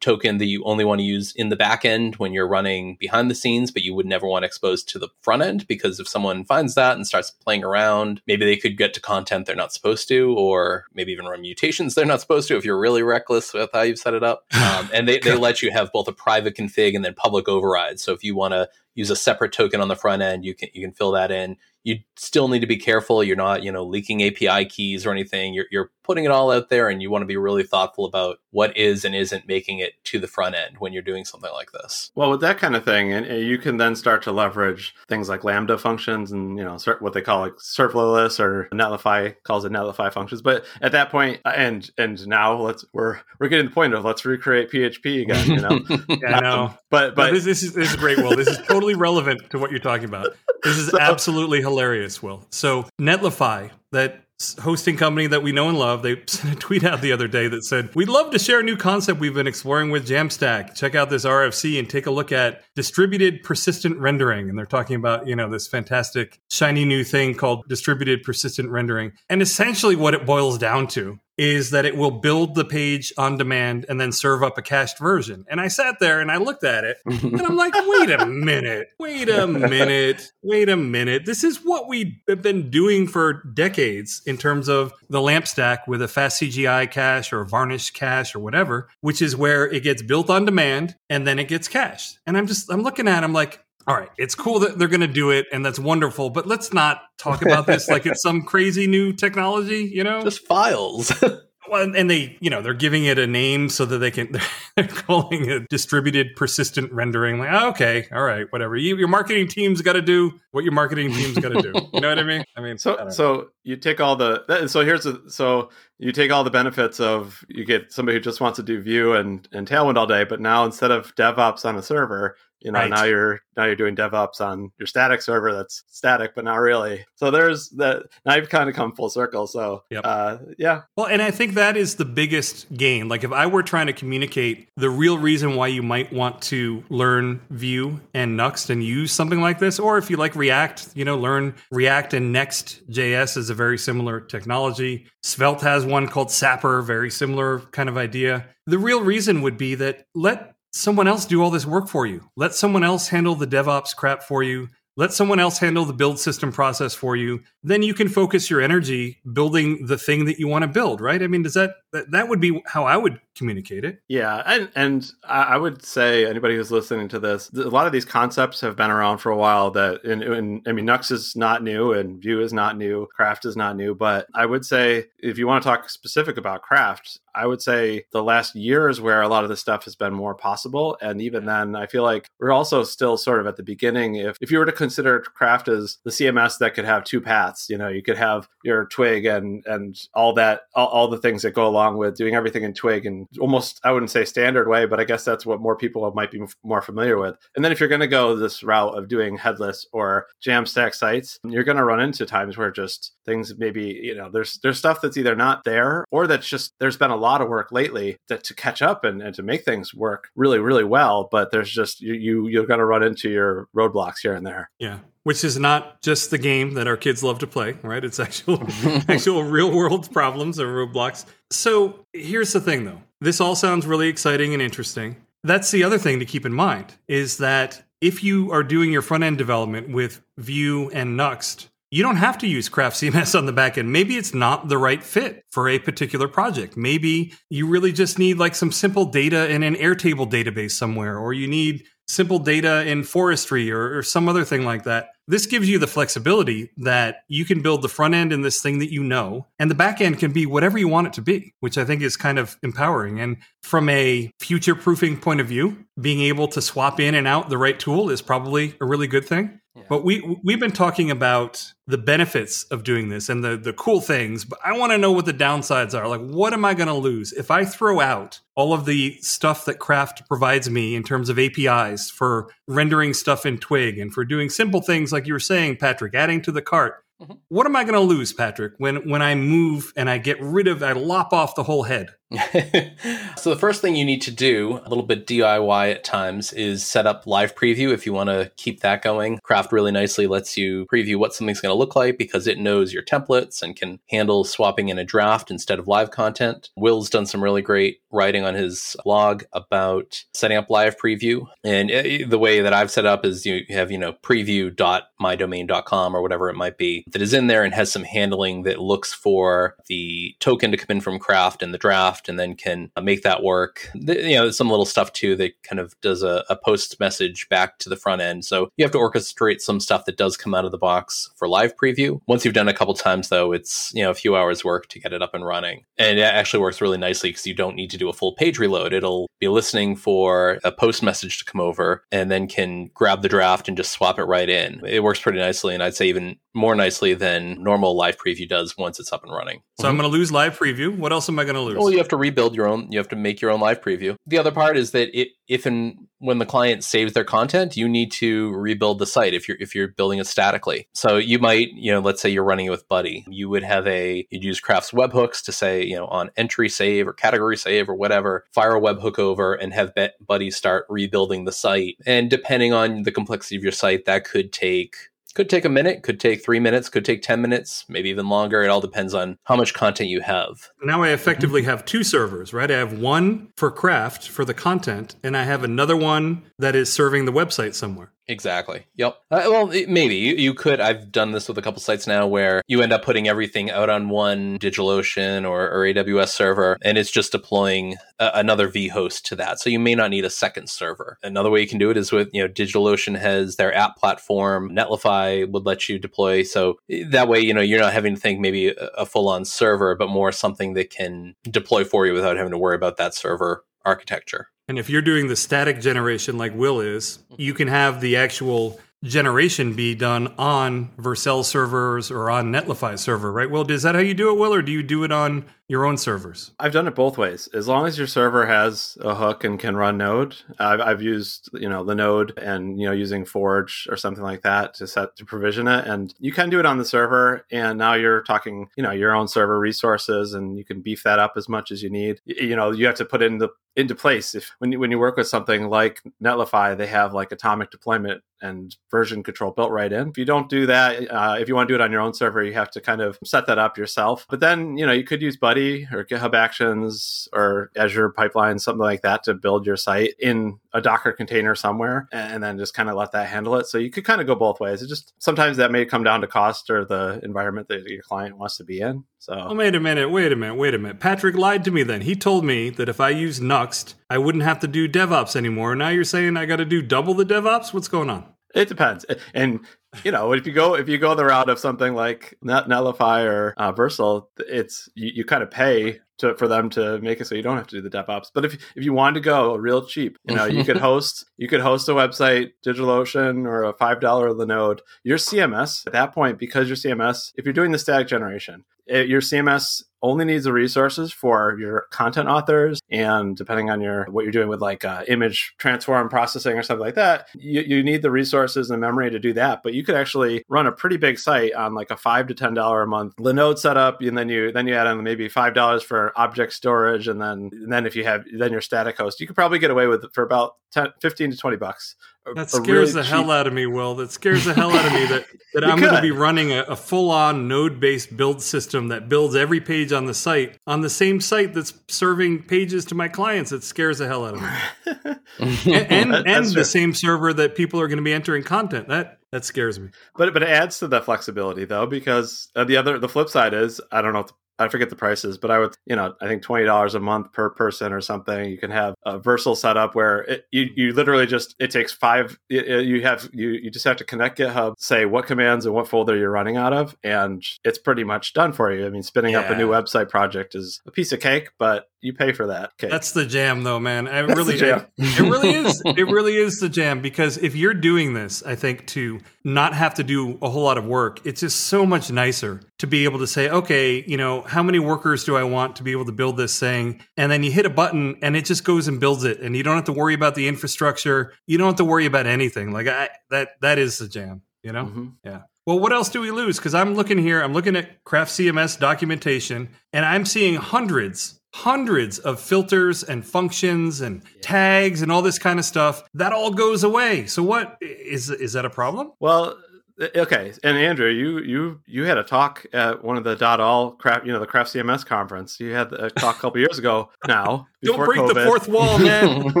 token 0.00 0.38
that 0.38 0.46
you 0.46 0.64
only 0.64 0.84
want 0.84 1.00
to 1.00 1.04
use 1.04 1.32
in 1.34 1.48
the 1.48 1.56
back 1.56 1.84
end 1.84 2.16
when 2.16 2.32
you're 2.32 2.48
running 2.48 2.96
behind 2.96 3.30
the 3.30 3.34
scenes, 3.34 3.70
but 3.70 3.82
you 3.82 3.94
would 3.94 4.06
never 4.06 4.26
want 4.26 4.44
exposed 4.44 4.88
to 4.88 4.98
the 4.98 5.08
front 5.20 5.42
end 5.42 5.66
because 5.66 6.00
if 6.00 6.08
someone 6.08 6.44
finds 6.44 6.74
that 6.74 6.96
and 6.96 7.06
starts 7.06 7.30
playing 7.30 7.64
around, 7.64 8.20
maybe 8.26 8.44
they 8.44 8.56
could 8.56 8.76
get 8.76 8.94
to 8.94 9.00
content 9.00 9.46
they're 9.46 9.56
not 9.56 9.72
supposed 9.72 10.08
to, 10.08 10.34
or 10.36 10.86
maybe 10.94 11.12
even 11.12 11.26
run 11.26 11.40
mutations 11.40 11.94
they're 11.94 12.04
not 12.04 12.20
supposed 12.20 12.48
to 12.48 12.56
if 12.56 12.64
you're 12.64 12.78
really 12.78 13.02
reckless 13.02 13.52
with 13.52 13.70
how 13.72 13.82
you've 13.82 13.98
set 13.98 14.14
it 14.14 14.22
up. 14.22 14.44
Um, 14.68 14.90
and 14.92 15.08
they, 15.08 15.18
they 15.18 15.34
let 15.34 15.62
you 15.62 15.72
have 15.72 15.90
both 15.92 16.08
a 16.08 16.12
private 16.12 16.54
config 16.54 16.94
and 16.94 17.04
then 17.04 17.14
public 17.14 17.48
override. 17.48 17.98
So 17.98 18.12
if 18.12 18.22
you 18.22 18.36
want 18.36 18.52
to 18.52 18.68
use 18.94 19.08
a 19.08 19.16
separate 19.16 19.52
token 19.52 19.80
on 19.80 19.88
the 19.88 19.96
front 19.96 20.20
end, 20.20 20.44
you 20.44 20.54
can 20.54 20.68
you 20.74 20.82
can 20.82 20.92
fill 20.92 21.12
that 21.12 21.30
in 21.30 21.56
you 21.88 22.00
still 22.16 22.48
need 22.48 22.60
to 22.60 22.66
be 22.66 22.76
careful. 22.76 23.24
You're 23.24 23.34
not, 23.34 23.62
you 23.62 23.72
know, 23.72 23.82
leaking 23.82 24.22
API 24.22 24.66
keys 24.66 25.06
or 25.06 25.10
anything. 25.10 25.54
You're, 25.54 25.64
you're 25.70 25.90
putting 26.02 26.24
it 26.24 26.30
all 26.30 26.50
out 26.50 26.68
there 26.68 26.90
and 26.90 27.00
you 27.00 27.10
want 27.10 27.22
to 27.22 27.26
be 27.26 27.38
really 27.38 27.62
thoughtful 27.62 28.04
about 28.04 28.40
what 28.50 28.76
is 28.76 29.06
and 29.06 29.14
isn't 29.14 29.48
making 29.48 29.78
it 29.78 29.92
to 30.04 30.18
the 30.18 30.26
front 30.26 30.54
end 30.54 30.76
when 30.80 30.92
you're 30.92 31.02
doing 31.02 31.24
something 31.24 31.50
like 31.52 31.72
this. 31.72 32.10
Well, 32.14 32.30
with 32.30 32.42
that 32.42 32.58
kind 32.58 32.76
of 32.76 32.84
thing, 32.84 33.10
and 33.12 33.42
you 33.42 33.56
can 33.56 33.78
then 33.78 33.96
start 33.96 34.22
to 34.24 34.32
leverage 34.32 34.94
things 35.08 35.30
like 35.30 35.44
Lambda 35.44 35.78
functions 35.78 36.30
and, 36.30 36.58
you 36.58 36.64
know, 36.64 36.76
what 37.00 37.14
they 37.14 37.22
call 37.22 37.40
like 37.40 37.54
serverless 37.54 38.38
or 38.38 38.68
Netlify 38.70 39.34
calls 39.44 39.64
it 39.64 39.72
Netlify 39.72 40.12
functions. 40.12 40.42
But 40.42 40.66
at 40.82 40.92
that 40.92 41.14
uh, 41.14 41.48
and 41.56 41.90
and 41.96 42.26
now 42.26 42.54
let's 42.60 42.84
we're 42.92 43.20
we're 43.40 43.48
getting 43.48 43.66
the 43.66 43.72
point 43.72 43.94
of 43.94 44.04
let's 44.04 44.24
recreate 44.24 44.70
PHP 44.70 45.22
again. 45.22 45.50
You 45.50 45.60
know, 45.60 45.80
yeah, 46.08 46.36
I 46.36 46.40
know. 46.40 46.64
Um, 46.64 46.78
but 46.90 47.14
but 47.14 47.28
no, 47.28 47.34
this, 47.34 47.44
this, 47.44 47.62
is 47.62 47.72
this 47.72 47.90
is 47.90 47.96
great. 47.96 48.18
Will 48.18 48.36
this 48.36 48.48
is 48.48 48.58
totally 48.66 48.94
relevant 48.94 49.50
to 49.50 49.58
what 49.58 49.70
you're 49.70 49.80
talking 49.80 50.04
about. 50.04 50.28
This 50.62 50.76
is 50.76 50.88
so, 50.90 51.00
absolutely 51.00 51.60
hilarious, 51.60 51.77
Will. 52.22 52.46
So 52.50 52.86
Netlify, 53.00 53.70
that 53.92 54.24
hosting 54.60 54.96
company 54.96 55.26
that 55.26 55.42
we 55.42 55.50
know 55.50 55.68
and 55.68 55.78
love, 55.78 56.02
they 56.02 56.22
sent 56.26 56.54
a 56.54 56.56
tweet 56.56 56.84
out 56.84 57.00
the 57.00 57.12
other 57.12 57.28
day 57.28 57.48
that 57.48 57.64
said, 57.64 57.94
We'd 57.94 58.08
love 58.08 58.30
to 58.32 58.38
share 58.38 58.60
a 58.60 58.62
new 58.62 58.76
concept 58.76 59.20
we've 59.20 59.34
been 59.34 59.46
exploring 59.46 59.90
with 59.90 60.06
Jamstack. 60.06 60.74
Check 60.74 60.94
out 60.94 61.10
this 61.10 61.24
RFC 61.24 61.78
and 61.78 61.88
take 61.88 62.06
a 62.06 62.10
look 62.10 62.32
at 62.32 62.62
distributed 62.74 63.42
persistent 63.42 63.98
rendering. 63.98 64.48
And 64.48 64.58
they're 64.58 64.66
talking 64.66 64.96
about, 64.96 65.26
you 65.26 65.36
know, 65.36 65.48
this 65.48 65.66
fantastic 65.66 66.40
shiny 66.50 66.84
new 66.84 67.04
thing 67.04 67.34
called 67.34 67.66
distributed 67.68 68.22
persistent 68.22 68.70
rendering. 68.70 69.12
And 69.28 69.42
essentially 69.42 69.96
what 69.96 70.14
it 70.14 70.24
boils 70.24 70.58
down 70.58 70.86
to 70.88 71.18
is 71.38 71.70
that 71.70 71.86
it 71.86 71.96
will 71.96 72.10
build 72.10 72.56
the 72.56 72.64
page 72.64 73.12
on 73.16 73.38
demand 73.38 73.86
and 73.88 74.00
then 74.00 74.10
serve 74.10 74.42
up 74.42 74.58
a 74.58 74.62
cached 74.62 74.98
version. 74.98 75.46
And 75.48 75.60
I 75.60 75.68
sat 75.68 76.00
there 76.00 76.20
and 76.20 76.30
I 76.32 76.36
looked 76.36 76.64
at 76.64 76.82
it 76.82 76.98
and 77.06 77.40
I'm 77.40 77.56
like, 77.56 77.74
wait 77.74 78.10
a 78.10 78.26
minute, 78.26 78.88
wait 78.98 79.28
a 79.28 79.46
minute, 79.46 80.32
wait 80.42 80.68
a 80.68 80.76
minute. 80.76 81.24
This 81.24 81.44
is 81.44 81.64
what 81.64 81.88
we 81.88 82.20
have 82.28 82.42
been 82.42 82.70
doing 82.70 83.06
for 83.06 83.44
decades 83.54 84.20
in 84.26 84.36
terms 84.36 84.68
of 84.68 84.92
the 85.08 85.22
lamp 85.22 85.46
stack 85.46 85.86
with 85.86 86.02
a 86.02 86.08
fast 86.08 86.42
CGI 86.42 86.90
cache 86.90 87.32
or 87.32 87.44
varnish 87.44 87.90
cache 87.92 88.34
or 88.34 88.40
whatever, 88.40 88.88
which 89.00 89.22
is 89.22 89.36
where 89.36 89.66
it 89.70 89.84
gets 89.84 90.02
built 90.02 90.28
on 90.28 90.44
demand 90.44 90.96
and 91.08 91.24
then 91.24 91.38
it 91.38 91.46
gets 91.46 91.68
cached. 91.68 92.18
And 92.26 92.36
I'm 92.36 92.48
just, 92.48 92.70
I'm 92.70 92.82
looking 92.82 93.06
at 93.06 93.22
it, 93.22 93.24
I'm 93.24 93.32
like, 93.32 93.64
all 93.88 93.96
right, 93.96 94.10
it's 94.18 94.34
cool 94.34 94.58
that 94.60 94.78
they're 94.78 94.86
going 94.86 95.00
to 95.00 95.06
do 95.06 95.30
it, 95.30 95.46
and 95.50 95.64
that's 95.64 95.78
wonderful. 95.78 96.28
But 96.28 96.46
let's 96.46 96.74
not 96.74 97.00
talk 97.16 97.40
about 97.40 97.66
this 97.66 97.88
like 97.88 98.04
it's 98.04 98.20
some 98.20 98.42
crazy 98.42 98.86
new 98.86 99.14
technology. 99.14 99.90
You 99.90 100.04
know, 100.04 100.20
just 100.20 100.46
files. 100.46 101.10
well, 101.70 101.94
and 101.94 102.10
they, 102.10 102.36
you 102.40 102.50
know, 102.50 102.60
they're 102.60 102.74
giving 102.74 103.04
it 103.04 103.18
a 103.18 103.26
name 103.26 103.70
so 103.70 103.86
that 103.86 103.98
they 103.98 104.10
can. 104.10 104.36
They're 104.76 104.86
calling 104.86 105.50
it 105.50 105.68
distributed 105.68 106.36
persistent 106.36 106.92
rendering. 106.92 107.40
Like, 107.40 107.48
oh, 107.50 107.70
okay, 107.70 108.06
all 108.12 108.22
right, 108.22 108.46
whatever. 108.50 108.76
You, 108.76 108.96
your 108.96 109.08
marketing 109.08 109.48
team's 109.48 109.82
got 109.82 109.94
to 109.94 110.02
do 110.02 110.38
what 110.52 110.62
your 110.62 110.72
marketing 110.72 111.12
team's 111.12 111.36
got 111.36 111.48
to 111.48 111.60
do. 111.60 111.72
You 111.92 112.00
know 112.00 112.10
what 112.10 112.18
I 112.20 112.22
mean? 112.22 112.44
I 112.56 112.60
mean, 112.60 112.78
so 112.78 112.96
I 112.96 113.08
so 113.08 113.48
you 113.64 113.76
take 113.76 114.00
all 114.00 114.14
the. 114.14 114.68
So 114.68 114.84
here's 114.84 115.02
the 115.02 115.24
so 115.26 115.70
you 115.98 116.12
take 116.12 116.30
all 116.30 116.44
the 116.44 116.50
benefits 116.50 117.00
of 117.00 117.44
you 117.48 117.64
get 117.64 117.92
somebody 117.92 118.18
who 118.18 118.20
just 118.20 118.40
wants 118.40 118.56
to 118.58 118.62
do 118.62 118.80
Vue 118.80 119.14
and 119.14 119.48
and 119.50 119.66
Tailwind 119.66 119.96
all 119.96 120.06
day, 120.06 120.22
but 120.22 120.40
now 120.40 120.64
instead 120.64 120.92
of 120.92 121.12
DevOps 121.16 121.64
on 121.64 121.74
a 121.74 121.82
server, 121.82 122.36
you 122.60 122.72
know 122.72 122.80
right. 122.80 122.90
now 122.90 123.04
you're 123.04 123.40
now 123.56 123.64
you're 123.64 123.76
doing 123.76 123.94
devops 123.94 124.40
on 124.40 124.72
your 124.78 124.86
static 124.86 125.22
server 125.22 125.52
that's 125.52 125.84
static 125.88 126.34
but 126.34 126.44
not 126.44 126.56
really. 126.56 127.04
So 127.16 127.30
there's 127.30 127.68
that 127.70 128.04
now 128.24 128.36
you've 128.36 128.48
kind 128.48 128.68
of 128.68 128.74
come 128.74 128.92
full 128.92 129.10
circle. 129.10 129.46
So 129.46 129.84
yep. 129.90 130.02
uh, 130.04 130.38
yeah. 130.58 130.82
Well 130.96 131.06
and 131.06 131.22
i 131.22 131.30
think 131.30 131.54
that 131.54 131.76
is 131.76 131.96
the 131.96 132.04
biggest 132.04 132.72
gain. 132.74 133.08
Like 133.08 133.24
if 133.24 133.32
i 133.32 133.46
were 133.46 133.62
trying 133.62 133.86
to 133.86 133.92
communicate 133.92 134.68
the 134.76 134.90
real 134.90 135.18
reason 135.18 135.54
why 135.54 135.68
you 135.68 135.82
might 135.82 136.12
want 136.12 136.42
to 136.42 136.82
learn 136.88 137.40
vue 137.50 138.00
and 138.14 138.38
nuxt 138.38 138.70
and 138.70 138.82
use 138.82 139.12
something 139.12 139.40
like 139.40 139.58
this 139.58 139.78
or 139.78 139.98
if 139.98 140.10
you 140.10 140.16
like 140.16 140.34
react 140.34 140.88
you 140.94 141.04
know 141.04 141.16
learn 141.16 141.54
react 141.70 142.14
and 142.14 142.32
next 142.32 142.88
js 142.90 143.36
is 143.36 143.50
a 143.50 143.54
very 143.54 143.78
similar 143.78 144.20
technology. 144.20 145.06
Svelte 145.22 145.62
has 145.62 145.84
one 145.84 146.08
called 146.08 146.30
sapper 146.30 146.82
very 146.82 147.10
similar 147.10 147.60
kind 147.60 147.88
of 147.88 147.96
idea. 147.96 148.46
The 148.66 148.78
real 148.78 149.02
reason 149.02 149.42
would 149.42 149.56
be 149.56 149.74
that 149.76 150.06
let 150.14 150.54
someone 150.72 151.08
else 151.08 151.24
do 151.24 151.42
all 151.42 151.50
this 151.50 151.66
work 151.66 151.88
for 151.88 152.06
you. 152.06 152.28
Let 152.36 152.54
someone 152.54 152.84
else 152.84 153.08
handle 153.08 153.34
the 153.34 153.46
DevOps 153.46 153.94
crap 153.94 154.22
for 154.22 154.42
you. 154.42 154.68
Let 154.96 155.12
someone 155.12 155.38
else 155.38 155.58
handle 155.58 155.84
the 155.84 155.92
build 155.92 156.18
system 156.18 156.50
process 156.50 156.92
for 156.92 157.14
you. 157.14 157.44
Then 157.62 157.84
you 157.84 157.94
can 157.94 158.08
focus 158.08 158.50
your 158.50 158.60
energy 158.60 159.18
building 159.32 159.86
the 159.86 159.96
thing 159.96 160.24
that 160.24 160.40
you 160.40 160.48
want 160.48 160.62
to 160.62 160.68
build, 160.68 161.00
right? 161.00 161.22
I 161.22 161.28
mean, 161.28 161.42
does 161.42 161.54
that 161.54 161.74
that, 161.92 162.10
that 162.10 162.28
would 162.28 162.40
be 162.40 162.60
how 162.66 162.84
I 162.84 162.96
would 162.96 163.20
communicate 163.38 163.84
it. 163.84 164.02
Yeah, 164.08 164.42
and 164.44 164.68
and 164.74 165.10
I 165.24 165.56
would 165.56 165.84
say 165.84 166.26
anybody 166.26 166.56
who's 166.56 166.70
listening 166.70 167.08
to 167.08 167.20
this, 167.20 167.50
a 167.50 167.68
lot 167.68 167.86
of 167.86 167.92
these 167.92 168.04
concepts 168.04 168.60
have 168.60 168.76
been 168.76 168.90
around 168.90 169.18
for 169.18 169.30
a 169.30 169.36
while. 169.36 169.70
That 169.70 170.04
in, 170.04 170.22
in 170.22 170.62
I 170.66 170.72
mean, 170.72 170.86
Nuxt 170.86 171.12
is 171.12 171.36
not 171.36 171.62
new, 171.62 171.92
and 171.92 172.20
Vue 172.20 172.40
is 172.40 172.52
not 172.52 172.76
new, 172.76 173.06
Craft 173.14 173.44
is 173.44 173.56
not 173.56 173.76
new. 173.76 173.94
But 173.94 174.26
I 174.34 174.44
would 174.44 174.64
say 174.64 175.06
if 175.18 175.38
you 175.38 175.46
want 175.46 175.62
to 175.62 175.68
talk 175.68 175.88
specific 175.88 176.36
about 176.36 176.62
Craft, 176.62 177.20
I 177.34 177.46
would 177.46 177.62
say 177.62 178.04
the 178.10 178.22
last 178.22 178.56
year 178.56 178.88
is 178.88 179.00
where 179.00 179.22
a 179.22 179.28
lot 179.28 179.44
of 179.44 179.50
this 179.50 179.60
stuff 179.60 179.84
has 179.84 179.94
been 179.94 180.12
more 180.12 180.34
possible. 180.34 180.98
And 181.00 181.20
even 181.22 181.46
then, 181.46 181.76
I 181.76 181.86
feel 181.86 182.02
like 182.02 182.28
we're 182.40 182.50
also 182.50 182.82
still 182.82 183.16
sort 183.16 183.40
of 183.40 183.46
at 183.46 183.56
the 183.56 183.62
beginning. 183.62 184.16
If 184.16 184.36
if 184.40 184.50
you 184.50 184.58
were 184.58 184.66
to 184.66 184.72
consider 184.72 185.20
Craft 185.20 185.68
as 185.68 185.98
the 186.04 186.10
CMS 186.10 186.58
that 186.58 186.74
could 186.74 186.84
have 186.84 187.04
two 187.04 187.20
paths, 187.20 187.68
you 187.70 187.78
know, 187.78 187.88
you 187.88 188.02
could 188.02 188.18
have 188.18 188.48
your 188.64 188.86
Twig 188.86 189.26
and 189.26 189.64
and 189.66 189.96
all 190.14 190.32
that, 190.34 190.62
all, 190.74 190.88
all 190.88 191.08
the 191.08 191.18
things 191.18 191.42
that 191.42 191.52
go 191.52 191.66
along 191.66 191.96
with 191.96 192.16
doing 192.16 192.34
everything 192.34 192.64
in 192.64 192.74
Twig 192.74 193.06
and 193.06 193.27
almost 193.40 193.80
I 193.84 193.92
wouldn't 193.92 194.10
say 194.10 194.24
standard 194.24 194.68
way, 194.68 194.86
but 194.86 195.00
I 195.00 195.04
guess 195.04 195.24
that's 195.24 195.44
what 195.44 195.60
more 195.60 195.76
people 195.76 196.10
might 196.14 196.30
be 196.30 196.42
more 196.62 196.82
familiar 196.82 197.18
with. 197.18 197.36
And 197.54 197.64
then 197.64 197.72
if 197.72 197.80
you're 197.80 197.88
going 197.88 198.00
to 198.00 198.06
go 198.06 198.36
this 198.36 198.62
route 198.62 198.96
of 198.96 199.08
doing 199.08 199.36
headless 199.36 199.86
or 199.92 200.26
Jamstack 200.44 200.94
sites, 200.94 201.38
you're 201.44 201.64
going 201.64 201.76
to 201.76 201.84
run 201.84 202.00
into 202.00 202.26
times 202.26 202.56
where 202.56 202.70
just 202.70 203.12
things 203.26 203.54
maybe 203.58 204.00
you 204.02 204.14
know 204.14 204.30
there's 204.30 204.58
there's 204.62 204.78
stuff 204.78 205.00
that's 205.00 205.16
either 205.16 205.36
not 205.36 205.64
there 205.64 206.04
or 206.10 206.26
that's 206.26 206.48
just 206.48 206.72
there's 206.78 206.96
been 206.96 207.10
a 207.10 207.16
lot 207.16 207.42
of 207.42 207.48
work 207.48 207.70
lately 207.72 208.16
that 208.28 208.44
to 208.44 208.54
catch 208.54 208.80
up 208.80 209.04
and, 209.04 209.20
and 209.20 209.34
to 209.34 209.42
make 209.42 209.64
things 209.64 209.92
work 209.94 210.28
really 210.34 210.58
really 210.58 210.84
well, 210.84 211.28
but 211.30 211.50
there's 211.50 211.70
just 211.70 212.00
you, 212.00 212.14
you 212.14 212.48
you're 212.48 212.66
going 212.66 212.78
to 212.78 212.86
run 212.86 213.02
into 213.02 213.28
your 213.28 213.68
roadblocks 213.76 214.20
here 214.22 214.34
and 214.34 214.46
there. 214.46 214.70
Yeah, 214.78 214.98
which 215.22 215.44
is 215.44 215.58
not 215.58 216.00
just 216.02 216.30
the 216.30 216.38
game 216.38 216.74
that 216.74 216.86
our 216.86 216.96
kids 216.96 217.22
love 217.22 217.38
to 217.40 217.46
play, 217.46 217.76
right? 217.82 218.04
It's 218.04 218.20
actual 218.20 218.62
actual 219.08 219.42
real 219.42 219.70
world 219.70 220.12
problems 220.12 220.58
or 220.58 220.86
roadblocks. 220.86 221.24
So 221.50 222.06
here's 222.12 222.52
the 222.52 222.60
thing 222.60 222.84
though. 222.84 223.02
This 223.20 223.40
all 223.40 223.56
sounds 223.56 223.86
really 223.86 224.08
exciting 224.08 224.52
and 224.52 224.62
interesting. 224.62 225.16
That's 225.44 225.70
the 225.70 225.84
other 225.84 225.98
thing 225.98 226.18
to 226.18 226.24
keep 226.24 226.44
in 226.46 226.52
mind 226.52 226.94
is 227.06 227.38
that 227.38 227.82
if 228.00 228.22
you 228.22 228.52
are 228.52 228.62
doing 228.62 228.92
your 228.92 229.02
front 229.02 229.24
end 229.24 229.38
development 229.38 229.90
with 229.90 230.20
Vue 230.36 230.90
and 230.90 231.18
Nuxt, 231.18 231.68
you 231.90 232.02
don't 232.02 232.16
have 232.16 232.38
to 232.38 232.46
use 232.46 232.68
Craft 232.68 232.96
CMS 232.96 233.36
on 233.36 233.46
the 233.46 233.52
back 233.52 233.78
end. 233.78 233.90
Maybe 233.92 234.16
it's 234.16 234.34
not 234.34 234.68
the 234.68 234.78
right 234.78 235.02
fit 235.02 235.44
for 235.50 235.68
a 235.68 235.78
particular 235.78 236.28
project. 236.28 236.76
Maybe 236.76 237.32
you 237.48 237.66
really 237.66 237.92
just 237.92 238.18
need 238.18 238.38
like 238.38 238.54
some 238.54 238.72
simple 238.72 239.06
data 239.06 239.50
in 239.50 239.62
an 239.62 239.74
Airtable 239.74 240.30
database 240.30 240.72
somewhere, 240.72 241.18
or 241.18 241.32
you 241.32 241.48
need 241.48 241.84
simple 242.08 242.38
data 242.38 242.86
in 242.86 243.04
forestry 243.04 243.70
or, 243.70 243.98
or, 243.98 244.02
some 244.02 244.28
other 244.28 244.44
thing 244.44 244.64
like 244.64 244.84
that. 244.84 245.10
This 245.26 245.44
gives 245.44 245.68
you 245.68 245.78
the 245.78 245.86
flexibility 245.86 246.70
that 246.78 247.24
you 247.28 247.44
can 247.44 247.60
build 247.60 247.82
the 247.82 247.88
front 247.88 248.14
end 248.14 248.32
in 248.32 248.40
this 248.40 248.62
thing 248.62 248.78
that 248.78 248.90
you 248.90 249.04
know, 249.04 249.46
and 249.58 249.70
the 249.70 249.74
back 249.74 250.00
end 250.00 250.18
can 250.18 250.32
be 250.32 250.46
whatever 250.46 250.78
you 250.78 250.88
want 250.88 251.06
it 251.06 251.12
to 251.14 251.22
be, 251.22 251.52
which 251.60 251.76
I 251.76 251.84
think 251.84 252.00
is 252.00 252.16
kind 252.16 252.38
of 252.38 252.56
empowering. 252.62 253.20
And 253.20 253.36
from 253.62 253.90
a 253.90 254.32
future 254.40 254.74
proofing 254.74 255.18
point 255.18 255.40
of 255.40 255.46
view, 255.46 255.84
being 256.00 256.20
able 256.20 256.48
to 256.48 256.62
swap 256.62 256.98
in 256.98 257.14
and 257.14 257.28
out 257.28 257.50
the 257.50 257.58
right 257.58 257.78
tool 257.78 258.08
is 258.08 258.22
probably 258.22 258.74
a 258.80 258.86
really 258.86 259.06
good 259.06 259.26
thing. 259.26 259.60
But 259.88 260.04
we 260.04 260.38
we've 260.42 260.60
been 260.60 260.72
talking 260.72 261.10
about 261.10 261.72
the 261.86 261.98
benefits 261.98 262.64
of 262.64 262.84
doing 262.84 263.08
this 263.08 263.28
and 263.28 263.44
the 263.44 263.56
the 263.56 263.72
cool 263.72 264.00
things, 264.00 264.44
but 264.44 264.58
I 264.64 264.76
want 264.76 264.92
to 264.92 264.98
know 264.98 265.12
what 265.12 265.26
the 265.26 265.34
downsides 265.34 265.98
are. 265.98 266.08
Like 266.08 266.20
what 266.20 266.52
am 266.52 266.64
I 266.64 266.74
going 266.74 266.88
to 266.88 266.94
lose 266.94 267.32
if 267.32 267.50
I 267.50 267.64
throw 267.64 268.00
out 268.00 268.40
all 268.54 268.72
of 268.72 268.84
the 268.84 269.16
stuff 269.20 269.64
that 269.66 269.78
Craft 269.78 270.26
provides 270.28 270.68
me 270.68 270.94
in 270.94 271.02
terms 271.02 271.28
of 271.28 271.38
APIs 271.38 272.10
for 272.10 272.48
rendering 272.66 273.14
stuff 273.14 273.46
in 273.46 273.58
Twig 273.58 273.98
and 273.98 274.12
for 274.12 274.24
doing 274.24 274.50
simple 274.50 274.80
things 274.80 275.12
like 275.12 275.26
you 275.26 275.32
were 275.32 275.40
saying, 275.40 275.76
Patrick, 275.76 276.14
adding 276.14 276.42
to 276.42 276.52
the 276.52 276.62
cart. 276.62 277.04
Mm-hmm. 277.20 277.34
What 277.48 277.66
am 277.66 277.74
I 277.74 277.82
going 277.82 277.94
to 277.94 278.00
lose, 278.00 278.32
Patrick, 278.32 278.74
when 278.78 279.08
when 279.08 279.22
I 279.22 279.34
move 279.34 279.92
and 279.96 280.08
I 280.08 280.18
get 280.18 280.40
rid 280.40 280.68
of 280.68 280.82
I 280.82 280.92
lop 280.92 281.32
off 281.32 281.54
the 281.54 281.64
whole 281.64 281.82
head? 281.82 282.10
so 283.38 283.48
the 283.48 283.58
first 283.58 283.80
thing 283.80 283.96
you 283.96 284.04
need 284.04 284.20
to 284.20 284.30
do, 284.30 284.80
a 284.84 284.88
little 284.88 285.04
bit 285.04 285.26
DIY 285.26 285.90
at 285.90 286.04
times, 286.04 286.52
is 286.52 286.84
set 286.84 287.06
up 287.06 287.26
live 287.26 287.54
preview 287.54 287.90
if 287.90 288.04
you 288.04 288.12
want 288.12 288.28
to 288.28 288.52
keep 288.56 288.80
that 288.80 289.00
going. 289.00 289.38
Craft 289.38 289.72
really 289.72 289.92
nicely 289.92 290.26
lets 290.26 290.54
you 290.54 290.84
preview 290.92 291.16
what 291.16 291.32
something's 291.32 291.62
going 291.62 291.72
to 291.72 291.78
look 291.78 291.96
like 291.96 292.18
because 292.18 292.46
it 292.46 292.58
knows 292.58 292.92
your 292.92 293.02
templates 293.02 293.62
and 293.62 293.76
can 293.76 293.98
handle 294.10 294.44
swapping 294.44 294.90
in 294.90 294.98
a 294.98 295.04
draft 295.04 295.50
instead 295.50 295.78
of 295.78 295.88
live 295.88 296.10
content. 296.10 296.68
Will's 296.76 297.08
done 297.08 297.24
some 297.24 297.42
really 297.42 297.62
great 297.62 298.02
writing 298.12 298.44
on 298.44 298.54
his 298.54 298.94
blog 299.04 299.44
about 299.54 300.22
setting 300.34 300.58
up 300.58 300.68
live 300.68 300.98
preview. 300.98 301.46
And 301.64 301.90
uh, 301.90 302.28
the 302.28 302.38
way 302.38 302.60
that 302.60 302.74
I've 302.74 302.90
set 302.90 303.06
up 303.06 303.24
is 303.24 303.46
you 303.46 303.64
have, 303.70 303.90
you 303.90 303.96
know, 303.96 304.12
preview.mydomain.com 304.12 306.14
or 306.14 306.20
whatever 306.20 306.50
it 306.50 306.56
might 306.56 306.76
be 306.76 307.04
that 307.10 307.22
is 307.22 307.32
in 307.32 307.46
there 307.46 307.64
and 307.64 307.72
has 307.72 307.90
some 307.90 308.04
handling 308.04 308.64
that 308.64 308.78
looks 308.78 309.14
for 309.14 309.76
the 309.86 310.36
token 310.40 310.72
to 310.72 310.76
come 310.76 310.96
in 310.96 311.00
from 311.00 311.18
Craft 311.18 311.62
and 311.62 311.72
the 311.72 311.78
draft 311.78 312.17
and 312.26 312.38
then 312.38 312.54
can 312.54 312.90
uh, 312.96 313.02
make 313.02 313.22
that 313.22 313.42
work. 313.42 313.90
You 313.94 314.36
know, 314.36 314.50
some 314.50 314.70
little 314.70 314.86
stuff 314.86 315.12
too 315.12 315.36
that 315.36 315.62
kind 315.62 315.78
of 315.78 315.94
does 316.00 316.22
a, 316.22 316.44
a 316.48 316.56
post 316.56 316.98
message 316.98 317.46
back 317.50 317.78
to 317.80 317.90
the 317.90 317.96
front 317.96 318.22
end. 318.22 318.46
So 318.46 318.70
you 318.78 318.84
have 318.84 318.92
to 318.92 318.98
orchestrate 318.98 319.60
some 319.60 319.78
stuff 319.78 320.06
that 320.06 320.16
does 320.16 320.38
come 320.38 320.54
out 320.54 320.64
of 320.64 320.72
the 320.72 320.78
box 320.78 321.30
for 321.36 321.48
live 321.48 321.76
preview. 321.76 322.20
Once 322.26 322.44
you've 322.44 322.54
done 322.54 322.68
a 322.68 322.74
couple 322.74 322.94
times 322.94 323.28
though, 323.28 323.52
it's, 323.52 323.92
you 323.94 324.02
know, 324.02 324.10
a 324.10 324.14
few 324.14 324.34
hours 324.34 324.64
work 324.64 324.86
to 324.88 324.98
get 324.98 325.12
it 325.12 325.22
up 325.22 325.34
and 325.34 325.44
running. 325.44 325.84
And 325.98 326.18
it 326.18 326.22
actually 326.22 326.60
works 326.60 326.80
really 326.80 326.98
nicely 326.98 327.28
because 327.30 327.46
you 327.46 327.54
don't 327.54 327.76
need 327.76 327.90
to 327.90 327.98
do 327.98 328.08
a 328.08 328.14
full 328.14 328.34
page 328.34 328.58
reload. 328.58 328.94
It'll 328.94 329.28
be 329.38 329.48
listening 329.48 329.96
for 329.96 330.58
a 330.64 330.72
post 330.72 331.02
message 331.02 331.38
to 331.38 331.44
come 331.44 331.60
over 331.60 332.04
and 332.10 332.30
then 332.30 332.46
can 332.46 332.86
grab 332.94 333.20
the 333.20 333.28
draft 333.28 333.68
and 333.68 333.76
just 333.76 333.92
swap 333.92 334.18
it 334.18 334.24
right 334.24 334.48
in. 334.48 334.80
It 334.86 335.02
works 335.02 335.20
pretty 335.20 335.38
nicely. 335.38 335.74
And 335.74 335.82
I'd 335.82 335.94
say 335.94 336.08
even 336.08 336.38
more 336.58 336.74
nicely 336.74 337.14
than 337.14 337.62
normal 337.62 337.96
live 337.96 338.16
preview 338.18 338.48
does 338.48 338.76
once 338.76 339.00
it's 339.00 339.12
up 339.12 339.24
and 339.24 339.32
running. 339.32 339.62
So 339.78 339.84
mm-hmm. 339.84 339.90
I'm 339.90 339.96
going 339.96 340.10
to 340.10 340.16
lose 340.16 340.32
live 340.32 340.58
preview. 340.58 340.96
What 340.96 341.12
else 341.12 341.28
am 341.28 341.38
I 341.38 341.44
going 341.44 341.54
to 341.54 341.60
lose? 341.60 341.78
Well, 341.78 341.90
you 341.90 341.98
have 341.98 342.08
to 342.08 342.16
rebuild 342.16 342.54
your 342.54 342.68
own. 342.68 342.88
You 342.90 342.98
have 342.98 343.08
to 343.08 343.16
make 343.16 343.40
your 343.40 343.50
own 343.50 343.60
live 343.60 343.80
preview. 343.80 344.16
The 344.26 344.38
other 344.38 344.52
part 344.52 344.76
is 344.76 344.90
that 344.92 345.08
it, 345.18 345.28
if 345.48 345.64
and 345.66 346.08
when 346.18 346.38
the 346.38 346.46
client 346.46 346.84
saves 346.84 347.12
their 347.12 347.24
content, 347.24 347.76
you 347.76 347.88
need 347.88 348.10
to 348.12 348.52
rebuild 348.52 348.98
the 348.98 349.06
site 349.06 349.34
if 349.34 349.48
you're 349.48 349.56
if 349.60 349.74
you're 349.74 349.88
building 349.88 350.18
it 350.18 350.26
statically. 350.26 350.88
So 350.94 351.16
you 351.16 351.38
might, 351.38 351.68
you 351.74 351.92
know, 351.92 352.00
let's 352.00 352.20
say 352.20 352.28
you're 352.28 352.44
running 352.44 352.66
it 352.66 352.70
with 352.70 352.88
Buddy, 352.88 353.24
you 353.28 353.48
would 353.48 353.62
have 353.62 353.86
a 353.86 354.26
you'd 354.30 354.44
use 354.44 354.60
Craft's 354.60 354.90
webhooks 354.90 355.42
to 355.44 355.52
say, 355.52 355.82
you 355.84 355.96
know, 355.96 356.06
on 356.06 356.30
entry 356.36 356.68
save 356.68 357.06
or 357.06 357.12
category 357.12 357.56
save 357.56 357.88
or 357.88 357.94
whatever, 357.94 358.44
fire 358.52 358.76
a 358.76 358.80
webhook 358.80 359.18
over 359.18 359.54
and 359.54 359.72
have 359.72 359.92
Buddy 360.20 360.50
start 360.50 360.86
rebuilding 360.88 361.44
the 361.44 361.52
site. 361.52 361.96
And 362.04 362.28
depending 362.28 362.72
on 362.72 363.04
the 363.04 363.12
complexity 363.12 363.56
of 363.56 363.62
your 363.62 363.72
site, 363.72 364.04
that 364.04 364.24
could 364.24 364.52
take 364.52 364.96
could 365.38 365.48
take 365.48 365.64
a 365.64 365.68
minute, 365.68 366.02
could 366.02 366.18
take 366.18 366.44
three 366.44 366.58
minutes, 366.58 366.88
could 366.88 367.04
take 367.04 367.22
10 367.22 367.40
minutes, 367.40 367.84
maybe 367.88 368.08
even 368.08 368.28
longer. 368.28 368.64
It 368.64 368.70
all 368.70 368.80
depends 368.80 369.14
on 369.14 369.38
how 369.44 369.54
much 369.54 369.72
content 369.72 370.10
you 370.10 370.20
have. 370.20 370.68
Now 370.82 371.04
I 371.04 371.10
effectively 371.10 371.60
mm-hmm. 371.60 371.70
have 371.70 371.84
two 371.84 372.02
servers, 372.02 372.52
right? 372.52 372.68
I 372.68 372.76
have 372.76 372.98
one 372.98 373.52
for 373.56 373.70
craft 373.70 374.28
for 374.28 374.44
the 374.44 374.52
content, 374.52 375.14
and 375.22 375.36
I 375.36 375.44
have 375.44 375.62
another 375.62 375.96
one 375.96 376.42
that 376.58 376.74
is 376.74 376.92
serving 376.92 377.24
the 377.24 377.32
website 377.32 377.74
somewhere. 377.74 378.10
Exactly. 378.28 378.84
Yep. 378.96 379.18
Uh, 379.30 379.42
well, 379.46 379.66
maybe 379.66 380.16
you, 380.16 380.34
you, 380.34 380.52
could. 380.52 380.80
I've 380.80 381.10
done 381.10 381.32
this 381.32 381.48
with 381.48 381.56
a 381.56 381.62
couple 381.62 381.80
sites 381.80 382.06
now 382.06 382.26
where 382.26 382.60
you 382.66 382.82
end 382.82 382.92
up 382.92 383.02
putting 383.02 383.26
everything 383.26 383.70
out 383.70 383.88
on 383.88 384.10
one 384.10 384.58
DigitalOcean 384.58 385.48
or, 385.48 385.70
or 385.70 385.84
AWS 385.84 386.28
server, 386.28 386.76
and 386.82 386.98
it's 386.98 387.10
just 387.10 387.32
deploying 387.32 387.96
a, 388.18 388.30
another 388.34 388.68
vhost 388.68 389.22
to 389.22 389.36
that. 389.36 389.60
So 389.60 389.70
you 389.70 389.78
may 389.78 389.94
not 389.94 390.10
need 390.10 390.26
a 390.26 390.30
second 390.30 390.68
server. 390.68 391.16
Another 391.22 391.48
way 391.48 391.62
you 391.62 391.66
can 391.66 391.78
do 391.78 391.88
it 391.88 391.96
is 391.96 392.12
with 392.12 392.28
you 392.34 392.42
know 392.42 392.52
DigitalOcean 392.52 393.18
has 393.18 393.56
their 393.56 393.74
app 393.74 393.96
platform. 393.96 394.70
Netlify 394.70 395.50
would 395.50 395.64
let 395.64 395.88
you 395.88 395.98
deploy. 395.98 396.42
So 396.42 396.76
eh, 396.90 397.04
that 397.08 397.28
way, 397.28 397.40
you 397.40 397.54
know, 397.54 397.62
you're 397.62 397.80
not 397.80 397.94
having 397.94 398.14
to 398.14 398.20
think 398.20 398.40
maybe 398.40 398.68
a, 398.68 398.88
a 398.98 399.06
full 399.06 399.30
on 399.30 399.46
server, 399.46 399.94
but 399.94 400.10
more 400.10 400.32
something 400.32 400.74
that 400.74 400.90
can 400.90 401.34
deploy 401.44 401.82
for 401.82 402.06
you 402.06 402.12
without 402.12 402.36
having 402.36 402.52
to 402.52 402.58
worry 402.58 402.76
about 402.76 402.98
that 402.98 403.14
server 403.14 403.64
architecture. 403.88 404.48
And 404.68 404.78
if 404.78 404.90
you're 404.90 405.02
doing 405.02 405.28
the 405.28 405.36
static 405.36 405.80
generation 405.80 406.36
like 406.36 406.54
Will 406.54 406.80
is, 406.80 407.18
mm-hmm. 407.32 407.40
you 407.40 407.54
can 407.54 407.68
have 407.68 408.00
the 408.00 408.16
actual 408.16 408.78
generation 409.02 409.74
be 409.74 409.94
done 409.94 410.28
on 410.38 410.90
Vercel 410.98 411.44
servers 411.44 412.10
or 412.10 412.30
on 412.30 412.52
Netlify 412.52 412.98
server, 412.98 413.32
right? 413.32 413.50
Well, 413.50 413.68
is 413.70 413.82
that 413.82 413.94
how 413.94 414.00
you 414.00 414.14
do 414.14 414.30
it, 414.30 414.38
Will, 414.38 414.52
or 414.52 414.62
do 414.62 414.72
you 414.72 414.82
do 414.82 415.04
it 415.04 415.12
on 415.12 415.44
your 415.68 415.84
own 415.84 415.98
servers? 415.98 416.52
I've 416.58 416.72
done 416.72 416.88
it 416.88 416.94
both 416.94 417.18
ways. 417.18 417.48
As 417.52 417.68
long 417.68 417.86
as 417.86 417.98
your 417.98 418.06
server 418.06 418.46
has 418.46 418.96
a 419.00 419.14
hook 419.14 419.44
and 419.44 419.58
can 419.58 419.76
run 419.76 419.98
Node, 419.98 420.36
I've, 420.58 420.80
I've 420.80 421.02
used 421.02 421.50
you 421.52 421.68
know 421.68 421.84
the 421.84 421.94
Node 421.94 422.36
and 422.38 422.80
you 422.80 422.86
know 422.86 422.92
using 422.92 423.24
Forge 423.24 423.86
or 423.90 423.96
something 423.96 424.24
like 424.24 424.42
that 424.42 424.74
to 424.74 424.86
set 424.86 425.14
to 425.16 425.24
provision 425.24 425.68
it, 425.68 425.86
and 425.86 426.14
you 426.18 426.32
can 426.32 426.50
do 426.50 426.58
it 426.58 426.66
on 426.66 426.78
the 426.78 426.84
server. 426.84 427.46
And 427.52 427.78
now 427.78 427.94
you're 427.94 428.22
talking 428.22 428.68
you 428.76 428.82
know 428.82 428.92
your 428.92 429.14
own 429.14 429.28
server 429.28 429.58
resources, 429.58 430.34
and 430.34 430.58
you 430.58 430.64
can 430.64 430.80
beef 430.80 431.02
that 431.04 431.18
up 431.18 431.34
as 431.36 431.48
much 431.48 431.70
as 431.70 431.82
you 431.82 431.90
need. 431.90 432.20
You 432.24 432.56
know 432.56 432.72
you 432.72 432.86
have 432.86 432.96
to 432.96 433.04
put 433.04 433.22
in 433.22 433.38
the 433.38 433.50
into 433.76 433.94
place 433.94 434.34
if 434.34 434.50
when 434.58 434.72
you 434.72 434.80
when 434.80 434.90
you 434.90 434.98
work 434.98 435.16
with 435.16 435.28
something 435.28 435.68
like 435.68 436.02
Netlify, 436.22 436.76
they 436.76 436.88
have 436.88 437.14
like 437.14 437.30
atomic 437.30 437.70
deployment 437.70 438.22
and 438.42 438.76
version 438.90 439.22
control 439.22 439.52
built 439.52 439.70
right 439.70 439.92
in. 439.92 440.08
If 440.08 440.18
you 440.18 440.24
don't 440.24 440.48
do 440.48 440.66
that, 440.66 441.10
uh, 441.10 441.36
if 441.38 441.48
you 441.48 441.54
want 441.54 441.68
to 441.68 441.72
do 441.72 441.80
it 441.80 441.84
on 441.84 441.92
your 441.92 442.00
own 442.00 442.14
server, 442.14 442.42
you 442.42 442.52
have 442.54 442.70
to 442.72 442.80
kind 442.80 443.00
of 443.00 443.18
set 443.24 443.46
that 443.46 443.58
up 443.58 443.78
yourself. 443.78 444.26
But 444.28 444.40
then, 444.40 444.76
you 444.76 444.86
know, 444.86 444.92
you 444.92 445.04
could 445.04 445.22
use 445.22 445.36
Buddy 445.36 445.57
Or 445.92 446.04
GitHub 446.04 446.34
Actions 446.34 447.28
or 447.32 447.70
Azure 447.76 448.10
Pipeline, 448.10 448.58
something 448.58 448.82
like 448.82 449.02
that 449.02 449.24
to 449.24 449.34
build 449.34 449.66
your 449.66 449.76
site 449.76 450.14
in 450.18 450.58
a 450.72 450.80
Docker 450.80 451.12
container 451.12 451.54
somewhere 451.54 452.08
and 452.12 452.42
then 452.42 452.58
just 452.58 452.74
kind 452.74 452.88
of 452.88 452.96
let 452.96 453.12
that 453.12 453.28
handle 453.28 453.56
it. 453.56 453.66
So 453.66 453.78
you 453.78 453.90
could 453.90 454.04
kind 454.04 454.20
of 454.20 454.26
go 454.26 454.34
both 454.34 454.60
ways. 454.60 454.82
It 454.82 454.88
just 454.88 455.14
sometimes 455.18 455.56
that 455.56 455.70
may 455.70 455.84
come 455.84 456.04
down 456.04 456.20
to 456.20 456.26
cost 456.26 456.70
or 456.70 456.84
the 456.84 457.20
environment 457.22 457.68
that 457.68 457.86
your 457.86 458.02
client 458.02 458.38
wants 458.38 458.56
to 458.58 458.64
be 458.64 458.80
in. 458.80 459.04
So 459.18 459.34
oh, 459.34 459.54
wait 459.54 459.74
a 459.74 459.80
minute, 459.80 460.10
wait 460.10 460.32
a 460.32 460.36
minute, 460.36 460.56
wait 460.56 460.74
a 460.74 460.78
minute. 460.78 461.00
Patrick 461.00 461.36
lied 461.36 461.64
to 461.64 461.70
me 461.70 461.82
then. 461.82 462.02
He 462.02 462.14
told 462.14 462.44
me 462.44 462.70
that 462.70 462.88
if 462.88 463.00
I 463.00 463.10
use 463.10 463.40
Nuxt, 463.40 463.94
I 464.08 464.18
wouldn't 464.18 464.44
have 464.44 464.60
to 464.60 464.68
do 464.68 464.88
DevOps 464.88 465.34
anymore. 465.36 465.74
Now 465.74 465.88
you're 465.88 466.04
saying 466.04 466.36
I 466.36 466.46
got 466.46 466.56
to 466.56 466.64
do 466.64 466.82
double 466.82 467.14
the 467.14 467.24
DevOps? 467.24 467.72
What's 467.72 467.88
going 467.88 468.10
on? 468.10 468.32
It 468.58 468.68
depends, 468.68 469.06
and 469.34 469.60
you 470.02 470.10
know 470.10 470.32
if 470.32 470.44
you 470.44 470.52
go 470.52 470.74
if 470.74 470.88
you 470.88 470.98
go 470.98 471.14
the 471.14 471.24
route 471.24 471.48
of 471.48 471.60
something 471.60 471.94
like 471.94 472.36
Netlify 472.44 473.24
or 473.24 473.54
uh, 473.56 473.72
Vercel, 473.72 474.26
it's 474.38 474.88
you, 474.96 475.12
you 475.14 475.24
kind 475.24 475.44
of 475.44 475.50
pay 475.50 476.00
to, 476.18 476.34
for 476.34 476.48
them 476.48 476.68
to 476.70 476.98
make 476.98 477.20
it 477.20 477.26
so 477.26 477.36
you 477.36 477.42
don't 477.42 477.56
have 477.56 477.68
to 477.68 477.76
do 477.76 477.88
the 477.88 477.96
DevOps. 477.96 478.30
But 478.34 478.44
if 478.44 478.54
if 478.74 478.84
you 478.84 478.92
want 478.92 479.14
to 479.14 479.20
go 479.20 479.54
real 479.54 479.86
cheap, 479.86 480.18
you 480.28 480.34
know 480.34 480.46
you 480.46 480.64
could 480.64 480.76
host 480.88 481.24
you 481.36 481.46
could 481.46 481.60
host 481.60 481.88
a 481.88 481.92
website, 481.92 482.50
DigitalOcean 482.66 483.46
or 483.46 483.62
a 483.62 483.72
five 483.74 484.00
dollar 484.00 484.30
Linode. 484.30 484.80
Your 485.04 485.18
CMS 485.18 485.86
at 485.86 485.92
that 485.92 486.12
point 486.12 486.38
because 486.38 486.66
your 486.66 486.76
CMS, 486.76 487.30
if 487.36 487.44
you're 487.44 487.54
doing 487.54 487.70
the 487.70 487.78
static 487.78 488.08
generation, 488.08 488.64
it, 488.88 489.08
your 489.08 489.20
CMS 489.20 489.82
only 490.02 490.24
needs 490.24 490.44
the 490.44 490.52
resources 490.52 491.12
for 491.12 491.56
your 491.58 491.86
content 491.90 492.28
authors 492.28 492.80
and 492.90 493.36
depending 493.36 493.70
on 493.70 493.80
your 493.80 494.04
what 494.06 494.22
you're 494.22 494.32
doing 494.32 494.48
with 494.48 494.60
like 494.60 494.84
uh, 494.84 495.04
image 495.08 495.54
transform 495.58 496.08
processing 496.08 496.56
or 496.56 496.62
something 496.62 496.84
like 496.84 496.94
that 496.94 497.28
you, 497.34 497.62
you 497.62 497.82
need 497.82 498.02
the 498.02 498.10
resources 498.10 498.70
and 498.70 498.80
memory 498.80 499.10
to 499.10 499.18
do 499.18 499.32
that. 499.34 499.62
But 499.62 499.74
you 499.74 499.84
could 499.84 499.94
actually 499.94 500.44
run 500.48 500.66
a 500.66 500.72
pretty 500.72 500.96
big 500.96 501.18
site 501.18 501.54
on 501.54 501.74
like 501.74 501.90
a 501.90 501.96
five 501.96 502.26
to 502.28 502.34
ten 502.34 502.54
dollar 502.54 502.82
a 502.82 502.86
month 502.86 503.16
linode 503.16 503.58
setup 503.58 504.00
and 504.00 504.16
then 504.16 504.28
you 504.28 504.52
then 504.52 504.66
you 504.66 504.74
add 504.74 504.86
in 504.86 505.02
maybe 505.02 505.28
five 505.28 505.54
dollars 505.54 505.82
for 505.82 506.12
object 506.16 506.52
storage 506.52 507.08
and 507.08 507.20
then 507.20 507.50
and 507.52 507.72
then 507.72 507.86
if 507.86 507.96
you 507.96 508.04
have 508.04 508.24
then 508.36 508.52
your 508.52 508.60
static 508.60 508.96
host 508.96 509.20
you 509.20 509.26
could 509.26 509.36
probably 509.36 509.58
get 509.58 509.70
away 509.70 509.86
with 509.86 510.04
it 510.04 510.10
for 510.12 510.22
about 510.22 510.56
10, 510.72 510.88
15 511.00 511.32
to 511.32 511.36
20 511.36 511.56
bucks 511.56 511.96
that 512.34 512.50
scares 512.50 512.66
really 512.66 512.92
the 512.92 513.02
cheap... 513.02 513.10
hell 513.10 513.30
out 513.30 513.46
of 513.46 513.52
me, 513.52 513.66
Will. 513.66 513.94
That 513.96 514.10
scares 514.10 514.44
the 514.44 514.54
hell 514.54 514.70
out 514.70 514.84
of 514.84 514.92
me 514.92 515.06
that, 515.06 515.26
that 515.54 515.64
I'm 515.64 515.80
going 515.80 515.94
to 515.94 516.02
be 516.02 516.10
running 516.10 516.52
a, 516.52 516.62
a 516.62 516.76
full 516.76 517.10
on 517.10 517.48
node 517.48 517.80
based 517.80 518.16
build 518.16 518.42
system 518.42 518.88
that 518.88 519.08
builds 519.08 519.34
every 519.34 519.60
page 519.60 519.92
on 519.92 520.06
the 520.06 520.14
site 520.14 520.56
on 520.66 520.80
the 520.80 520.90
same 520.90 521.20
site 521.20 521.54
that's 521.54 521.74
serving 521.88 522.42
pages 522.44 522.84
to 522.86 522.94
my 522.94 523.08
clients. 523.08 523.52
It 523.52 523.62
scares 523.62 523.98
the 523.98 524.06
hell 524.06 524.24
out 524.24 524.34
of 524.34 524.42
me. 524.42 525.72
and 525.72 526.14
and, 526.14 526.28
and 526.28 526.46
the 526.46 526.64
same 526.64 526.94
server 526.94 527.32
that 527.32 527.54
people 527.54 527.80
are 527.80 527.88
going 527.88 527.98
to 527.98 528.04
be 528.04 528.12
entering 528.12 528.42
content. 528.42 528.88
That 528.88 529.18
that 529.32 529.44
scares 529.44 529.78
me. 529.78 529.90
But 530.16 530.32
but 530.32 530.42
it 530.42 530.48
adds 530.48 530.78
to 530.78 530.88
the 530.88 531.00
flexibility 531.00 531.64
though, 531.64 531.86
because 531.86 532.48
uh, 532.56 532.64
the 532.64 532.76
other 532.76 532.98
the 532.98 533.08
flip 533.08 533.28
side 533.28 533.54
is 533.54 533.80
I 533.92 534.02
don't 534.02 534.12
know 534.12 534.20
if 534.20 534.30
I 534.58 534.68
forget 534.68 534.90
the 534.90 534.96
prices, 534.96 535.38
but 535.38 535.50
I 535.50 535.58
would, 535.58 535.76
you 535.86 535.94
know, 535.94 536.14
I 536.20 536.26
think 536.26 536.42
twenty 536.42 536.64
dollars 536.64 536.94
a 536.94 537.00
month 537.00 537.32
per 537.32 537.50
person 537.50 537.92
or 537.92 538.00
something. 538.00 538.50
You 538.50 538.58
can 538.58 538.70
have 538.70 538.94
a 539.04 539.18
Vercel 539.18 539.56
setup 539.56 539.94
where 539.94 540.22
it, 540.22 540.46
you 540.50 540.68
you 540.74 540.92
literally 540.92 541.26
just 541.26 541.54
it 541.58 541.70
takes 541.70 541.92
five. 541.92 542.38
It, 542.48 542.84
you 542.84 543.02
have 543.02 543.28
you 543.32 543.50
you 543.50 543.70
just 543.70 543.84
have 543.84 543.96
to 543.98 544.04
connect 544.04 544.38
GitHub, 544.38 544.74
say 544.78 545.04
what 545.04 545.26
commands 545.26 545.64
and 545.64 545.74
what 545.74 545.88
folder 545.88 546.16
you're 546.16 546.30
running 546.30 546.56
out 546.56 546.72
of, 546.72 546.96
and 547.04 547.44
it's 547.64 547.78
pretty 547.78 548.04
much 548.04 548.32
done 548.32 548.52
for 548.52 548.72
you. 548.72 548.86
I 548.86 548.90
mean, 548.90 549.02
spinning 549.02 549.32
yeah. 549.32 549.40
up 549.40 549.50
a 549.50 549.56
new 549.56 549.68
website 549.68 550.08
project 550.08 550.54
is 550.54 550.80
a 550.86 550.90
piece 550.90 551.12
of 551.12 551.20
cake, 551.20 551.50
but 551.58 551.88
you 552.00 552.12
pay 552.12 552.32
for 552.32 552.46
that. 552.48 552.70
Okay. 552.74 552.88
That's 552.88 553.12
the 553.12 553.26
jam, 553.26 553.64
though, 553.64 553.80
man. 553.80 554.06
I 554.06 554.22
That's 554.22 554.36
really, 554.36 554.52
the 554.54 554.58
jam. 554.58 554.86
it 554.98 555.20
really 555.20 555.50
is. 555.50 555.82
It 555.84 556.06
really 556.06 556.36
is 556.36 556.60
the 556.60 556.68
jam 556.68 557.00
because 557.02 557.38
if 557.38 557.56
you're 557.56 557.74
doing 557.74 558.14
this, 558.14 558.42
I 558.44 558.54
think 558.54 558.86
to 558.88 559.20
not 559.44 559.74
have 559.74 559.94
to 559.94 560.04
do 560.04 560.38
a 560.40 560.48
whole 560.48 560.62
lot 560.62 560.78
of 560.78 560.84
work, 560.86 561.24
it's 561.26 561.40
just 561.40 561.62
so 561.62 561.84
much 561.84 562.10
nicer 562.10 562.60
to 562.78 562.86
be 562.86 563.04
able 563.04 563.18
to 563.18 563.26
say, 563.26 563.48
okay, 563.48 564.04
you 564.06 564.16
know, 564.16 564.42
how 564.42 564.62
many 564.62 564.78
workers 564.78 565.24
do 565.24 565.36
I 565.36 565.42
want 565.44 565.76
to 565.76 565.82
be 565.82 565.92
able 565.92 566.04
to 566.06 566.12
build 566.12 566.36
this 566.36 566.58
thing? 566.58 567.00
And 567.16 567.32
then 567.32 567.42
you 567.42 567.50
hit 567.50 567.66
a 567.66 567.70
button 567.70 568.16
and 568.22 568.36
it 568.36 568.44
just 568.44 568.64
goes 568.64 568.86
and 568.88 569.00
builds 569.00 569.24
it, 569.24 569.40
and 569.40 569.56
you 569.56 569.62
don't 569.62 569.76
have 569.76 569.84
to 569.84 569.92
worry 569.92 570.14
about 570.14 570.34
the 570.34 570.46
infrastructure. 570.46 571.32
You 571.46 571.58
don't 571.58 571.66
have 571.68 571.76
to 571.76 571.84
worry 571.84 572.06
about 572.06 572.26
anything. 572.26 572.72
Like 572.72 572.86
I, 572.86 573.08
that, 573.30 573.60
that 573.60 573.78
is 573.78 573.98
the 573.98 574.08
jam. 574.08 574.42
You 574.62 574.72
know. 574.72 574.84
Mhm. 574.86 575.12
Yeah. 575.24 575.40
Well, 575.66 575.78
what 575.78 575.92
else 575.92 576.08
do 576.08 576.20
we 576.20 576.30
lose? 576.30 576.56
Because 576.56 576.74
I'm 576.74 576.94
looking 576.94 577.18
here, 577.18 577.42
I'm 577.42 577.52
looking 577.52 577.76
at 577.76 578.02
Craft 578.02 578.30
CMS 578.32 578.78
documentation, 578.78 579.68
and 579.92 580.04
I'm 580.04 580.24
seeing 580.24 580.54
hundreds, 580.56 581.37
hundreds 581.54 582.18
of 582.18 582.40
filters 582.40 583.02
and 583.02 583.26
functions 583.26 584.00
and 584.00 584.22
tags 584.42 585.02
and 585.02 585.10
all 585.10 585.22
this 585.22 585.38
kind 585.38 585.58
of 585.58 585.64
stuff. 585.64 586.02
That 586.14 586.32
all 586.32 586.50
goes 586.50 586.84
away. 586.84 587.26
So 587.26 587.42
what 587.42 587.76
is 587.80 588.30
is 588.30 588.52
that 588.52 588.64
a 588.64 588.70
problem? 588.70 589.12
Well, 589.20 589.56
uh, 590.00 590.08
okay. 590.16 590.52
And 590.62 590.76
Andrew, 590.76 591.08
you 591.08 591.40
you 591.40 591.80
you 591.86 592.04
had 592.04 592.18
a 592.18 592.24
talk 592.24 592.66
at 592.72 593.02
one 593.02 593.16
of 593.16 593.24
the 593.24 593.36
dot 593.36 593.60
all 593.60 593.92
craft, 593.92 594.26
you 594.26 594.32
know, 594.32 594.40
the 594.40 594.46
Craft 594.46 594.74
CMS 594.74 595.04
conference. 595.04 595.58
You 595.60 595.72
had 595.72 595.92
a 595.92 596.10
talk 596.10 596.38
a 596.38 596.40
couple 596.40 596.60
years 596.60 596.78
ago. 596.78 597.10
Now, 597.26 597.66
Don't 597.82 597.96
before 597.96 598.14
break 598.14 598.34
the 598.34 598.44
fourth 598.44 598.68
wall, 598.68 598.98
man. 599.00 599.52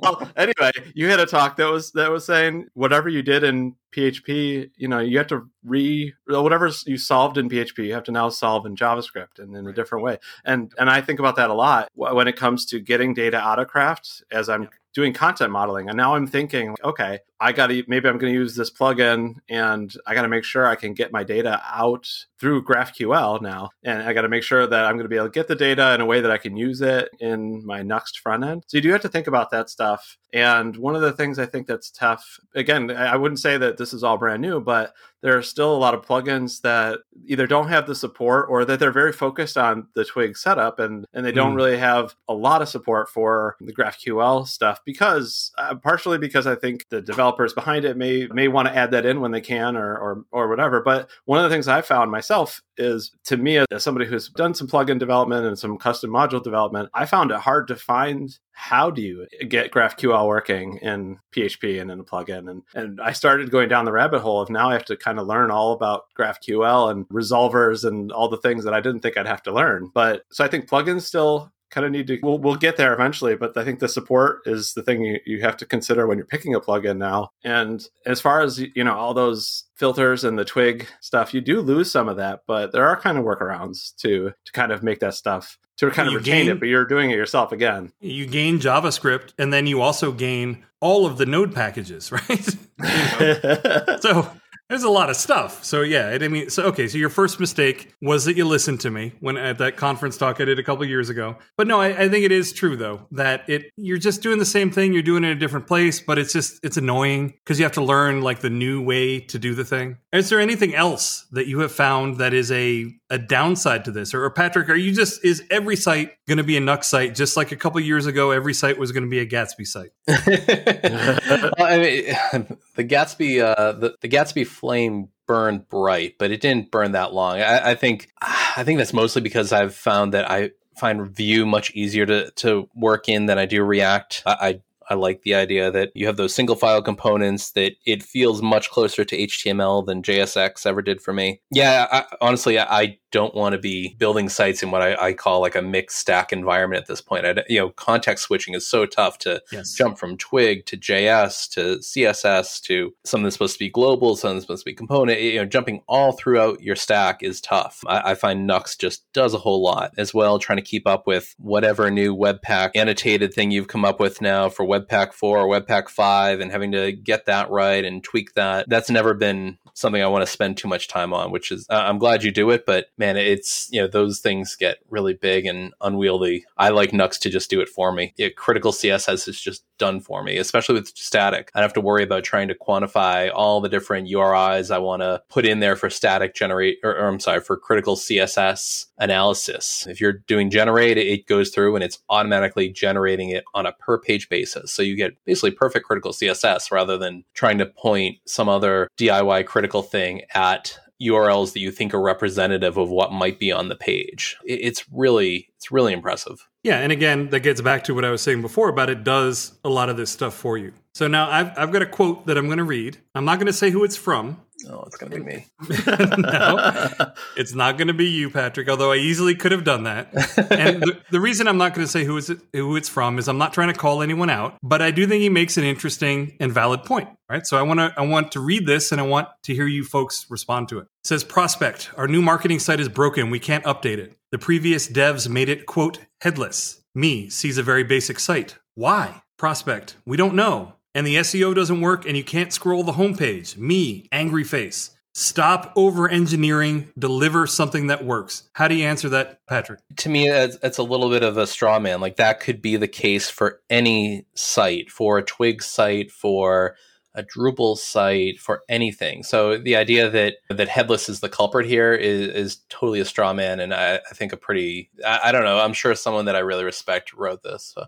well, 0.00 0.28
anyway, 0.36 0.72
you 0.94 1.08
had 1.08 1.20
a 1.20 1.26
talk 1.26 1.56
that 1.56 1.70
was 1.70 1.92
that 1.92 2.10
was 2.10 2.24
saying 2.24 2.66
whatever 2.74 3.08
you 3.08 3.22
did 3.22 3.44
in 3.44 3.76
PHP, 3.94 4.70
you 4.76 4.88
know, 4.88 4.98
you 4.98 5.18
have 5.18 5.28
to 5.28 5.48
re 5.62 6.12
whatever 6.26 6.70
you 6.86 6.96
solved 6.96 7.38
in 7.38 7.48
PHP, 7.48 7.86
you 7.86 7.94
have 7.94 8.04
to 8.04 8.12
now 8.12 8.28
solve 8.28 8.66
in 8.66 8.74
JavaScript 8.74 9.38
and 9.38 9.54
in 9.54 9.68
a 9.68 9.72
different 9.72 10.04
way. 10.04 10.18
And 10.44 10.72
and 10.78 10.90
I 10.90 11.00
think 11.00 11.20
about 11.20 11.36
that 11.36 11.50
a 11.50 11.54
lot 11.54 11.88
when 11.94 12.26
it 12.26 12.36
comes 12.36 12.66
to 12.66 12.80
getting 12.80 13.14
data 13.14 13.38
out 13.38 13.60
of 13.60 13.68
Craft 13.68 14.24
as 14.32 14.48
I'm 14.48 14.68
doing 14.94 15.12
content 15.12 15.50
modeling. 15.50 15.88
And 15.88 15.96
now 15.96 16.14
I'm 16.14 16.26
thinking, 16.26 16.76
okay, 16.82 17.18
I 17.40 17.52
got 17.52 17.66
to 17.66 17.82
maybe 17.88 18.08
I'm 18.08 18.16
going 18.16 18.32
to 18.32 18.38
use 18.38 18.54
this 18.54 18.70
plugin 18.70 19.34
and 19.48 19.92
I 20.06 20.14
got 20.14 20.22
to 20.22 20.28
make 20.28 20.44
sure 20.44 20.66
I 20.66 20.76
can 20.76 20.94
get 20.94 21.12
my 21.12 21.24
data 21.24 21.60
out 21.64 22.08
through 22.38 22.64
GraphQL 22.64 23.42
now. 23.42 23.70
And 23.82 24.02
I 24.02 24.12
got 24.12 24.22
to 24.22 24.28
make 24.28 24.44
sure 24.44 24.66
that 24.66 24.84
I'm 24.84 24.94
going 24.94 25.04
to 25.04 25.08
be 25.08 25.16
able 25.16 25.26
to 25.26 25.32
get 25.32 25.48
the 25.48 25.56
data 25.56 25.94
in 25.94 26.00
a 26.00 26.06
way 26.06 26.20
that 26.20 26.30
I 26.30 26.38
can 26.38 26.56
use 26.56 26.80
it 26.80 27.10
in 27.18 27.43
my 27.64 27.82
Nuxt 27.82 28.18
front 28.22 28.44
end. 28.44 28.64
So 28.66 28.78
you 28.78 28.82
do 28.82 28.92
have 28.92 29.02
to 29.02 29.08
think 29.08 29.26
about 29.26 29.50
that 29.50 29.70
stuff. 29.70 30.18
And 30.34 30.76
one 30.76 30.96
of 30.96 31.00
the 31.02 31.12
things 31.12 31.38
I 31.38 31.46
think 31.46 31.66
that's 31.68 31.90
tough, 31.90 32.40
again, 32.56 32.90
I 32.90 33.16
wouldn't 33.16 33.38
say 33.38 33.56
that 33.56 33.76
this 33.78 33.94
is 33.94 34.02
all 34.02 34.18
brand 34.18 34.42
new, 34.42 34.60
but 34.60 34.92
there 35.22 35.38
are 35.38 35.42
still 35.42 35.74
a 35.74 35.78
lot 35.78 35.94
of 35.94 36.04
plugins 36.04 36.60
that 36.62 36.98
either 37.24 37.46
don't 37.46 37.68
have 37.68 37.86
the 37.86 37.94
support 37.94 38.46
or 38.50 38.64
that 38.66 38.78
they're 38.80 38.90
very 38.90 39.12
focused 39.12 39.56
on 39.56 39.86
the 39.94 40.04
Twig 40.04 40.36
setup 40.36 40.80
and, 40.80 41.06
and 41.14 41.24
they 41.24 41.32
don't 41.32 41.52
Mm. 41.54 41.56
really 41.56 41.78
have 41.78 42.14
a 42.28 42.34
lot 42.34 42.60
of 42.62 42.68
support 42.68 43.08
for 43.08 43.56
the 43.60 43.72
GraphQL 43.72 44.46
stuff 44.46 44.80
because 44.84 45.52
uh, 45.56 45.76
partially 45.76 46.18
because 46.18 46.46
I 46.46 46.56
think 46.56 46.84
the 46.90 47.00
developers 47.00 47.52
behind 47.54 47.84
it 47.84 47.96
may 47.96 48.26
may 48.26 48.48
want 48.48 48.66
to 48.68 48.76
add 48.76 48.90
that 48.90 49.06
in 49.06 49.20
when 49.20 49.30
they 49.30 49.40
can 49.40 49.76
or, 49.76 49.96
or 49.96 50.24
or 50.32 50.48
whatever. 50.48 50.82
But 50.82 51.08
one 51.26 51.38
of 51.38 51.48
the 51.48 51.54
things 51.54 51.68
I 51.68 51.80
found 51.80 52.10
myself 52.10 52.60
is 52.76 53.12
to 53.24 53.36
me 53.36 53.58
as 53.58 53.82
somebody 53.84 54.04
who's 54.04 54.28
done 54.30 54.52
some 54.52 54.66
plugin 54.66 54.98
development 54.98 55.46
and 55.46 55.58
some 55.58 55.78
custom 55.78 56.10
module 56.10 56.42
development, 56.42 56.90
I 56.92 57.06
found 57.06 57.30
it 57.30 57.38
hard 57.38 57.68
to 57.68 57.76
find 57.76 58.36
how 58.54 58.88
do 58.88 59.02
you 59.02 59.26
get 59.48 59.72
GraphQL 59.72 60.26
working 60.26 60.78
in 60.78 61.18
PHP 61.34 61.80
and 61.80 61.90
in 61.90 62.00
a 62.00 62.04
plugin. 62.04 62.48
And 62.48 62.62
and 62.74 63.00
I 63.00 63.12
started 63.12 63.50
going 63.50 63.68
down 63.68 63.84
the 63.84 63.92
rabbit 63.92 64.20
hole 64.20 64.40
of 64.40 64.48
now 64.48 64.70
I 64.70 64.74
have 64.74 64.84
to 64.86 64.96
kind 64.96 65.18
of 65.18 65.26
learn 65.26 65.50
all 65.50 65.72
about 65.72 66.04
GraphQL 66.18 66.90
and 66.90 67.06
resolvers 67.08 67.84
and 67.84 68.12
all 68.12 68.28
the 68.28 68.38
things 68.38 68.64
that 68.64 68.72
I 68.72 68.80
didn't 68.80 69.00
think 69.00 69.16
I'd 69.16 69.26
have 69.26 69.42
to 69.42 69.52
learn. 69.52 69.90
But 69.92 70.22
so 70.30 70.44
I 70.44 70.48
think 70.48 70.68
plugins 70.68 71.02
still 71.02 71.52
kind 71.70 71.84
of 71.84 71.90
need 71.90 72.06
to 72.06 72.18
we'll, 72.22 72.38
we'll 72.38 72.54
get 72.54 72.76
there 72.76 72.94
eventually 72.94 73.34
but 73.34 73.56
i 73.56 73.64
think 73.64 73.80
the 73.80 73.88
support 73.88 74.42
is 74.46 74.74
the 74.74 74.82
thing 74.82 75.02
you, 75.02 75.18
you 75.26 75.40
have 75.40 75.56
to 75.56 75.66
consider 75.66 76.06
when 76.06 76.16
you're 76.16 76.26
picking 76.26 76.54
a 76.54 76.60
plugin 76.60 76.98
now 76.98 77.28
and 77.42 77.88
as 78.06 78.20
far 78.20 78.42
as 78.42 78.60
you 78.60 78.84
know 78.84 78.94
all 78.94 79.12
those 79.12 79.64
filters 79.74 80.22
and 80.22 80.38
the 80.38 80.44
twig 80.44 80.86
stuff 81.00 81.34
you 81.34 81.40
do 81.40 81.60
lose 81.60 81.90
some 81.90 82.08
of 82.08 82.16
that 82.16 82.42
but 82.46 82.70
there 82.70 82.86
are 82.86 83.00
kind 83.00 83.18
of 83.18 83.24
workarounds 83.24 83.96
to 83.96 84.30
to 84.44 84.52
kind 84.52 84.70
of 84.70 84.84
make 84.84 85.00
that 85.00 85.14
stuff 85.14 85.58
to 85.78 85.90
kind 85.90 86.08
of 86.08 86.14
retain 86.14 86.46
gain- 86.46 86.56
it 86.56 86.60
but 86.60 86.68
you're 86.68 86.84
doing 86.84 87.10
it 87.10 87.16
yourself 87.16 87.52
again 87.52 87.92
You 88.00 88.26
gain 88.26 88.58
JavaScript, 88.60 89.32
and 89.38 89.52
then 89.52 89.66
you 89.66 89.80
also 89.80 90.12
gain 90.12 90.64
all 90.80 91.06
of 91.06 91.16
the 91.18 91.26
node 91.26 91.54
packages, 91.54 92.12
right? 92.18 92.56
so 94.02 94.30
there's 94.68 94.82
a 94.82 94.90
lot 94.90 95.10
of 95.10 95.16
stuff. 95.16 95.62
So 95.62 95.82
yeah, 95.82 96.16
I 96.20 96.28
mean, 96.28 96.48
so 96.48 96.64
okay, 96.64 96.88
so 96.88 96.96
your 96.96 97.10
first 97.10 97.38
mistake 97.38 97.94
was 98.00 98.24
that 98.24 98.36
you 98.36 98.46
listened 98.46 98.80
to 98.80 98.90
me 98.90 99.12
when 99.20 99.36
at 99.36 99.58
that 99.58 99.76
conference 99.76 100.16
talk 100.16 100.40
I 100.40 100.46
did 100.46 100.58
a 100.58 100.62
couple 100.62 100.84
years 100.86 101.10
ago. 101.10 101.36
But 101.56 101.66
no, 101.66 101.80
I, 101.80 102.04
I 102.04 102.08
think 102.08 102.24
it 102.24 102.32
is 102.32 102.52
true 102.52 102.76
though 102.76 103.06
that 103.12 103.48
it 103.48 103.70
you're 103.76 103.98
just 103.98 104.22
doing 104.22 104.38
the 104.38 104.46
same 104.46 104.70
thing, 104.70 104.92
you're 104.94 105.02
doing 105.02 105.22
it 105.22 105.28
in 105.28 105.36
a 105.36 105.40
different 105.40 105.66
place, 105.66 106.00
but 106.00 106.18
it's 106.18 106.32
just 106.32 106.64
it's 106.64 106.76
annoying 106.78 107.34
because 107.44 107.58
you 107.58 107.64
have 107.64 107.72
to 107.72 107.84
learn 107.84 108.22
like 108.22 108.40
the 108.40 108.50
new 108.50 108.82
way 108.82 109.20
to 109.20 109.38
do 109.38 109.54
the 109.54 109.64
thing. 109.64 109.98
Is 110.12 110.30
there 110.30 110.40
anything 110.40 110.74
else 110.74 111.26
that 111.32 111.46
you 111.46 111.58
have 111.60 111.72
found 111.72 112.18
that 112.18 112.32
is 112.32 112.50
a 112.50 112.94
a 113.14 113.18
downside 113.18 113.84
to 113.84 113.92
this, 113.92 114.12
or, 114.12 114.24
or 114.24 114.30
Patrick, 114.30 114.68
are 114.68 114.74
you 114.74 114.92
just 114.92 115.24
is 115.24 115.44
every 115.48 115.76
site 115.76 116.10
going 116.26 116.38
to 116.38 116.42
be 116.42 116.56
a 116.56 116.60
Nuxt 116.60 116.86
site 116.86 117.14
just 117.14 117.36
like 117.36 117.52
a 117.52 117.56
couple 117.56 117.80
years 117.80 118.06
ago? 118.06 118.32
Every 118.32 118.52
site 118.52 118.76
was 118.76 118.90
going 118.90 119.04
to 119.04 119.08
be 119.08 119.20
a 119.20 119.26
Gatsby 119.26 119.66
site. 119.66 119.92
Well, 121.56 121.72
I 121.72 121.78
mean, 121.78 122.56
the 122.74 122.84
Gatsby, 122.84 123.40
uh, 123.40 123.72
the, 123.72 123.94
the 124.00 124.08
Gatsby 124.08 124.46
flame 124.46 125.08
burned 125.26 125.68
bright, 125.68 126.14
but 126.18 126.32
it 126.32 126.40
didn't 126.40 126.70
burn 126.72 126.92
that 126.92 127.12
long. 127.12 127.40
I, 127.40 127.70
I 127.70 127.74
think, 127.76 128.10
I 128.20 128.64
think 128.64 128.78
that's 128.78 128.92
mostly 128.92 129.22
because 129.22 129.52
I've 129.52 129.74
found 129.74 130.12
that 130.14 130.28
I 130.28 130.50
find 130.76 131.14
Vue 131.14 131.46
much 131.46 131.70
easier 131.74 132.04
to 132.06 132.32
to 132.32 132.68
work 132.74 133.08
in 133.08 133.26
than 133.26 133.38
I 133.38 133.46
do 133.46 133.62
React. 133.62 134.22
I, 134.26 134.32
I 134.40 134.60
I 134.88 134.94
like 134.94 135.22
the 135.22 135.34
idea 135.34 135.70
that 135.70 135.92
you 135.94 136.06
have 136.06 136.16
those 136.16 136.34
single 136.34 136.56
file 136.56 136.82
components 136.82 137.52
that 137.52 137.72
it 137.86 138.02
feels 138.02 138.42
much 138.42 138.70
closer 138.70 139.04
to 139.04 139.16
HTML 139.16 139.84
than 139.86 140.02
JSX 140.02 140.66
ever 140.66 140.82
did 140.82 141.00
for 141.00 141.12
me. 141.12 141.40
Yeah, 141.50 141.86
I, 141.90 142.04
honestly, 142.20 142.58
I, 142.58 142.80
I 142.80 142.98
don't 143.14 143.32
want 143.36 143.52
to 143.52 143.58
be 143.60 143.94
building 143.96 144.28
sites 144.28 144.60
in 144.60 144.72
what 144.72 144.82
I, 144.82 144.96
I 145.08 145.12
call 145.12 145.40
like 145.40 145.54
a 145.54 145.62
mixed 145.62 145.98
stack 145.98 146.32
environment 146.32 146.82
at 146.82 146.88
this 146.88 147.00
point. 147.00 147.24
I, 147.24 147.44
you 147.48 147.60
know, 147.60 147.70
context 147.70 148.24
switching 148.24 148.54
is 148.54 148.66
so 148.66 148.86
tough 148.86 149.18
to 149.18 149.40
Yes. 149.52 149.72
jump 149.74 149.98
from 149.98 150.16
Twig 150.16 150.66
to 150.66 150.76
JS 150.76 151.48
to 151.52 151.78
CSS 151.78 152.60
to 152.62 152.92
something 153.04 153.22
that's 153.22 153.36
supposed 153.36 153.52
to 153.54 153.58
be 153.60 153.70
global, 153.70 154.16
something 154.16 154.36
that's 154.38 154.46
supposed 154.46 154.64
to 154.64 154.70
be 154.70 154.74
component. 154.74 155.20
You 155.20 155.36
know, 155.36 155.44
jumping 155.44 155.82
all 155.86 156.10
throughout 156.10 156.60
your 156.60 156.74
stack 156.74 157.22
is 157.22 157.40
tough. 157.40 157.84
I, 157.86 158.10
I 158.10 158.14
find 158.16 158.50
Nuxt 158.50 158.78
just 158.80 159.10
does 159.12 159.32
a 159.32 159.38
whole 159.38 159.62
lot 159.62 159.92
as 159.96 160.12
well, 160.12 160.40
trying 160.40 160.56
to 160.58 160.62
keep 160.62 160.88
up 160.88 161.06
with 161.06 161.36
whatever 161.38 161.88
new 161.92 162.16
Webpack 162.16 162.72
annotated 162.74 163.32
thing 163.32 163.52
you've 163.52 163.68
come 163.68 163.84
up 163.84 164.00
with 164.00 164.20
now 164.20 164.48
for 164.48 164.66
Webpack 164.66 165.12
4 165.12 165.38
or 165.38 165.46
Webpack 165.46 165.88
5 165.88 166.40
and 166.40 166.50
having 166.50 166.72
to 166.72 166.90
get 166.90 167.26
that 167.26 167.48
right 167.48 167.84
and 167.84 168.02
tweak 168.02 168.34
that. 168.34 168.68
That's 168.68 168.90
never 168.90 169.14
been 169.14 169.58
something 169.74 170.02
I 170.02 170.08
want 170.08 170.26
to 170.26 170.32
spend 170.32 170.56
too 170.56 170.66
much 170.68 170.88
time 170.88 171.12
on, 171.12 171.30
which 171.30 171.52
is, 171.52 171.64
uh, 171.70 171.74
I'm 171.74 171.98
glad 171.98 172.24
you 172.24 172.32
do 172.32 172.50
it, 172.50 172.64
but 172.66 172.86
man, 172.98 173.03
it's, 173.04 173.68
you 173.70 173.80
know, 173.80 173.86
those 173.86 174.20
things 174.20 174.56
get 174.56 174.78
really 174.90 175.14
big 175.14 175.46
and 175.46 175.72
unwieldy. 175.80 176.44
I 176.56 176.70
like 176.70 176.90
Nuxt 176.90 177.20
to 177.20 177.30
just 177.30 177.50
do 177.50 177.60
it 177.60 177.68
for 177.68 177.92
me. 177.92 178.14
Yeah, 178.16 178.28
critical 178.30 178.72
CSS 178.72 179.28
is 179.28 179.40
just 179.40 179.64
done 179.78 180.00
for 180.00 180.22
me, 180.22 180.36
especially 180.36 180.74
with 180.74 180.88
static. 180.96 181.50
I 181.54 181.60
don't 181.60 181.64
have 181.64 181.74
to 181.74 181.80
worry 181.80 182.02
about 182.02 182.24
trying 182.24 182.48
to 182.48 182.54
quantify 182.54 183.30
all 183.34 183.60
the 183.60 183.68
different 183.68 184.08
URIs 184.08 184.70
I 184.70 184.78
want 184.78 185.02
to 185.02 185.22
put 185.28 185.44
in 185.44 185.60
there 185.60 185.76
for 185.76 185.90
static 185.90 186.34
generate, 186.34 186.78
or, 186.82 186.96
or 186.96 187.08
I'm 187.08 187.20
sorry, 187.20 187.40
for 187.40 187.56
critical 187.56 187.96
CSS 187.96 188.86
analysis. 188.98 189.86
If 189.88 190.00
you're 190.00 190.12
doing 190.12 190.50
generate, 190.50 190.98
it 190.98 191.26
goes 191.26 191.50
through 191.50 191.74
and 191.74 191.84
it's 191.84 191.98
automatically 192.08 192.68
generating 192.68 193.30
it 193.30 193.44
on 193.54 193.66
a 193.66 193.72
per 193.72 193.98
page 193.98 194.28
basis. 194.28 194.72
So 194.72 194.82
you 194.82 194.96
get 194.96 195.12
basically 195.24 195.50
perfect 195.50 195.86
critical 195.86 196.12
CSS 196.12 196.70
rather 196.70 196.96
than 196.96 197.24
trying 197.34 197.58
to 197.58 197.66
point 197.66 198.18
some 198.26 198.48
other 198.48 198.88
DIY 198.96 199.46
critical 199.46 199.82
thing 199.82 200.22
at 200.34 200.78
URLs 201.04 201.52
that 201.52 201.60
you 201.60 201.70
think 201.70 201.94
are 201.94 202.00
representative 202.00 202.76
of 202.76 202.90
what 202.90 203.12
might 203.12 203.38
be 203.38 203.52
on 203.52 203.68
the 203.68 203.76
page. 203.76 204.36
It's 204.44 204.84
really, 204.92 205.50
it's 205.56 205.70
really 205.70 205.92
impressive. 205.92 206.46
Yeah, 206.62 206.78
and 206.78 206.90
again, 206.90 207.28
that 207.28 207.40
gets 207.40 207.60
back 207.60 207.84
to 207.84 207.94
what 207.94 208.04
I 208.04 208.10
was 208.10 208.22
saying 208.22 208.40
before 208.40 208.68
about 208.70 208.88
it 208.88 209.04
does 209.04 209.58
a 209.64 209.68
lot 209.68 209.90
of 209.90 209.96
this 209.96 210.10
stuff 210.10 210.34
for 210.34 210.56
you. 210.56 210.72
So 210.94 211.06
now 211.06 211.28
I've, 211.30 211.56
I've 211.58 211.72
got 211.72 211.82
a 211.82 211.86
quote 211.86 212.26
that 212.26 212.38
I'm 212.38 212.46
going 212.46 212.58
to 212.58 212.64
read. 212.64 212.98
I'm 213.14 213.24
not 213.24 213.38
going 213.38 213.48
to 213.48 213.52
say 213.52 213.70
who 213.70 213.84
it's 213.84 213.96
from. 213.96 214.40
Oh, 214.68 214.84
it's 214.86 214.96
going 214.96 215.12
to 215.12 215.18
be 215.18 215.24
me. 215.24 215.46
no, 216.18 217.12
it's 217.36 217.54
not 217.54 217.76
going 217.76 217.88
to 217.88 217.94
be 217.94 218.06
you, 218.06 218.30
Patrick, 218.30 218.68
although 218.68 218.92
I 218.92 218.96
easily 218.96 219.34
could 219.34 219.52
have 219.52 219.64
done 219.64 219.84
that. 219.84 220.08
And 220.50 220.82
the, 220.82 221.00
the 221.10 221.20
reason 221.20 221.48
I'm 221.48 221.58
not 221.58 221.74
going 221.74 221.86
to 221.86 221.90
say 221.90 222.04
who, 222.04 222.16
is 222.16 222.30
it, 222.30 222.40
who 222.52 222.76
it's 222.76 222.88
from 222.88 223.18
is 223.18 223.28
I'm 223.28 223.38
not 223.38 223.52
trying 223.52 223.72
to 223.72 223.78
call 223.78 224.02
anyone 224.02 224.30
out, 224.30 224.56
but 224.62 224.82
I 224.82 224.90
do 224.90 225.06
think 225.06 225.22
he 225.22 225.28
makes 225.28 225.56
an 225.56 225.64
interesting 225.64 226.36
and 226.40 226.52
valid 226.52 226.84
point, 226.84 227.08
right? 227.28 227.46
So 227.46 227.56
I 227.56 227.62
want 227.62 227.80
to 227.80 227.92
I 227.96 228.02
want 228.02 228.32
to 228.32 228.40
read 228.40 228.66
this 228.66 228.92
and 228.92 229.00
I 229.00 229.04
want 229.04 229.28
to 229.44 229.54
hear 229.54 229.66
you 229.66 229.84
folks 229.84 230.26
respond 230.28 230.68
to 230.70 230.78
it. 230.78 230.82
It 230.82 231.06
says 231.08 231.24
prospect, 231.24 231.90
our 231.96 232.08
new 232.08 232.22
marketing 232.22 232.58
site 232.58 232.80
is 232.80 232.88
broken. 232.88 233.30
We 233.30 233.40
can't 233.40 233.64
update 233.64 233.98
it. 233.98 234.16
The 234.32 234.38
previous 234.38 234.88
devs 234.88 235.28
made 235.28 235.48
it 235.48 235.66
quote 235.66 235.98
headless. 236.20 236.82
Me 236.94 237.28
sees 237.28 237.58
a 237.58 237.62
very 237.62 237.84
basic 237.84 238.18
site. 238.18 238.56
Why? 238.74 239.22
Prospect, 239.36 239.96
we 240.06 240.16
don't 240.16 240.34
know. 240.34 240.74
And 240.94 241.06
the 241.06 241.16
SEO 241.16 241.54
doesn't 241.54 241.80
work 241.80 242.06
and 242.06 242.16
you 242.16 242.22
can't 242.22 242.52
scroll 242.52 242.84
the 242.84 242.92
homepage. 242.92 243.56
Me, 243.56 244.08
angry 244.12 244.44
face. 244.44 244.90
stop 245.16 245.72
over 245.76 246.08
engineering, 246.08 246.88
deliver 246.98 247.46
something 247.46 247.86
that 247.86 248.04
works. 248.04 248.48
How 248.54 248.66
do 248.66 248.74
you 248.74 248.84
answer 248.84 249.08
that, 249.10 249.38
Patrick? 249.46 249.78
To 249.98 250.08
me, 250.08 250.28
it's, 250.28 250.78
a 250.78 250.82
little 250.82 251.08
bit 251.08 251.22
of 251.22 251.36
a 251.36 251.46
straw 251.46 251.78
man. 251.78 252.00
Like 252.00 252.16
that 252.16 252.40
could 252.40 252.60
be 252.60 252.76
the 252.76 252.88
case 252.88 253.30
for 253.30 253.60
any 253.70 254.26
site, 254.34 254.90
for 254.90 255.18
a 255.18 255.22
Twig 255.22 255.62
site, 255.62 256.10
for 256.10 256.76
a 257.14 257.22
Drupal 257.22 257.76
site 257.78 258.40
for 258.40 258.62
anything. 258.68 259.22
So 259.22 259.56
the 259.56 259.76
idea 259.76 260.10
that 260.10 260.34
that 260.50 260.68
headless 260.68 261.08
is 261.08 261.20
the 261.20 261.28
culprit 261.28 261.66
here 261.66 261.92
is, 261.94 262.28
is 262.28 262.56
totally 262.68 262.98
a 263.00 263.04
straw 263.04 263.32
man, 263.32 263.60
and 263.60 263.72
I, 263.72 263.96
I 263.96 264.14
think 264.14 264.32
a 264.32 264.36
pretty 264.36 264.90
I, 265.06 265.20
I, 265.24 265.32
don't 265.32 265.44
know. 265.44 265.60
I'm 265.60 265.72
sure 265.72 265.94
someone 265.94 266.24
that 266.24 266.34
I 266.34 266.40
really 266.40 266.64
respect 266.64 267.12
wrote 267.12 267.42
this, 267.42 267.74
so. 267.74 267.84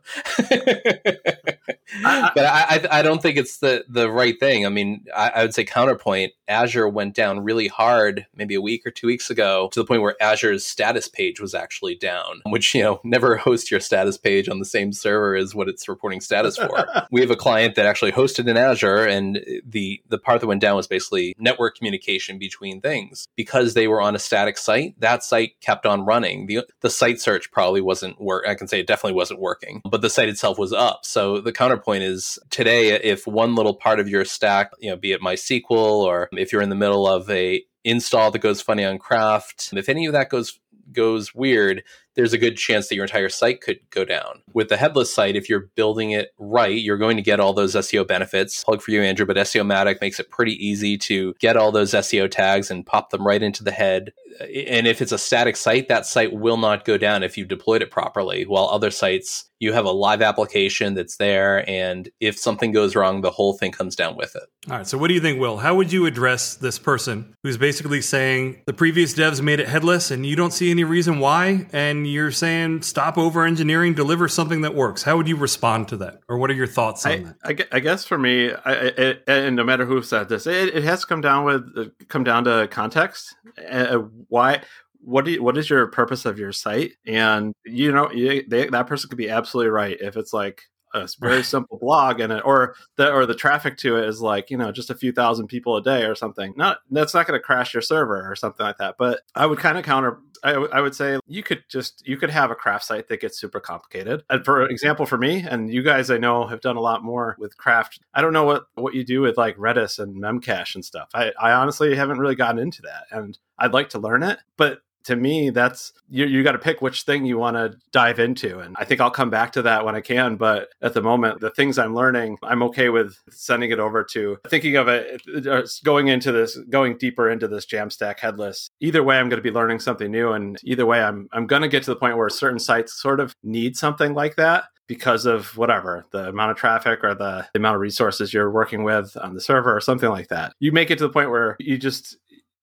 but 2.03 2.39
I, 2.39 2.87
I 2.91 3.03
don't 3.03 3.23
think 3.23 3.37
it's 3.37 3.59
the 3.59 3.85
the 3.89 4.11
right 4.11 4.39
thing. 4.39 4.67
I 4.67 4.69
mean, 4.69 5.05
I, 5.15 5.31
I 5.31 5.43
would 5.43 5.55
say 5.55 5.65
counterpoint. 5.65 6.33
Azure 6.49 6.89
went 6.89 7.15
down 7.15 7.41
really 7.41 7.67
hard 7.67 8.25
maybe 8.35 8.55
a 8.55 8.61
week 8.61 8.87
or 8.87 8.91
two 8.93 9.09
weeks 9.09 9.31
ago 9.31 9.69
to 9.73 9.81
the 9.81 9.85
point 9.85 10.03
where 10.03 10.15
Azure's 10.21 10.65
status 10.65 11.09
page 11.09 11.41
was 11.41 11.55
actually 11.55 11.97
down, 11.97 12.41
which 12.47 12.75
you 12.75 12.83
know 12.83 13.01
never 13.05 13.37
host 13.37 13.71
your 13.71 13.81
status 13.81 14.17
page 14.17 14.49
on 14.49 14.59
the 14.59 14.65
same 14.65 14.93
server 14.93 15.37
as 15.37 15.55
what 15.55 15.69
it's 15.69 15.89
reporting 15.89 16.21
status 16.21 16.57
for. 16.57 16.87
we 17.11 17.21
have 17.21 17.31
a 17.31 17.37
client 17.37 17.75
that 17.75 17.87
actually 17.87 18.13
hosted 18.13 18.49
in 18.49 18.57
Azure 18.57 19.07
and 19.07 19.41
the 19.65 20.01
the 20.09 20.19
part 20.19 20.41
that 20.41 20.47
went 20.47 20.61
down 20.61 20.77
was 20.77 20.87
basically 20.87 21.35
network 21.39 21.77
communication 21.77 22.39
between 22.39 22.81
things 22.81 23.29
because 23.37 23.75
they 23.75 23.89
were 23.89 24.01
on 24.01 24.15
a 24.15 24.19
static 24.19 24.59
site 24.59 24.99
that 25.01 25.23
site 25.23 25.61
kept 25.61 25.87
on 25.87 26.05
running 26.05 26.47
the 26.47 26.61
the 26.81 26.91
site 26.91 27.21
search 27.21 27.51
probably 27.51 27.81
wasn't 27.81 28.21
work 28.21 28.45
i 28.47 28.55
can 28.55 28.69
say 28.69 28.81
it 28.81 28.87
definitely 28.87 29.15
wasn't 29.15 29.41
working 29.41 29.81
but 29.89 30.01
the 30.01 30.11
site 30.11 30.29
itself 30.29 30.59
was 30.59 30.73
up 30.73 31.05
so 31.05 31.41
the 31.41 31.53
counterpoint 31.77 32.03
is 32.03 32.39
today 32.51 32.89
if 32.93 33.27
one 33.27 33.55
little 33.55 33.75
part 33.75 34.01
of 34.01 34.09
your 34.09 34.25
stack 34.25 34.71
you 34.79 34.91
know 34.91 34.97
be 34.97 35.13
it 35.13 35.21
mysql 35.21 35.71
or 35.71 36.29
if 36.33 36.53
you're 36.53 36.63
in 36.63 36.71
the 36.71 36.75
middle 36.75 37.07
of 37.07 37.29
a 37.31 37.63
install 37.85 38.31
that 38.31 38.39
goes 38.39 38.61
funny 38.61 38.85
on 38.85 38.99
craft 38.99 39.71
if 39.75 39.89
any 39.89 40.07
of 40.07 40.13
that 40.13 40.31
goes 40.31 40.59
goes 40.93 41.35
weird 41.35 41.83
there's 42.17 42.33
a 42.33 42.39
good 42.39 42.57
chance 42.57 42.89
that 42.89 42.97
your 42.97 43.05
entire 43.05 43.29
site 43.29 43.61
could 43.61 43.79
go 43.91 44.05
down. 44.05 44.43
With 44.53 44.69
the 44.69 44.77
headless 44.77 45.15
site, 45.15 45.37
if 45.37 45.49
you're 45.49 45.71
building 45.77 46.11
it 46.11 46.33
right, 46.39 46.77
you're 46.77 46.97
going 46.97 47.17
to 47.17 47.23
get 47.23 47.41
all 47.41 47.53
those 47.53 47.75
SEO 47.75 48.07
benefits. 48.07 48.65
Plug 48.65 48.83
for 48.83 48.91
you, 48.91 49.03
Andrew, 49.03 49.27
but 49.27 49.37
SEOmatic 49.37 50.01
makes 50.01 50.19
it 50.19 50.31
pretty 50.31 50.53
easy 50.67 50.97
to 50.99 51.35
get 51.39 51.57
all 51.57 51.71
those 51.71 51.93
SEO 51.93 52.31
tags 52.31 52.71
and 52.71 52.87
pop 52.87 53.11
them 53.11 53.27
right 53.27 53.43
into 53.43 53.63
the 53.63 53.71
head. 53.71 54.13
And 54.41 54.87
if 54.87 55.01
it's 55.01 55.13
a 55.13 55.19
static 55.19 55.57
site, 55.57 55.89
that 55.89 56.07
site 56.07 56.33
will 56.33 56.57
not 56.57 56.85
go 56.85 56.99
down 56.99 57.23
if 57.23 57.39
you've 57.39 57.49
deployed 57.49 57.83
it 57.83 57.91
properly. 57.91 58.45
While 58.45 58.67
other 58.67 58.91
sites, 58.91 59.47
you 59.59 59.73
have 59.73 59.87
a 59.87 59.91
live 59.91 60.23
application 60.23 60.95
that's 60.95 61.17
there. 61.17 61.69
And 61.69 62.11
if 62.21 62.39
something 62.39 62.73
goes 62.73 62.95
wrong, 62.95 63.23
the 63.23 63.31
whole 63.31 63.55
thing 63.55 63.73
comes 63.73 63.97
down 63.97 64.17
with 64.17 64.37
it. 64.37 64.43
All 64.71 64.79
right. 64.79 64.87
So, 64.87 64.99
what 64.99 65.09
do 65.09 65.15
you 65.15 65.21
think, 65.21 65.41
Will? 65.41 65.59
How 65.59 65.75
would 65.75 65.93
you 65.93 66.07
address 66.07 66.57
this 66.57 66.79
person 66.79 67.35
who's 67.43 67.57
basically 67.57 68.03
saying 68.03 68.63
the 68.67 68.73
previous 68.73 69.15
devs 69.15 69.41
made 69.41 69.61
it 69.61 69.69
headless 69.69 70.11
and 70.11 70.27
you 70.27 70.37
don't 70.37 70.53
see 70.53 70.71
any 70.71 70.85
reason 70.85 71.19
why? 71.19 71.67
And 71.73 72.06
you're 72.07 72.31
saying 72.31 72.83
stop 72.83 73.19
over 73.19 73.45
engineering, 73.45 73.95
deliver 73.95 74.29
something 74.29 74.63
that 74.63 74.75
works. 74.75 75.03
How 75.03 75.17
would 75.17 75.29
you 75.29 75.37
respond 75.37 75.89
to 75.89 75.97
that, 75.99 76.21
or 76.29 76.39
what 76.39 76.51
are 76.51 76.55
your 76.55 76.67
thoughts 76.67 77.05
on 77.07 77.13
I, 77.13 77.17
that? 77.19 77.37
I, 77.73 77.77
I, 77.77 77.81
guess 77.81 78.05
for 78.05 78.19
me, 78.19 78.53
I, 78.53 78.73
it, 78.73 79.25
and 79.27 79.57
no 79.57 79.65
matter 79.65 79.85
who 79.85 80.03
said 80.03 80.29
this, 80.29 80.47
it, 80.47 80.75
it, 80.75 80.85
has 80.85 81.01
to 81.01 81.07
come 81.07 81.21
down 81.21 81.45
with 81.45 81.73
uh, 81.77 81.85
come 82.09 82.25
down 82.25 82.45
to 82.45 82.69
context. 82.69 83.35
Uh, 83.69 83.99
why? 84.29 84.63
What 85.01 85.25
do 85.25 85.33
you, 85.33 85.43
what 85.43 85.57
is 85.57 85.71
your 85.71 85.87
purpose 85.87 86.25
of 86.25 86.39
your 86.39 86.53
site? 86.53 86.93
And 87.07 87.55
you 87.65 87.93
know, 87.93 88.11
you, 88.11 88.45
they, 88.49 88.69
that 88.69 88.87
person 88.87 89.09
could 89.09 89.19
be 89.19 89.31
absolutely 89.31 89.71
right 89.71 89.97
if 90.01 90.17
it's 90.17 90.33
like 90.33 90.63
a 90.97 91.09
very 91.21 91.43
simple 91.43 91.79
blog 91.79 92.21
and 92.21 92.33
it, 92.33 92.43
or 92.45 92.75
the 92.97 93.13
or 93.13 93.27
the 93.27 93.35
traffic 93.35 93.77
to 93.79 93.97
it 93.97 94.09
is 94.09 94.21
like 94.21 94.51
you 94.51 94.57
know 94.57 94.73
just 94.73 94.91
a 94.91 94.95
few 94.95 95.13
thousand 95.13 95.47
people 95.49 95.77
a 95.77 95.83
day 95.83 96.05
or 96.05 96.15
something. 96.15 96.55
Not 96.57 96.79
that's 96.91 97.15
not 97.15 97.27
going 97.27 97.39
to 97.39 97.45
crash 97.45 97.75
your 97.75 97.83
server 97.83 98.31
or 98.31 98.35
something 98.35 98.65
like 98.65 98.79
that. 98.79 98.97
But 98.99 99.21
I 99.35 99.47
would 99.47 99.59
kind 99.59 99.79
of 99.79 99.85
counter. 99.85 100.19
I, 100.47 100.53
w- 100.53 100.71
I 100.73 100.81
would 100.81 100.95
say 100.95 101.19
you 101.27 101.43
could 101.43 101.65
just 101.69 102.07
you 102.07 102.17
could 102.17 102.31
have 102.31 102.53
a 102.53 102.55
craft 102.55 102.85
site 102.85 103.09
that 103.09 103.21
gets 103.21 103.39
super 103.39 103.59
complicated. 103.59 104.23
And 104.31 104.45
for 104.45 104.67
example, 104.69 105.05
for 105.05 105.19
me 105.19 105.45
and 105.49 105.73
you 105.73 105.83
guys, 105.83 106.09
I 106.09 106.19
know 106.19 106.47
have 106.47 106.61
done 106.61 106.77
a 106.77 106.81
lot 106.81 107.03
more 107.03 107.37
with 107.39 107.57
craft. 107.57 108.01
I 108.15 108.23
don't 108.23 108.33
know 108.33 108.45
what 108.45 108.67
what 108.75 108.95
you 108.95 109.05
do 109.05 109.21
with 109.21 109.37
like 109.37 109.57
Redis 109.57 109.99
and 109.99 110.23
Memcache 110.23 110.77
and 110.77 110.85
stuff. 110.85 111.09
I, 111.15 111.33
I 111.41 111.53
honestly 111.53 111.97
haven't 111.97 112.19
really 112.19 112.37
gotten 112.37 112.61
into 112.61 112.83
that, 112.83 113.07
and 113.11 113.37
I'd 113.59 113.73
like 113.73 113.89
to 113.91 113.99
learn 113.99 114.23
it. 114.23 114.39
But 114.57 114.81
to 115.07 115.17
me 115.17 115.51
that's 115.51 115.93
you, 116.09 116.27
you 116.27 116.43
got 116.43 116.53
to 116.53 116.59
pick 116.59 116.83
which 116.83 117.03
thing 117.03 117.25
you 117.25 117.39
want 117.39 117.57
to 117.57 117.77
dive 117.93 118.19
into 118.19 118.59
and 118.59 118.75
i 118.79 118.85
think 118.85 119.01
i'll 119.01 119.11
come 119.11 119.31
back 119.31 119.53
to 119.53 119.63
that 119.63 119.85
when 119.85 119.95
i 119.95 120.01
can 120.01 120.37
but 120.37 120.69
at 120.83 120.95
the 120.95 121.01
moment 121.01 121.41
the 121.41 121.51
things 121.51 121.79
i'm 121.79 121.95
learning 121.95 122.37
i'm 122.43 122.63
okay 122.63 122.89
with 122.89 123.17
sending 123.31 123.71
it 123.71 123.79
over 123.79 124.03
to 124.03 124.37
thinking 124.49 124.77
of 124.77 124.89
it 124.89 125.23
uh, 125.47 125.63
going 125.85 126.09
into 126.09 126.33
this 126.33 126.59
going 126.69 126.97
deeper 126.99 127.31
into 127.31 127.47
this 127.49 127.67
jamstack 127.67 128.19
headless. 128.19 128.69
Either 128.81 129.03
way 129.03 129.19
i'm 129.19 129.29
going 129.29 129.39
to 129.39 129.43
be 129.43 129.51
learning 129.51 129.79
something 129.79 130.11
new 130.11 130.33
and 130.33 130.59
either 130.65 130.85
way 130.85 131.01
i'm 131.01 131.29
i'm 131.33 131.47
going 131.47 131.63
to 131.63 131.69
get 131.69 131.85
to 131.85 131.91
the 131.91 131.97
point 131.97 132.17
where 132.17 132.29
certain 132.29 132.59
sites 132.59 133.01
sort 133.01 133.21
of 133.21 133.35
need 133.45 133.77
something 133.77 134.13
like 134.13 134.35
that 134.37 134.65
because 134.87 135.27
of 135.27 135.57
whatever 135.57 136.07
the 136.13 136.29
amount 136.29 136.51
of 136.51 136.57
traffic 136.57 137.03
or 137.03 137.15
the, 137.15 137.47
the 137.53 137.59
amount 137.59 137.75
of 137.75 137.81
resources 137.81 138.33
you're 138.33 138.51
working 138.51 138.85
with 138.85 139.17
on 139.17 139.35
the 139.35 139.41
server 139.41 139.75
or 139.75 139.81
something 139.81 140.11
like 140.11 140.29
that. 140.29 140.53
You 140.61 140.73
make 140.73 140.91
it 140.91 140.99
to 140.99 141.05
the 141.05 141.13
point 141.13 141.31
where 141.31 141.57
you 141.59 141.77
just 141.77 142.17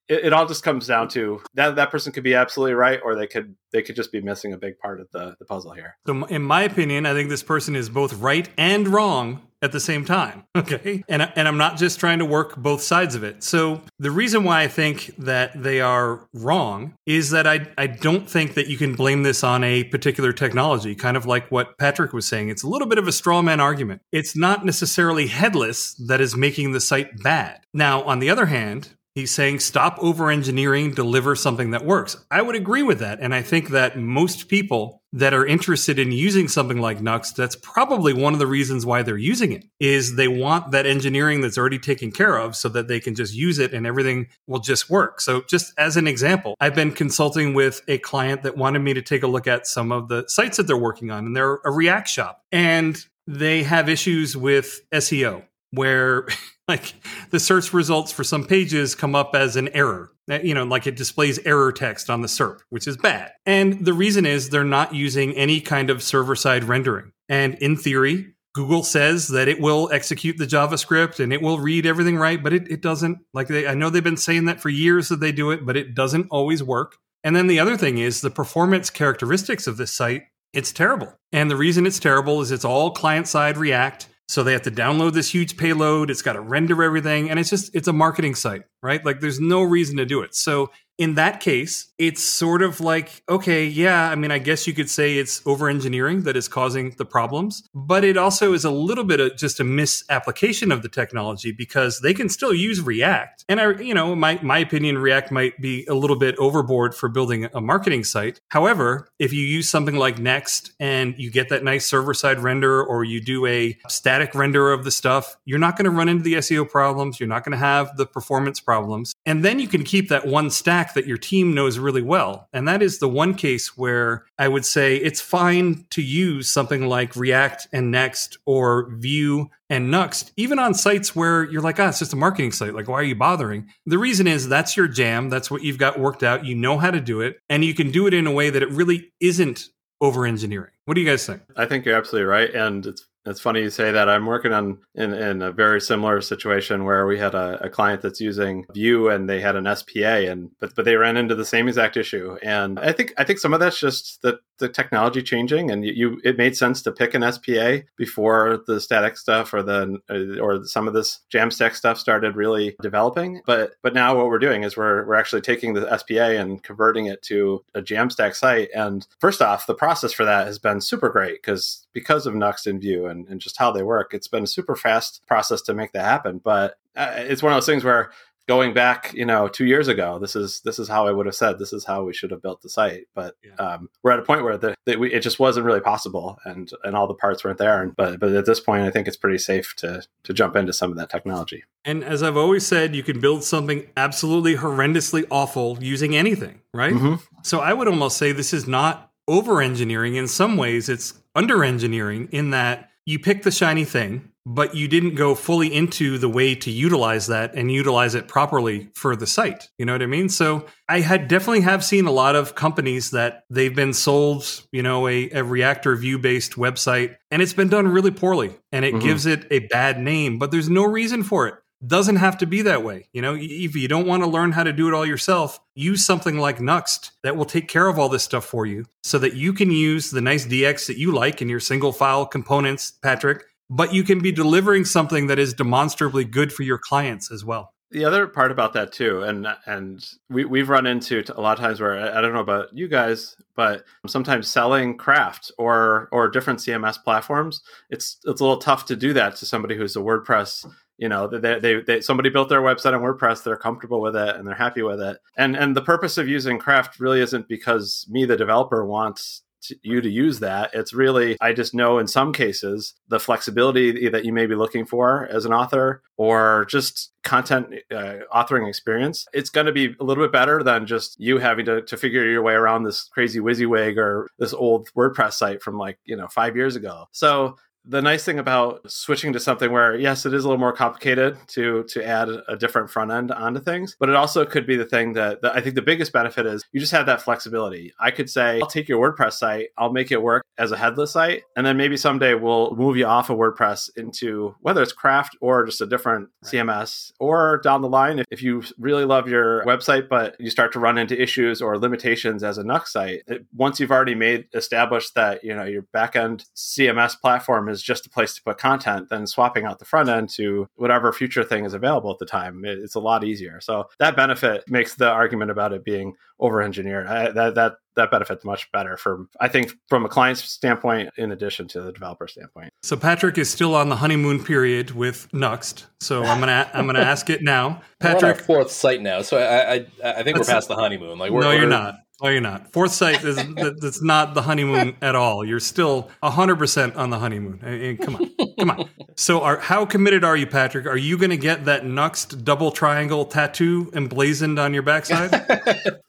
it, 0.08 0.26
it, 0.26 0.34
all 0.34 0.46
just 0.46 0.64
comes 0.64 0.88
down 0.88 1.08
to 1.10 1.42
that 1.54 1.76
that 1.76 1.92
person 1.92 2.12
could 2.12 2.24
be 2.24 2.36
absolutely 2.36 2.74
right 2.74 3.00
or 3.04 3.16
they 3.16 3.28
could 3.28 3.56
they 3.72 3.82
could 3.82 3.96
just 3.96 4.12
be 4.12 4.22
missing 4.22 4.54
a 4.54 4.58
big 4.58 4.78
part 4.80 5.00
of 5.00 5.10
the, 5.12 5.36
the 5.40 5.46
puzzle 5.46 5.72
here. 5.72 5.98
So 6.06 6.26
in 6.26 6.44
my 6.44 6.64
opinion 6.64 7.06
i 7.06 7.14
think 7.14 7.30
this 7.30 7.44
person 7.44 7.76
is 7.76 7.90
both 7.90 8.14
right 8.14 8.50
and 8.58 8.88
wrong 8.88 9.42
at 9.62 9.72
the 9.72 9.80
same 9.80 10.04
time 10.04 10.44
okay? 10.56 11.04
And, 11.08 11.22
and 11.36 11.48
i'm 11.48 11.58
not 11.58 11.78
just 11.78 12.00
trying 12.00 12.20
to 12.20 12.26
work 12.26 12.56
both 12.58 12.82
sides 12.82 13.16
of 13.16 13.24
it. 13.24 13.44
So 13.44 13.82
the 14.00 14.12
reason 14.12 14.44
why 14.44 14.62
i 14.62 14.68
think 14.68 15.14
that 15.20 15.62
they 15.62 15.82
are 15.82 16.28
wrong 16.34 16.96
is 17.06 17.30
that 17.32 17.48
i, 17.48 17.68
I 17.78 17.88
don't 17.88 18.30
think 18.30 18.56
that 18.56 18.68
you 18.68 18.78
can 18.78 18.96
blame 18.96 19.24
this 19.24 19.44
on 19.44 19.64
a 19.64 19.86
particular 19.86 20.34
technology 20.34 20.96
kind 20.96 21.18
of 21.18 21.26
like 21.26 21.50
what 21.50 21.78
patrick 21.78 22.14
was 22.14 22.28
saying. 22.28 22.50
It's 22.50 22.64
a 22.64 22.68
little 22.68 22.88
bit 22.88 22.98
of 22.98 23.08
a 23.08 23.12
straw 23.12 23.42
man 23.42 23.60
argument. 23.60 24.02
It's 24.12 24.36
not 24.36 24.66
necessarily 24.66 25.28
headless 25.28 25.94
that 26.08 26.22
is 26.22 26.36
making 26.36 26.74
the 26.74 26.82
site 26.82 27.18
bad. 27.24 27.62
Now 27.74 28.04
on 28.04 28.20
the 28.20 28.30
other 28.30 28.48
hand 28.48 28.90
He's 29.16 29.30
saying 29.30 29.60
stop 29.60 30.00
over 30.00 30.32
engineering, 30.32 30.92
deliver 30.92 31.36
something 31.36 31.70
that 31.72 31.86
works. 31.86 32.18
I 32.32 32.42
would 32.42 32.56
agree 32.56 32.82
with 32.82 32.98
that. 33.00 33.20
And 33.22 33.34
I 33.34 33.44
think 33.44 33.70
that 33.70 33.96
most 33.96 34.48
people 34.48 35.04
that 35.12 35.36
are 35.36 35.46
interested 35.46 36.00
in 36.00 36.12
using 36.12 36.48
something 36.48 36.82
like 36.82 37.00
Nuxt, 37.00 37.36
that's 37.36 37.56
probably 37.56 38.12
one 38.12 38.34
of 38.34 38.40
the 38.40 38.48
reasons 38.48 38.88
why 38.88 39.04
they're 39.04 39.16
using 39.16 39.52
it 39.52 39.66
is 39.80 40.16
they 40.16 40.28
want 40.28 40.72
that 40.72 40.88
engineering 40.88 41.42
that's 41.42 41.60
already 41.60 41.78
taken 41.78 42.12
care 42.12 42.38
of 42.38 42.56
so 42.56 42.68
that 42.70 42.88
they 42.88 43.00
can 43.00 43.14
just 43.14 43.36
use 43.36 43.60
it 43.60 43.72
and 43.72 43.86
everything 43.86 44.30
will 44.48 44.60
just 44.60 44.90
work. 44.90 45.22
So 45.22 45.44
just 45.48 45.74
as 45.78 45.96
an 45.96 46.08
example, 46.08 46.56
I've 46.60 46.74
been 46.74 46.92
consulting 46.92 47.54
with 47.54 47.84
a 47.88 48.00
client 48.00 48.42
that 48.42 48.58
wanted 48.58 48.80
me 48.80 48.96
to 48.96 49.04
take 49.04 49.22
a 49.22 49.28
look 49.28 49.46
at 49.46 49.68
some 49.68 49.92
of 49.92 50.08
the 50.08 50.26
sites 50.28 50.58
that 50.58 50.66
they're 50.66 50.76
working 50.76 51.12
on 51.12 51.28
and 51.28 51.36
they're 51.36 51.60
a 51.64 51.72
React 51.72 52.08
shop 52.08 52.42
and 52.52 52.98
they 53.28 53.62
have 53.62 53.90
issues 53.90 54.36
with 54.36 54.82
SEO 54.92 55.44
where 55.70 56.28
like 56.68 56.94
the 57.32 57.40
search 57.40 57.74
results 57.74 58.12
for 58.12 58.24
some 58.24 58.46
pages 58.46 58.96
come 58.96 59.16
up 59.16 59.36
as 59.36 59.56
an 59.56 59.70
error. 59.70 60.12
Eh, 60.30 60.42
you 60.44 60.54
know 60.54 60.64
like 60.64 60.88
it 60.88 60.96
displays 60.96 61.38
error 61.40 61.72
text 61.72 62.10
on 62.10 62.22
the 62.22 62.28
serp 62.28 62.60
which 62.70 62.88
is 62.88 62.98
bad. 62.98 63.32
And 63.46 63.86
the 63.86 63.94
reason 63.94 64.26
is 64.26 64.50
they're 64.50 64.64
not 64.64 64.96
using 64.96 65.34
any 65.34 65.60
kind 65.60 65.90
of 65.90 66.02
server 66.02 66.36
side 66.36 66.64
rendering. 66.64 67.12
And 67.28 67.56
in 67.56 67.76
theory 67.76 68.34
google 68.54 68.84
says 68.84 69.30
that 69.30 69.48
it 69.48 69.60
will 69.60 69.90
execute 69.92 70.38
the 70.38 70.46
javascript 70.46 71.20
and 71.20 71.34
it 71.34 71.42
will 71.42 71.60
read 71.60 71.86
everything 71.86 72.18
right 72.18 72.42
but 72.42 72.54
it, 72.54 72.72
it 72.72 72.82
doesn't. 72.82 73.20
Like 73.34 73.48
they, 73.48 73.68
i 73.68 73.74
know 73.74 73.90
they've 73.90 74.04
been 74.04 74.18
saying 74.18 74.46
that 74.46 74.62
for 74.62 74.70
years 74.70 75.10
that 75.10 75.20
they 75.20 75.32
do 75.32 75.52
it 75.52 75.66
but 75.66 75.76
it 75.76 75.94
doesn't 75.94 76.28
always 76.32 76.64
work. 76.64 76.96
And 77.26 77.36
then 77.36 77.48
the 77.48 77.60
other 77.60 77.78
thing 77.78 77.98
is 77.98 78.22
the 78.22 78.30
performance 78.30 78.90
characteristics 78.90 79.68
of 79.68 79.78
this 79.78 79.94
site 79.94 80.24
it's 80.54 80.72
terrible. 80.72 81.12
And 81.32 81.50
the 81.50 81.56
reason 81.56 81.88
it's 81.88 82.00
terrible 82.00 82.40
is 82.40 82.52
it's 82.52 82.64
all 82.64 82.92
client 82.92 83.28
side 83.28 83.58
react 83.58 84.08
so 84.34 84.44
they 84.44 84.54
have 84.54 84.64
to 84.64 84.72
download 84.72 85.14
this 85.14 85.30
huge 85.30 85.58
payload. 85.58 86.10
It's 86.10 86.24
got 86.24 86.34
to 86.34 86.42
render 86.42 86.82
everything. 86.82 87.30
And 87.30 87.40
it's 87.40 87.52
just, 87.52 87.74
it's 87.76 87.88
a 87.88 87.94
marketing 87.94 88.34
site, 88.34 88.64
right? 88.82 89.06
Like 89.06 89.20
there's 89.20 89.40
no 89.40 89.62
reason 89.62 89.98
to 89.98 90.06
do 90.06 90.22
it. 90.22 90.34
So 90.34 90.72
in 90.98 91.16
that 91.16 91.40
case, 91.40 91.92
it's 91.98 92.22
sort 92.22 92.62
of 92.62 92.80
like, 92.80 93.24
okay, 93.28 93.66
yeah, 93.66 94.10
I 94.10 94.16
mean, 94.16 94.32
I 94.32 94.38
guess 94.38 94.68
you 94.68 94.74
could 94.74 94.90
say 94.90 95.18
it's 95.18 95.42
over 95.46 95.68
engineering 95.68 96.24
that 96.24 96.38
is 96.38 96.48
causing 96.48 96.92
the 96.98 97.06
problems, 97.06 97.68
but 97.74 98.04
it 98.04 98.16
also 98.16 98.54
is 98.54 98.64
a 98.64 98.70
little 98.70 99.04
bit 99.04 99.20
of 99.20 99.36
just 99.36 99.60
a 99.60 99.64
misapplication 99.64 100.72
of 100.72 100.84
the 100.84 100.90
technology 100.90 101.52
because 101.52 102.02
they 102.02 102.14
can 102.14 102.30
still 102.30 102.54
use 102.54 102.82
React. 102.82 103.46
And 103.50 103.60
I, 103.60 103.72
you 103.80 103.94
know, 103.94 104.16
my, 104.16 104.40
my 104.44 104.60
opinion, 104.60 104.98
React 104.98 105.32
might 105.32 105.60
be 105.60 105.86
a 105.88 105.96
little 105.96 106.16
bit 106.16 106.36
overboard 106.38 106.94
for 106.94 107.10
building 107.10 107.48
a 107.54 107.62
marketing 107.62 108.04
site. 108.04 108.40
However, 108.50 109.10
if 109.18 109.34
you 109.34 109.44
use 109.44 109.70
something 109.70 109.96
like 109.96 110.20
Next 110.20 110.74
and 110.80 111.16
you 111.18 111.32
get 111.32 111.50
that 111.50 111.64
nice 111.64 111.86
server 111.86 112.14
side 112.14 112.40
render 112.40 112.84
or 112.84 113.04
you 113.04 113.20
do 113.20 113.46
a 113.46 113.78
static 113.88 114.36
render 114.36 114.72
of 114.72 114.84
the 114.84 114.92
stuff, 114.92 115.38
you're 115.46 115.60
not 115.60 115.76
going 115.76 115.86
to 115.86 115.92
run 115.92 116.10
into 116.10 116.24
the 116.24 116.36
SEO 116.36 116.70
problems. 116.70 117.20
You're 117.20 117.30
not 117.30 117.44
going 117.44 117.54
to 117.54 117.58
have 117.58 117.98
the 117.98 118.06
performance 118.06 118.60
problems. 118.60 119.14
And 119.26 119.44
then 119.44 119.60
you 119.60 119.68
can 119.68 119.84
keep 119.84 120.10
that 120.10 120.28
one 120.28 120.50
stack 120.50 120.83
that 120.94 121.08
your 121.08 121.18
team 121.18 121.54
knows 121.54 121.80
really 121.80 122.02
well. 122.02 122.50
And 122.52 122.68
that 122.68 122.82
is 122.82 123.00
the 123.00 123.08
one 123.08 123.34
case 123.34 123.78
where 123.78 124.26
I 124.38 124.48
would 124.50 124.66
say 124.66 124.98
it's 124.98 125.22
fine 125.22 125.86
to 125.92 126.02
use 126.02 126.50
something 126.50 126.88
like 126.88 127.16
React 127.16 127.68
and 127.72 127.92
Next 127.92 128.38
or 128.46 128.90
Vue 128.92 129.50
and 129.70 129.94
Nuxt, 129.94 130.32
even 130.36 130.60
on 130.60 130.74
sites 130.74 131.16
where 131.16 131.44
you're 131.46 131.62
like, 131.62 131.80
ah, 131.80 131.90
it's 131.90 132.00
just 132.00 132.14
a 132.14 132.18
marketing 132.18 132.52
site. 132.52 132.76
Like, 132.76 132.88
why 132.88 132.96
are 132.96 133.04
you 133.04 133.16
bothering? 133.16 133.70
The 133.86 133.98
reason 133.98 134.28
is 134.28 134.48
that's 134.48 134.76
your 134.76 134.88
jam. 134.88 135.30
That's 135.30 135.50
what 135.50 135.64
you've 135.64 135.78
got 135.78 136.00
worked 136.00 136.24
out. 136.24 136.46
You 136.46 136.56
know 136.56 136.78
how 136.78 136.92
to 136.92 137.00
do 137.00 137.22
it. 137.22 137.38
And 137.50 137.64
you 137.64 137.74
can 137.74 137.90
do 137.92 138.06
it 138.06 138.14
in 138.14 138.28
a 138.28 138.32
way 138.32 138.50
that 138.50 138.62
it 138.62 138.70
really 138.70 139.12
isn't 139.20 139.70
over 140.02 140.26
engineering. 140.26 140.72
What 140.86 140.96
do 140.96 141.02
you 141.02 141.10
guys 141.10 141.26
think? 141.26 141.42
I 141.56 141.66
think 141.66 141.86
you're 141.86 141.96
absolutely 141.96 142.28
right. 142.28 142.54
And 142.54 142.86
it's 142.86 143.08
it's 143.26 143.40
funny 143.40 143.62
you 143.62 143.70
say 143.70 143.92
that. 143.92 144.10
I'm 144.10 144.26
working 144.26 144.52
on 144.52 144.80
in, 144.96 145.14
in 145.14 145.42
a 145.42 145.52
very 145.52 145.80
similar 145.80 146.20
situation 146.20 146.84
where 146.84 147.06
we 147.06 147.18
had 147.18 147.34
a, 147.34 147.66
a, 147.66 147.70
client 147.70 148.02
that's 148.02 148.20
using 148.20 148.66
Vue 148.74 149.10
and 149.10 149.30
they 149.30 149.40
had 149.40 149.56
an 149.56 149.74
SPA 149.76 150.30
and 150.30 150.52
but 150.60 150.76
but 150.76 150.84
they 150.84 150.98
ran 150.98 151.16
into 151.16 151.34
the 151.36 151.46
same 151.46 151.68
exact 151.68 151.96
issue. 151.96 152.38
And 152.44 152.80
I 152.80 152.92
think 152.92 153.14
I 153.18 153.24
think 153.24 153.40
some 153.40 153.54
of 153.54 153.62
that's 153.62 153.80
just 153.80 154.22
the 154.24 154.40
the 154.64 154.70
technology 154.70 155.22
changing 155.22 155.70
and 155.70 155.84
you, 155.84 155.92
you 155.92 156.22
it 156.24 156.38
made 156.38 156.56
sense 156.56 156.82
to 156.82 156.92
pick 156.92 157.14
an 157.14 157.32
SPA 157.32 157.80
before 157.98 158.64
the 158.66 158.80
static 158.80 159.18
stuff 159.18 159.54
or 159.54 159.62
the 159.62 160.00
or 160.42 160.64
some 160.64 160.88
of 160.88 160.94
this 160.94 161.20
Jamstack 161.32 161.76
stuff 161.76 161.98
started 161.98 162.38
really 162.38 162.78
developing. 162.82 163.42
But 163.46 163.74
but 163.82 163.94
now 163.94 164.16
what 164.16 164.28
we're 164.28 164.40
doing 164.40 164.64
is 164.64 164.78
we're 164.78 165.06
we're 165.06 165.16
actually 165.16 165.42
taking 165.42 165.74
the 165.74 165.98
SPA 165.98 166.40
and 166.40 166.64
converting 166.64 167.08
it 167.08 167.22
to 167.24 167.64
a 167.76 167.82
Jamstack 167.82 168.36
site. 168.36 168.70
And 168.74 169.06
first 169.20 169.42
off, 169.42 169.68
the 169.68 169.76
process 169.76 170.14
for 170.14 170.24
that 170.24 170.48
has 170.48 170.60
been 170.60 170.80
super 170.80 171.10
great 171.10 171.42
because 171.42 171.86
because 171.92 172.26
of 172.26 172.34
Nuxt 172.34 172.66
and 172.66 172.80
Vue 172.80 173.06
and, 173.06 173.28
and 173.28 173.42
just 173.42 173.58
how 173.58 173.72
they 173.72 173.84
work. 173.84 174.14
It's 174.14 174.30
been 174.30 174.44
a 174.44 174.48
super 174.48 174.78
fast 174.78 175.28
process 175.28 175.62
to 175.64 175.74
make 175.74 175.92
that 175.92 176.06
happen. 176.06 176.40
But 176.42 176.78
uh, 176.96 177.14
it's 177.18 177.44
one 177.44 177.52
of 177.52 177.58
those 177.58 177.66
things 177.66 177.84
where 177.84 178.12
going 178.48 178.74
back, 178.74 179.14
you 179.14 179.26
know, 179.26 179.48
two 179.48 179.66
years 179.66 179.88
ago, 179.88 180.20
this 180.20 180.36
is 180.36 180.62
this 180.62 180.80
is 180.80 180.88
how 180.88 181.08
I 181.08 181.12
would 181.12 181.26
have 181.26 181.36
said 181.36 181.60
this 181.60 181.74
is 181.74 181.86
how 181.86 182.04
we 182.04 182.14
should 182.14 182.32
have 182.32 182.42
built 182.42 182.62
the 182.62 182.70
site. 182.70 183.08
But 183.16 183.36
yeah. 183.44 183.56
um, 183.56 183.90
we're 184.04 184.12
at 184.12 184.20
a 184.20 184.24
point 184.24 184.44
where 184.44 184.58
the, 184.58 184.76
the, 184.86 184.98
we, 184.98 185.14
it 185.14 185.22
just 185.22 185.40
wasn't 185.40 185.66
really 185.66 185.80
possible, 185.80 186.38
and 186.46 186.70
and 186.84 186.96
all 186.96 187.08
the 187.08 187.14
parts 187.14 187.44
weren't 187.44 187.58
there. 187.58 187.82
And, 187.82 187.96
but 187.96 188.20
but 188.20 188.34
at 188.34 188.46
this 188.46 188.60
point, 188.60 188.84
I 188.84 188.92
think 188.92 189.08
it's 189.08 189.18
pretty 189.18 189.38
safe 189.38 189.76
to 189.78 190.04
to 190.24 190.34
jump 190.34 190.56
into 190.56 190.74
some 190.74 190.92
of 190.92 190.98
that 190.98 191.10
technology. 191.10 191.64
And 191.86 192.04
as 192.04 192.24
I've 192.24 192.38
always 192.38 192.66
said, 192.66 192.96
you 192.96 193.04
can 193.04 193.20
build 193.20 193.44
something 193.44 193.88
absolutely 193.98 194.56
horrendously 194.56 195.26
awful 195.30 195.78
using 195.82 196.16
anything, 196.16 196.62
right? 196.74 196.94
Mm-hmm. 196.94 197.16
So 197.44 197.60
I 197.60 197.74
would 197.74 197.88
almost 197.88 198.18
say 198.18 198.32
this 198.32 198.54
is 198.54 198.68
not 198.68 199.12
over 199.28 199.62
engineering. 199.62 200.16
In 200.16 200.28
some 200.28 200.58
ways, 200.58 200.90
it's 200.90 201.14
under 201.36 201.64
engineering 201.64 202.30
in 202.32 202.52
that 202.52 202.90
you 203.06 203.20
pick 203.20 203.44
the 203.44 203.52
shiny 203.52 203.86
thing, 203.86 204.30
but 204.46 204.76
you 204.76 204.88
didn't 204.88 205.16
go 205.16 205.36
fully 205.36 205.74
into 205.74 206.18
the 206.18 206.30
way 206.30 206.56
to 206.56 206.72
utilize 206.72 207.28
that 207.28 207.56
and 207.56 207.72
utilize 207.72 208.14
it 208.16 208.28
properly 208.28 208.90
for 208.94 209.16
the 209.16 209.28
site. 209.28 209.70
You 209.78 209.86
know 209.86 209.94
what 209.94 210.02
I 210.02 210.08
mean? 210.08 210.30
So 210.30 210.66
I 210.90 211.00
had 211.00 211.28
definitely 211.28 211.62
have 211.62 211.84
seen 211.84 212.06
a 212.06 212.12
lot 212.12 212.36
of 212.36 212.56
companies 212.56 213.12
that 213.12 213.44
they've 213.50 213.74
been 213.74 213.94
sold, 213.94 214.66
you 214.72 214.84
know, 214.84 215.08
a, 215.08 215.30
a 215.32 215.44
reactor 215.44 215.96
Vue 215.96 216.18
based 216.18 216.54
website 216.54 217.16
and 217.32 217.42
it's 217.42 217.54
been 217.54 217.70
done 217.70 217.88
really 217.88 218.12
poorly 218.12 218.56
and 218.72 218.84
it 218.84 218.96
mm-hmm. 218.96 219.08
gives 219.08 219.26
it 219.26 219.48
a 219.50 219.60
bad 219.60 220.00
name, 220.00 220.40
but 220.40 220.52
there's 220.52 220.70
no 220.70 220.84
reason 220.84 221.24
for 221.24 221.48
it 221.48 221.56
doesn't 221.86 222.16
have 222.16 222.38
to 222.38 222.46
be 222.46 222.62
that 222.62 222.84
way. 222.84 223.08
You 223.14 223.22
know, 223.22 223.36
if 223.38 223.76
you 223.76 223.88
don't 223.88 224.08
want 224.08 224.24
to 224.24 224.30
learn 224.30 224.54
how 224.54 224.64
to 224.64 224.74
do 224.74 224.88
it 224.88 224.94
all 224.94 225.06
yourself, 225.06 225.60
use 225.76 226.06
something 226.06 226.38
like 226.38 226.60
Nuxt 226.60 227.12
that 227.24 227.36
will 227.36 227.46
take 227.46 227.68
care 227.68 227.88
of 227.88 228.00
all 228.00 228.10
this 228.10 228.24
stuff 228.24 228.46
for 228.46 228.66
you 228.66 228.86
so 229.04 229.20
that 229.20 229.34
you 229.34 229.54
can 229.54 229.72
use 229.72 230.12
the 230.12 230.22
nice 230.22 230.46
DX 230.46 230.88
that 230.88 230.98
you 230.98 231.12
like 231.12 231.42
in 231.42 231.50
your 231.50 231.60
single 231.60 231.92
file 231.92 232.26
components, 232.26 232.92
Patrick, 232.92 233.44
but 233.76 233.94
you 233.94 234.04
can 234.04 234.20
be 234.20 234.32
delivering 234.32 234.86
something 234.86 235.28
that 235.28 235.40
is 235.40 235.54
demonstrably 235.54 236.24
good 236.24 236.54
for 236.54 236.64
your 236.64 236.78
clients 236.78 237.32
as 237.32 237.44
well. 237.44 237.74
The 237.90 238.06
other 238.06 238.26
part 238.28 238.52
about 238.52 238.74
that 238.74 238.92
too, 238.92 239.22
and 239.22 239.48
and 239.68 240.04
we 240.30 240.46
we've 240.46 240.70
run 240.70 240.88
into 240.88 241.24
a 241.36 241.42
lot 241.42 241.60
of 241.60 241.64
times 241.64 241.80
where 241.80 242.00
I 242.16 242.22
don't 242.22 242.34
know 242.34 242.40
about 242.40 242.76
you 242.76 242.88
guys, 242.88 243.36
but 243.56 243.84
sometimes 244.08 244.48
selling 244.48 244.98
craft 244.98 245.52
or 245.60 246.10
or 246.12 246.28
different 246.28 246.60
CMS 246.60 247.04
platforms, 247.04 247.62
it's 247.92 248.18
it's 248.26 248.42
a 248.42 248.44
little 248.44 248.58
tough 248.58 248.86
to 248.86 248.96
do 248.96 249.14
that 249.14 249.36
to 249.38 249.46
somebody 249.46 249.76
who's 249.76 249.96
a 249.96 250.00
WordPress 250.00 250.66
you 250.98 251.10
know 251.10 251.28
they, 251.28 251.60
they, 251.60 251.82
they, 251.82 252.02
somebody 252.02 252.30
built 252.30 252.50
their 252.50 252.62
website 252.62 252.94
on 252.94 253.02
wordpress 253.02 253.44
they're 253.44 253.58
comfortable 253.58 254.00
with 254.00 254.16
it 254.16 254.36
and 254.36 254.48
they're 254.48 254.54
happy 254.54 254.84
with 254.84 255.02
it 255.02 255.18
and 255.38 255.56
and 255.56 255.76
the 255.76 255.82
purpose 255.82 256.20
of 256.20 256.28
using 256.28 256.60
craft 256.60 257.00
really 257.00 257.20
isn't 257.20 257.48
because 257.48 258.06
me 258.10 258.26
the 258.26 258.38
developer 258.38 258.86
wants 258.86 259.42
to, 259.64 259.76
you 259.82 260.02
to 260.02 260.10
use 260.10 260.40
that. 260.40 260.72
It's 260.74 260.94
really 260.94 261.38
i 261.42 261.54
just 261.54 261.74
know 261.74 262.00
in 262.00 262.08
some 262.08 262.34
cases 262.34 262.94
the 263.08 263.20
flexibility 263.20 264.10
that 264.10 264.26
you 264.26 264.34
may 264.34 264.46
be 264.46 264.56
looking 264.56 264.86
for 264.86 265.28
as 265.28 265.46
an 265.46 265.54
author 265.54 266.02
or 266.18 266.66
just 266.70 267.12
content 267.24 267.68
uh, 267.92 268.16
authoring 268.34 268.68
experience 268.68 269.26
it's 269.34 269.50
going 269.50 269.66
to 269.66 269.72
be 269.72 269.96
a 270.00 270.04
little 270.04 270.24
bit 270.24 270.32
better 270.32 270.62
than 270.62 270.86
just 270.86 271.20
you 271.20 271.38
having 271.38 271.66
to, 271.66 271.82
to 271.84 271.98
figure 271.98 272.30
your 272.30 272.42
way 272.42 272.54
around 272.54 272.84
this 272.84 273.10
crazy 273.14 273.40
WYSIWYG 273.40 273.98
or 273.98 274.30
this 274.40 274.54
old 274.54 274.90
wordpress 274.96 275.34
site 275.34 275.62
from 275.62 275.78
like 275.78 276.00
you 276.06 276.16
know 276.16 276.28
five 276.28 276.56
years 276.56 276.76
ago. 276.76 277.08
So 277.12 277.58
the 277.86 278.02
nice 278.02 278.24
thing 278.24 278.40
about 278.40 278.90
switching 278.90 279.34
to 279.34 279.40
something 279.40 279.72
where 279.72 279.96
yes 279.96 280.26
it 280.26 280.34
is 280.34 280.46
a 280.46 280.48
little 280.48 280.60
more 280.60 280.72
complicated 280.72 281.38
to 281.48 281.84
to 281.84 282.06
add 282.06 282.30
a 282.48 282.56
different 282.56 282.90
front 282.90 283.12
end 283.12 283.32
onto 283.32 283.60
things 283.60 283.98
but 284.00 284.10
it 284.10 284.16
also 284.16 284.46
could 284.46 284.66
be 284.66 284.78
the 284.78 284.86
thing 284.86 285.14
that, 285.14 285.42
that, 285.42 285.56
i 285.56 285.60
think 285.60 285.76
the 285.76 285.82
biggest 285.82 286.14
benefit 286.14 286.46
is 286.46 286.64
you 286.72 286.80
just 286.80 286.92
have 286.92 287.06
that 287.06 287.22
flexibility 287.22 287.94
i 288.00 288.10
could 288.10 288.30
say 288.30 288.60
i'll 288.62 288.68
take 288.68 288.88
your 288.88 289.00
wordpress 289.00 289.34
site 289.34 289.70
i'll 289.78 289.92
make 289.92 290.12
it 290.12 290.22
work 290.22 290.46
as 290.58 290.72
a 290.72 290.78
headless 290.78 291.12
site 291.12 291.44
and 291.58 291.66
then 291.66 291.76
maybe 291.76 291.98
someday 291.98 292.34
we'll 292.34 292.74
move 292.76 292.96
you 292.96 293.06
off 293.06 293.30
of 293.30 293.38
wordpress 293.38 293.90
into 293.98 294.56
whether 294.62 294.82
it's 294.82 294.94
craft 294.94 295.36
or 295.42 295.66
just 295.66 295.82
a 295.82 295.86
different 295.86 296.30
right. 296.44 296.54
cms 296.54 297.12
or 297.20 297.60
down 297.64 297.82
the 297.82 297.90
line 297.90 298.20
if, 298.20 298.26
if 298.32 298.42
you 298.42 298.64
really 298.78 299.06
love 299.06 299.28
your 299.28 299.64
website 299.66 300.08
but 300.08 300.40
you 300.40 300.50
start 300.50 300.72
to 300.72 300.80
run 300.80 300.98
into 300.98 301.22
issues 301.22 301.62
or 301.62 301.78
limitations 301.78 302.44
as 302.44 302.58
a 302.58 302.64
Nuxt 302.64 302.88
site 302.88 303.24
it, 303.28 303.46
once 303.54 303.80
you've 303.80 303.92
already 303.92 304.16
made 304.16 304.46
established 304.54 305.16
that 305.16 305.44
you 305.44 305.54
know 305.54 305.66
your 305.66 305.84
backend 305.94 306.46
cms 306.56 307.20
platform 307.20 307.68
is 307.74 307.84
just 307.84 308.06
a 308.06 308.10
place 308.10 308.34
to 308.36 308.44
put 308.44 308.58
content, 308.58 309.10
then 309.10 309.28
swapping 309.28 309.66
out 309.66 309.80
the 309.80 309.86
front 309.86 310.10
end 310.10 310.30
to 310.30 310.68
whatever 310.76 311.12
future 311.12 311.44
thing 311.44 311.66
is 311.66 311.74
available 311.74 312.12
at 312.12 312.20
the 312.20 312.26
time, 312.26 312.64
it's 312.64 312.96
a 312.96 313.00
lot 313.00 313.24
easier. 313.24 313.60
So 313.60 313.90
that 314.00 314.16
benefit 314.16 314.64
makes 314.70 314.96
the 314.96 315.10
argument 315.10 315.52
about 315.52 315.74
it 315.74 315.84
being 315.84 316.14
over 316.40 316.62
engineered. 316.62 317.08
That 317.08 317.56
that 317.56 317.74
that 317.96 318.12
benefits 318.12 318.44
much 318.44 318.72
better 318.72 318.98
from 318.98 319.30
I 319.40 319.48
think 319.48 319.74
from 319.88 320.06
a 320.06 320.10
client's 320.10 320.44
standpoint, 320.44 321.10
in 321.18 321.32
addition 321.32 321.68
to 321.70 321.82
the 321.82 321.92
developer 321.92 322.28
standpoint. 322.28 322.72
So 322.82 322.96
Patrick 322.96 323.38
is 323.38 323.50
still 323.50 323.76
on 323.76 323.90
the 323.90 323.98
honeymoon 323.98 324.44
period 324.44 324.92
with 324.92 325.30
Nuxt. 325.32 325.86
So 326.00 326.24
I'm 326.24 326.40
gonna 326.40 326.70
I'm 326.74 326.86
gonna 326.86 327.00
ask 327.00 327.30
it 327.30 327.42
now. 327.42 327.82
Patrick, 328.00 328.40
fourth 328.40 328.72
site 328.72 329.02
now. 329.02 329.22
So 329.22 329.38
I 329.38 329.74
I, 329.74 330.20
I 330.20 330.24
think 330.24 330.38
we're 330.38 330.46
past 330.46 330.68
the 330.68 330.76
honeymoon. 330.76 331.18
Like 331.18 331.32
we're, 331.32 331.42
no, 331.42 331.52
you're 331.52 331.68
not. 331.68 331.96
Oh, 332.24 332.30
you're 332.30 332.40
not. 332.40 332.72
Fourth 332.72 332.94
sight 332.94 333.22
is 333.26 333.36
that's 333.82 334.02
not 334.02 334.34
the 334.34 334.44
honeymoon 334.44 334.96
at 335.02 335.14
all. 335.14 335.44
You're 335.44 335.60
still 335.60 336.10
hundred 336.24 336.56
percent 336.56 336.96
on 336.96 337.10
the 337.10 337.20
honeymoon. 337.20 337.60
I 337.62 337.70
mean, 337.72 337.98
come 337.98 338.16
on, 338.16 338.32
come 338.58 338.70
on. 338.72 338.90
So, 339.16 339.44
are, 339.44 339.60
how 339.60 339.86
committed 339.86 340.24
are 340.24 340.36
you, 340.36 340.48
Patrick? 340.48 340.88
Are 340.88 340.98
you 340.98 341.20
going 341.20 341.30
to 341.30 341.38
get 341.38 341.66
that 341.66 341.84
Nuxt 341.84 342.44
double 342.44 342.72
triangle 342.72 343.26
tattoo 343.26 343.92
emblazoned 343.94 344.58
on 344.58 344.74
your 344.74 344.82
backside? 344.82 345.30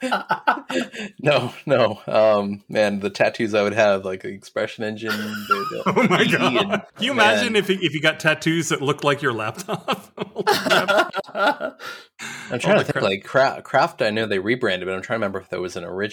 no, 1.20 1.52
no. 1.66 2.00
Um, 2.06 2.64
man, 2.70 3.00
the 3.00 3.10
tattoos 3.10 3.52
I 3.52 3.62
would 3.62 3.74
have, 3.74 4.06
like 4.06 4.22
the 4.22 4.28
ExpressionEngine. 4.28 5.10
The, 5.10 5.82
the 5.84 5.92
oh 5.94 6.08
my 6.08 6.24
god! 6.24 6.56
And, 6.56 6.82
Can 6.96 7.04
you 7.04 7.10
imagine 7.10 7.56
if 7.56 7.68
if 7.68 7.92
you 7.92 8.00
got 8.00 8.20
tattoos 8.20 8.70
that 8.70 8.80
looked 8.80 9.04
like 9.04 9.20
your 9.20 9.34
laptop? 9.34 10.10
I'm 12.50 12.58
trying 12.58 12.78
to 12.78 12.84
think, 12.84 13.24
crap. 13.24 13.56
like 13.56 13.64
Craft. 13.64 14.02
I 14.02 14.10
know 14.10 14.26
they 14.26 14.38
rebranded, 14.38 14.86
but 14.86 14.94
I'm 14.94 15.02
trying 15.02 15.16
to 15.16 15.26
remember 15.26 15.40
if 15.40 15.48
there 15.50 15.60
was 15.60 15.76
an 15.76 15.84
original 15.84 16.03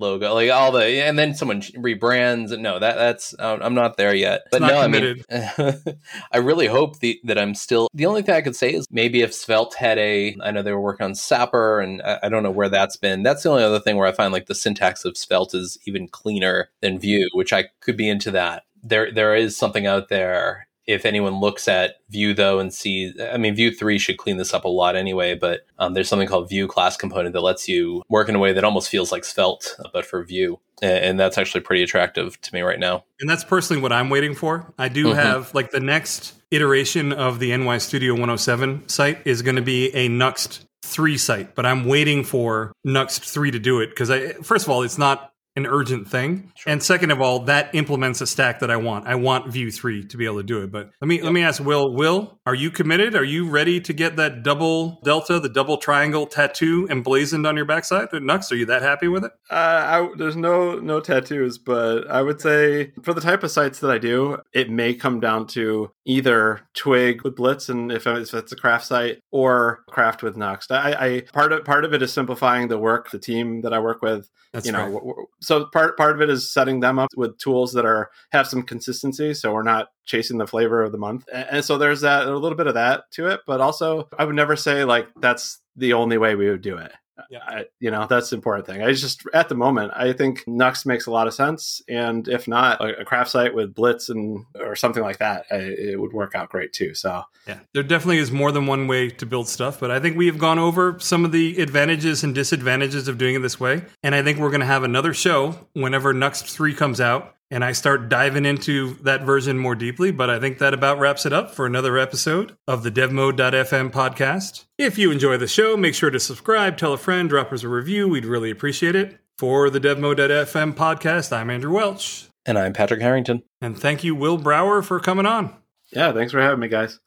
logo, 0.00 0.34
like 0.34 0.50
all 0.50 0.72
the, 0.72 0.84
and 0.84 1.18
then 1.18 1.34
someone 1.34 1.60
rebrands. 1.60 2.56
No, 2.58 2.78
that 2.78 2.96
that's 2.96 3.34
I'm 3.38 3.74
not 3.74 3.96
there 3.96 4.14
yet. 4.14 4.42
But 4.50 4.62
no, 4.62 4.82
committed. 4.82 5.24
I 5.30 5.54
mean, 5.58 5.98
I 6.32 6.38
really 6.38 6.66
hope 6.66 7.00
the, 7.00 7.20
that 7.24 7.38
I'm 7.38 7.54
still. 7.54 7.88
The 7.94 8.06
only 8.06 8.22
thing 8.22 8.34
I 8.34 8.40
could 8.40 8.56
say 8.56 8.74
is 8.74 8.86
maybe 8.90 9.22
if 9.22 9.34
Svelte 9.34 9.74
had 9.74 9.98
a, 9.98 10.36
I 10.42 10.50
know 10.50 10.62
they 10.62 10.72
were 10.72 10.80
working 10.80 11.04
on 11.04 11.14
Sapper, 11.14 11.80
and 11.80 12.02
I, 12.02 12.20
I 12.24 12.28
don't 12.28 12.42
know 12.42 12.50
where 12.50 12.68
that's 12.68 12.96
been. 12.96 13.22
That's 13.22 13.42
the 13.42 13.50
only 13.50 13.62
other 13.62 13.80
thing 13.80 13.96
where 13.96 14.08
I 14.08 14.12
find 14.12 14.32
like 14.32 14.46
the 14.46 14.54
syntax 14.54 15.04
of 15.04 15.16
Svelte 15.16 15.54
is 15.54 15.78
even 15.86 16.08
cleaner 16.08 16.70
than 16.80 16.98
Vue, 16.98 17.28
which 17.32 17.52
I 17.52 17.66
could 17.80 17.96
be 17.96 18.08
into 18.08 18.30
that. 18.32 18.64
There, 18.82 19.10
there 19.10 19.34
is 19.34 19.56
something 19.56 19.86
out 19.86 20.08
there 20.08 20.65
if 20.86 21.04
anyone 21.04 21.40
looks 21.40 21.68
at 21.68 21.96
Vue 22.10 22.34
though 22.34 22.58
and 22.58 22.72
sees, 22.72 23.18
I 23.20 23.36
mean, 23.36 23.54
Vue 23.54 23.74
3 23.74 23.98
should 23.98 24.18
clean 24.18 24.36
this 24.36 24.54
up 24.54 24.64
a 24.64 24.68
lot 24.68 24.96
anyway, 24.96 25.34
but 25.34 25.66
um, 25.78 25.94
there's 25.94 26.08
something 26.08 26.28
called 26.28 26.48
Vue 26.48 26.68
class 26.68 26.96
component 26.96 27.32
that 27.32 27.40
lets 27.40 27.68
you 27.68 28.02
work 28.08 28.28
in 28.28 28.34
a 28.34 28.38
way 28.38 28.52
that 28.52 28.64
almost 28.64 28.88
feels 28.88 29.10
like 29.10 29.24
Svelte, 29.24 29.76
but 29.92 30.06
for 30.06 30.22
Vue. 30.22 30.58
And 30.82 31.18
that's 31.18 31.38
actually 31.38 31.62
pretty 31.62 31.82
attractive 31.82 32.40
to 32.42 32.54
me 32.54 32.60
right 32.60 32.78
now. 32.78 33.04
And 33.18 33.28
that's 33.28 33.44
personally 33.44 33.80
what 33.80 33.92
I'm 33.92 34.10
waiting 34.10 34.34
for. 34.34 34.72
I 34.78 34.88
do 34.88 35.06
mm-hmm. 35.06 35.18
have 35.18 35.54
like 35.54 35.70
the 35.70 35.80
next 35.80 36.34
iteration 36.50 37.12
of 37.12 37.38
the 37.38 37.50
nystudio107 37.50 38.90
site 38.90 39.18
is 39.24 39.42
going 39.42 39.56
to 39.56 39.62
be 39.62 39.88
a 39.94 40.08
Nuxt 40.08 40.64
3 40.82 41.18
site, 41.18 41.54
but 41.54 41.66
I'm 41.66 41.86
waiting 41.86 42.24
for 42.24 42.72
Nuxt 42.86 43.20
3 43.30 43.50
to 43.52 43.58
do 43.58 43.80
it 43.80 43.88
because 43.88 44.10
I, 44.10 44.34
first 44.34 44.66
of 44.66 44.70
all, 44.70 44.82
it's 44.82 44.98
not 44.98 45.32
an 45.56 45.66
urgent 45.66 46.08
thing. 46.08 46.52
Sure. 46.54 46.72
And 46.72 46.82
second 46.82 47.10
of 47.10 47.20
all, 47.20 47.40
that 47.40 47.74
implements 47.74 48.20
a 48.20 48.26
stack 48.26 48.60
that 48.60 48.70
I 48.70 48.76
want. 48.76 49.06
I 49.06 49.14
want 49.14 49.52
Vue 49.52 49.70
three 49.70 50.06
to 50.06 50.16
be 50.16 50.26
able 50.26 50.36
to 50.36 50.42
do 50.42 50.62
it. 50.62 50.70
But 50.70 50.90
let 51.00 51.08
me 51.08 51.22
let 51.22 51.32
me 51.32 51.42
ask 51.42 51.62
Will. 51.62 51.94
Will, 51.94 52.38
are 52.46 52.54
you 52.54 52.70
committed? 52.70 53.14
Are 53.14 53.24
you 53.24 53.48
ready 53.48 53.80
to 53.80 53.92
get 53.92 54.16
that 54.16 54.42
double 54.42 55.00
delta, 55.02 55.40
the 55.40 55.48
double 55.48 55.78
triangle 55.78 56.26
tattoo 56.26 56.86
emblazoned 56.90 57.46
on 57.46 57.56
your 57.56 57.64
backside? 57.64 58.10
Nuxt, 58.10 58.52
are 58.52 58.56
you 58.56 58.66
that 58.66 58.82
happy 58.82 59.08
with 59.08 59.24
it? 59.24 59.32
Uh, 59.50 59.54
I, 59.54 60.08
there's 60.16 60.36
no 60.36 60.78
no 60.78 61.00
tattoos, 61.00 61.58
but 61.58 62.08
I 62.10 62.22
would 62.22 62.40
say 62.40 62.92
for 63.02 63.14
the 63.14 63.20
type 63.20 63.42
of 63.42 63.50
sites 63.50 63.80
that 63.80 63.90
I 63.90 63.98
do, 63.98 64.38
it 64.52 64.70
may 64.70 64.94
come 64.94 65.20
down 65.20 65.46
to 65.48 65.90
either 66.06 66.60
Twig 66.74 67.22
with 67.22 67.36
Blitz, 67.36 67.68
and 67.68 67.92
if 67.92 68.06
it's, 68.06 68.32
if 68.32 68.42
it's 68.42 68.52
a 68.52 68.56
craft 68.56 68.86
site, 68.86 69.18
or 69.30 69.84
Craft 69.90 70.22
with 70.22 70.36
Nuxt. 70.36 70.70
I, 70.70 70.92
I 70.92 71.20
part 71.32 71.52
of 71.52 71.64
part 71.64 71.84
of 71.84 71.92
it 71.92 72.00
is 72.00 72.12
simplifying 72.12 72.68
the 72.68 72.78
work, 72.78 73.10
the 73.10 73.18
team 73.18 73.60
that 73.62 73.74
I 73.74 73.78
work 73.80 74.00
with. 74.00 74.30
That's 74.52 74.64
you 74.64 74.72
know, 74.72 74.88
right. 74.88 75.26
so 75.42 75.66
part 75.66 75.96
part 75.98 76.14
of 76.14 76.22
it 76.22 76.30
is 76.30 76.50
setting 76.50 76.80
them 76.80 76.98
up 76.98 77.10
with 77.16 77.36
tools 77.38 77.72
that 77.72 77.84
are 77.84 78.10
have 78.30 78.46
some 78.46 78.62
consistency, 78.62 79.34
so 79.34 79.52
we're 79.52 79.62
not 79.62 79.88
chasing 80.06 80.38
the 80.38 80.46
flavor 80.46 80.82
of 80.82 80.92
the 80.92 80.98
month. 80.98 81.26
And, 81.32 81.46
and 81.50 81.64
so 81.64 81.76
there's 81.76 82.00
that 82.00 82.26
a 82.26 82.36
little 82.36 82.56
bit 82.56 82.68
of 82.68 82.74
that 82.74 83.10
to 83.12 83.26
it, 83.26 83.40
but 83.46 83.60
also 83.60 84.08
I 84.18 84.24
would 84.24 84.36
never 84.36 84.56
say 84.56 84.84
like 84.84 85.08
that's 85.20 85.60
the 85.74 85.92
only 85.92 86.16
way 86.16 86.36
we 86.36 86.48
would 86.48 86.62
do 86.62 86.78
it. 86.78 86.92
Yeah. 87.30 87.38
I, 87.46 87.64
you 87.80 87.90
know 87.90 88.06
that's 88.08 88.30
the 88.30 88.36
important 88.36 88.66
thing. 88.66 88.82
I 88.82 88.92
just 88.92 89.22
at 89.32 89.48
the 89.48 89.54
moment 89.54 89.92
I 89.94 90.12
think 90.12 90.44
Nuxt 90.44 90.86
makes 90.86 91.06
a 91.06 91.10
lot 91.10 91.26
of 91.26 91.34
sense, 91.34 91.82
and 91.88 92.26
if 92.28 92.46
not, 92.48 92.80
a, 92.80 93.00
a 93.00 93.04
craft 93.04 93.30
site 93.30 93.54
with 93.54 93.74
Blitz 93.74 94.08
and 94.08 94.44
or 94.58 94.76
something 94.76 95.02
like 95.02 95.18
that, 95.18 95.46
I, 95.50 95.56
it 95.56 96.00
would 96.00 96.12
work 96.12 96.34
out 96.34 96.48
great 96.48 96.72
too. 96.72 96.94
So 96.94 97.22
Yeah, 97.46 97.58
there 97.74 97.82
definitely 97.82 98.18
is 98.18 98.30
more 98.30 98.52
than 98.52 98.66
one 98.66 98.86
way 98.86 99.08
to 99.10 99.26
build 99.26 99.48
stuff, 99.48 99.80
but 99.80 99.90
I 99.90 100.00
think 100.00 100.16
we 100.16 100.26
have 100.26 100.38
gone 100.38 100.58
over 100.58 100.98
some 100.98 101.24
of 101.24 101.32
the 101.32 101.60
advantages 101.60 102.24
and 102.24 102.34
disadvantages 102.34 103.08
of 103.08 103.18
doing 103.18 103.34
it 103.34 103.40
this 103.40 103.60
way. 103.60 103.84
And 104.02 104.14
I 104.14 104.22
think 104.22 104.38
we're 104.38 104.50
going 104.50 104.60
to 104.60 104.66
have 104.66 104.82
another 104.82 105.14
show 105.14 105.68
whenever 105.72 106.12
Nuxt 106.14 106.52
3 106.52 106.74
comes 106.74 107.00
out 107.00 107.35
and 107.50 107.64
I 107.64 107.72
start 107.72 108.08
diving 108.08 108.44
into 108.44 108.94
that 109.02 109.22
version 109.22 109.58
more 109.58 109.74
deeply. 109.74 110.10
But 110.10 110.30
I 110.30 110.40
think 110.40 110.58
that 110.58 110.74
about 110.74 110.98
wraps 110.98 111.26
it 111.26 111.32
up 111.32 111.50
for 111.54 111.66
another 111.66 111.96
episode 111.98 112.56
of 112.66 112.82
the 112.82 112.90
DevMode.fm 112.90 113.90
podcast. 113.92 114.64
If 114.78 114.98
you 114.98 115.10
enjoy 115.10 115.36
the 115.36 115.46
show, 115.48 115.76
make 115.76 115.94
sure 115.94 116.10
to 116.10 116.20
subscribe, 116.20 116.76
tell 116.76 116.92
a 116.92 116.98
friend, 116.98 117.28
drop 117.28 117.52
us 117.52 117.62
a 117.62 117.68
review. 117.68 118.08
We'd 118.08 118.24
really 118.24 118.50
appreciate 118.50 118.94
it. 118.96 119.18
For 119.38 119.68
the 119.68 119.80
DevMode.fm 119.80 120.74
podcast, 120.74 121.30
I'm 121.30 121.50
Andrew 121.50 121.72
Welch. 121.72 122.28
And 122.46 122.58
I'm 122.58 122.72
Patrick 122.72 123.00
Harrington. 123.02 123.42
And 123.60 123.78
thank 123.78 124.02
you, 124.02 124.14
Will 124.14 124.38
Browar, 124.38 124.82
for 124.82 124.98
coming 124.98 125.26
on. 125.26 125.54
yeah, 125.92 126.12
thanks 126.12 126.32
for 126.32 126.40
having 126.40 126.60
me, 126.60 126.68
guys. 126.68 126.98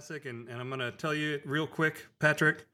Fantastic. 0.00 0.24
And, 0.30 0.48
and 0.48 0.60
I'm 0.60 0.68
going 0.68 0.80
to 0.80 0.92
tell 0.92 1.14
you 1.14 1.40
real 1.44 1.66
quick, 1.66 2.06
Patrick. 2.20 2.66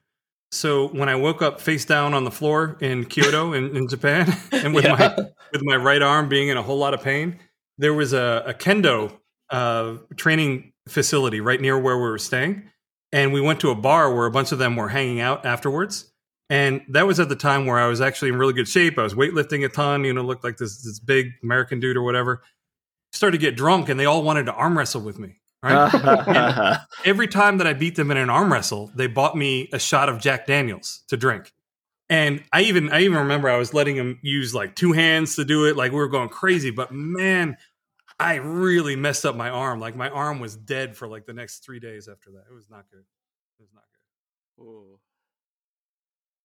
So 0.52 0.88
when 0.88 1.08
I 1.08 1.16
woke 1.16 1.42
up 1.42 1.60
face 1.60 1.84
down 1.84 2.14
on 2.14 2.22
the 2.22 2.30
floor 2.30 2.78
in 2.80 3.04
Kyoto 3.04 3.52
in, 3.52 3.76
in 3.76 3.88
Japan 3.88 4.32
and 4.52 4.72
with 4.72 4.84
my 4.84 5.16
with 5.52 5.62
my 5.62 5.74
right 5.74 6.00
arm 6.00 6.28
being 6.28 6.48
in 6.48 6.56
a 6.56 6.62
whole 6.62 6.78
lot 6.78 6.94
of 6.94 7.02
pain, 7.02 7.40
there 7.78 7.92
was 7.92 8.12
a, 8.12 8.44
a 8.46 8.54
kendo 8.54 9.12
uh, 9.50 9.96
training 10.16 10.72
facility 10.88 11.40
right 11.40 11.60
near 11.60 11.76
where 11.76 11.96
we 11.96 12.02
were 12.02 12.18
staying. 12.18 12.70
And 13.12 13.32
we 13.32 13.40
went 13.40 13.60
to 13.60 13.70
a 13.70 13.74
bar 13.74 14.14
where 14.14 14.26
a 14.26 14.30
bunch 14.30 14.52
of 14.52 14.58
them 14.58 14.76
were 14.76 14.88
hanging 14.88 15.20
out 15.20 15.44
afterwards. 15.44 16.12
And 16.48 16.82
that 16.90 17.08
was 17.08 17.18
at 17.18 17.28
the 17.28 17.36
time 17.36 17.66
where 17.66 17.78
I 17.78 17.88
was 17.88 18.00
actually 18.00 18.28
in 18.28 18.36
really 18.36 18.52
good 18.52 18.68
shape. 18.68 18.98
I 18.98 19.02
was 19.02 19.14
weightlifting 19.14 19.64
a 19.64 19.68
ton, 19.68 20.04
you 20.04 20.12
know, 20.12 20.22
looked 20.22 20.44
like 20.44 20.58
this 20.58 20.82
this 20.84 21.00
big 21.00 21.32
American 21.42 21.80
dude 21.80 21.96
or 21.96 22.02
whatever. 22.02 22.42
Started 23.12 23.38
to 23.38 23.40
get 23.40 23.56
drunk 23.56 23.88
and 23.88 23.98
they 23.98 24.04
all 24.04 24.22
wanted 24.22 24.46
to 24.46 24.52
arm 24.52 24.78
wrestle 24.78 25.00
with 25.00 25.18
me. 25.18 25.40
Right? 25.66 26.78
every 27.04 27.28
time 27.28 27.58
that 27.58 27.66
I 27.66 27.72
beat 27.72 27.96
them 27.96 28.10
in 28.10 28.16
an 28.16 28.30
arm 28.30 28.52
wrestle, 28.52 28.90
they 28.94 29.06
bought 29.06 29.36
me 29.36 29.68
a 29.72 29.78
shot 29.78 30.08
of 30.08 30.20
Jack 30.20 30.46
Daniels 30.46 31.02
to 31.08 31.16
drink. 31.16 31.52
And 32.08 32.44
I 32.52 32.62
even 32.62 32.90
I 32.92 33.00
even 33.02 33.18
remember 33.18 33.48
I 33.48 33.56
was 33.56 33.74
letting 33.74 33.96
them 33.96 34.18
use 34.22 34.54
like 34.54 34.76
two 34.76 34.92
hands 34.92 35.36
to 35.36 35.44
do 35.44 35.66
it, 35.66 35.76
like 35.76 35.90
we 35.90 35.98
were 35.98 36.08
going 36.08 36.28
crazy. 36.28 36.70
But 36.70 36.92
man, 36.92 37.56
I 38.18 38.36
really 38.36 38.96
messed 38.96 39.26
up 39.26 39.34
my 39.34 39.50
arm. 39.50 39.80
Like 39.80 39.96
my 39.96 40.08
arm 40.08 40.38
was 40.38 40.56
dead 40.56 40.96
for 40.96 41.08
like 41.08 41.26
the 41.26 41.32
next 41.32 41.64
three 41.64 41.80
days 41.80 42.08
after 42.08 42.30
that. 42.32 42.44
It 42.50 42.54
was 42.54 42.70
not 42.70 42.84
good. 42.90 43.04
It 43.58 43.62
was 43.62 43.72
not 43.74 43.84
good. 44.56 44.62
Ooh. 44.62 44.98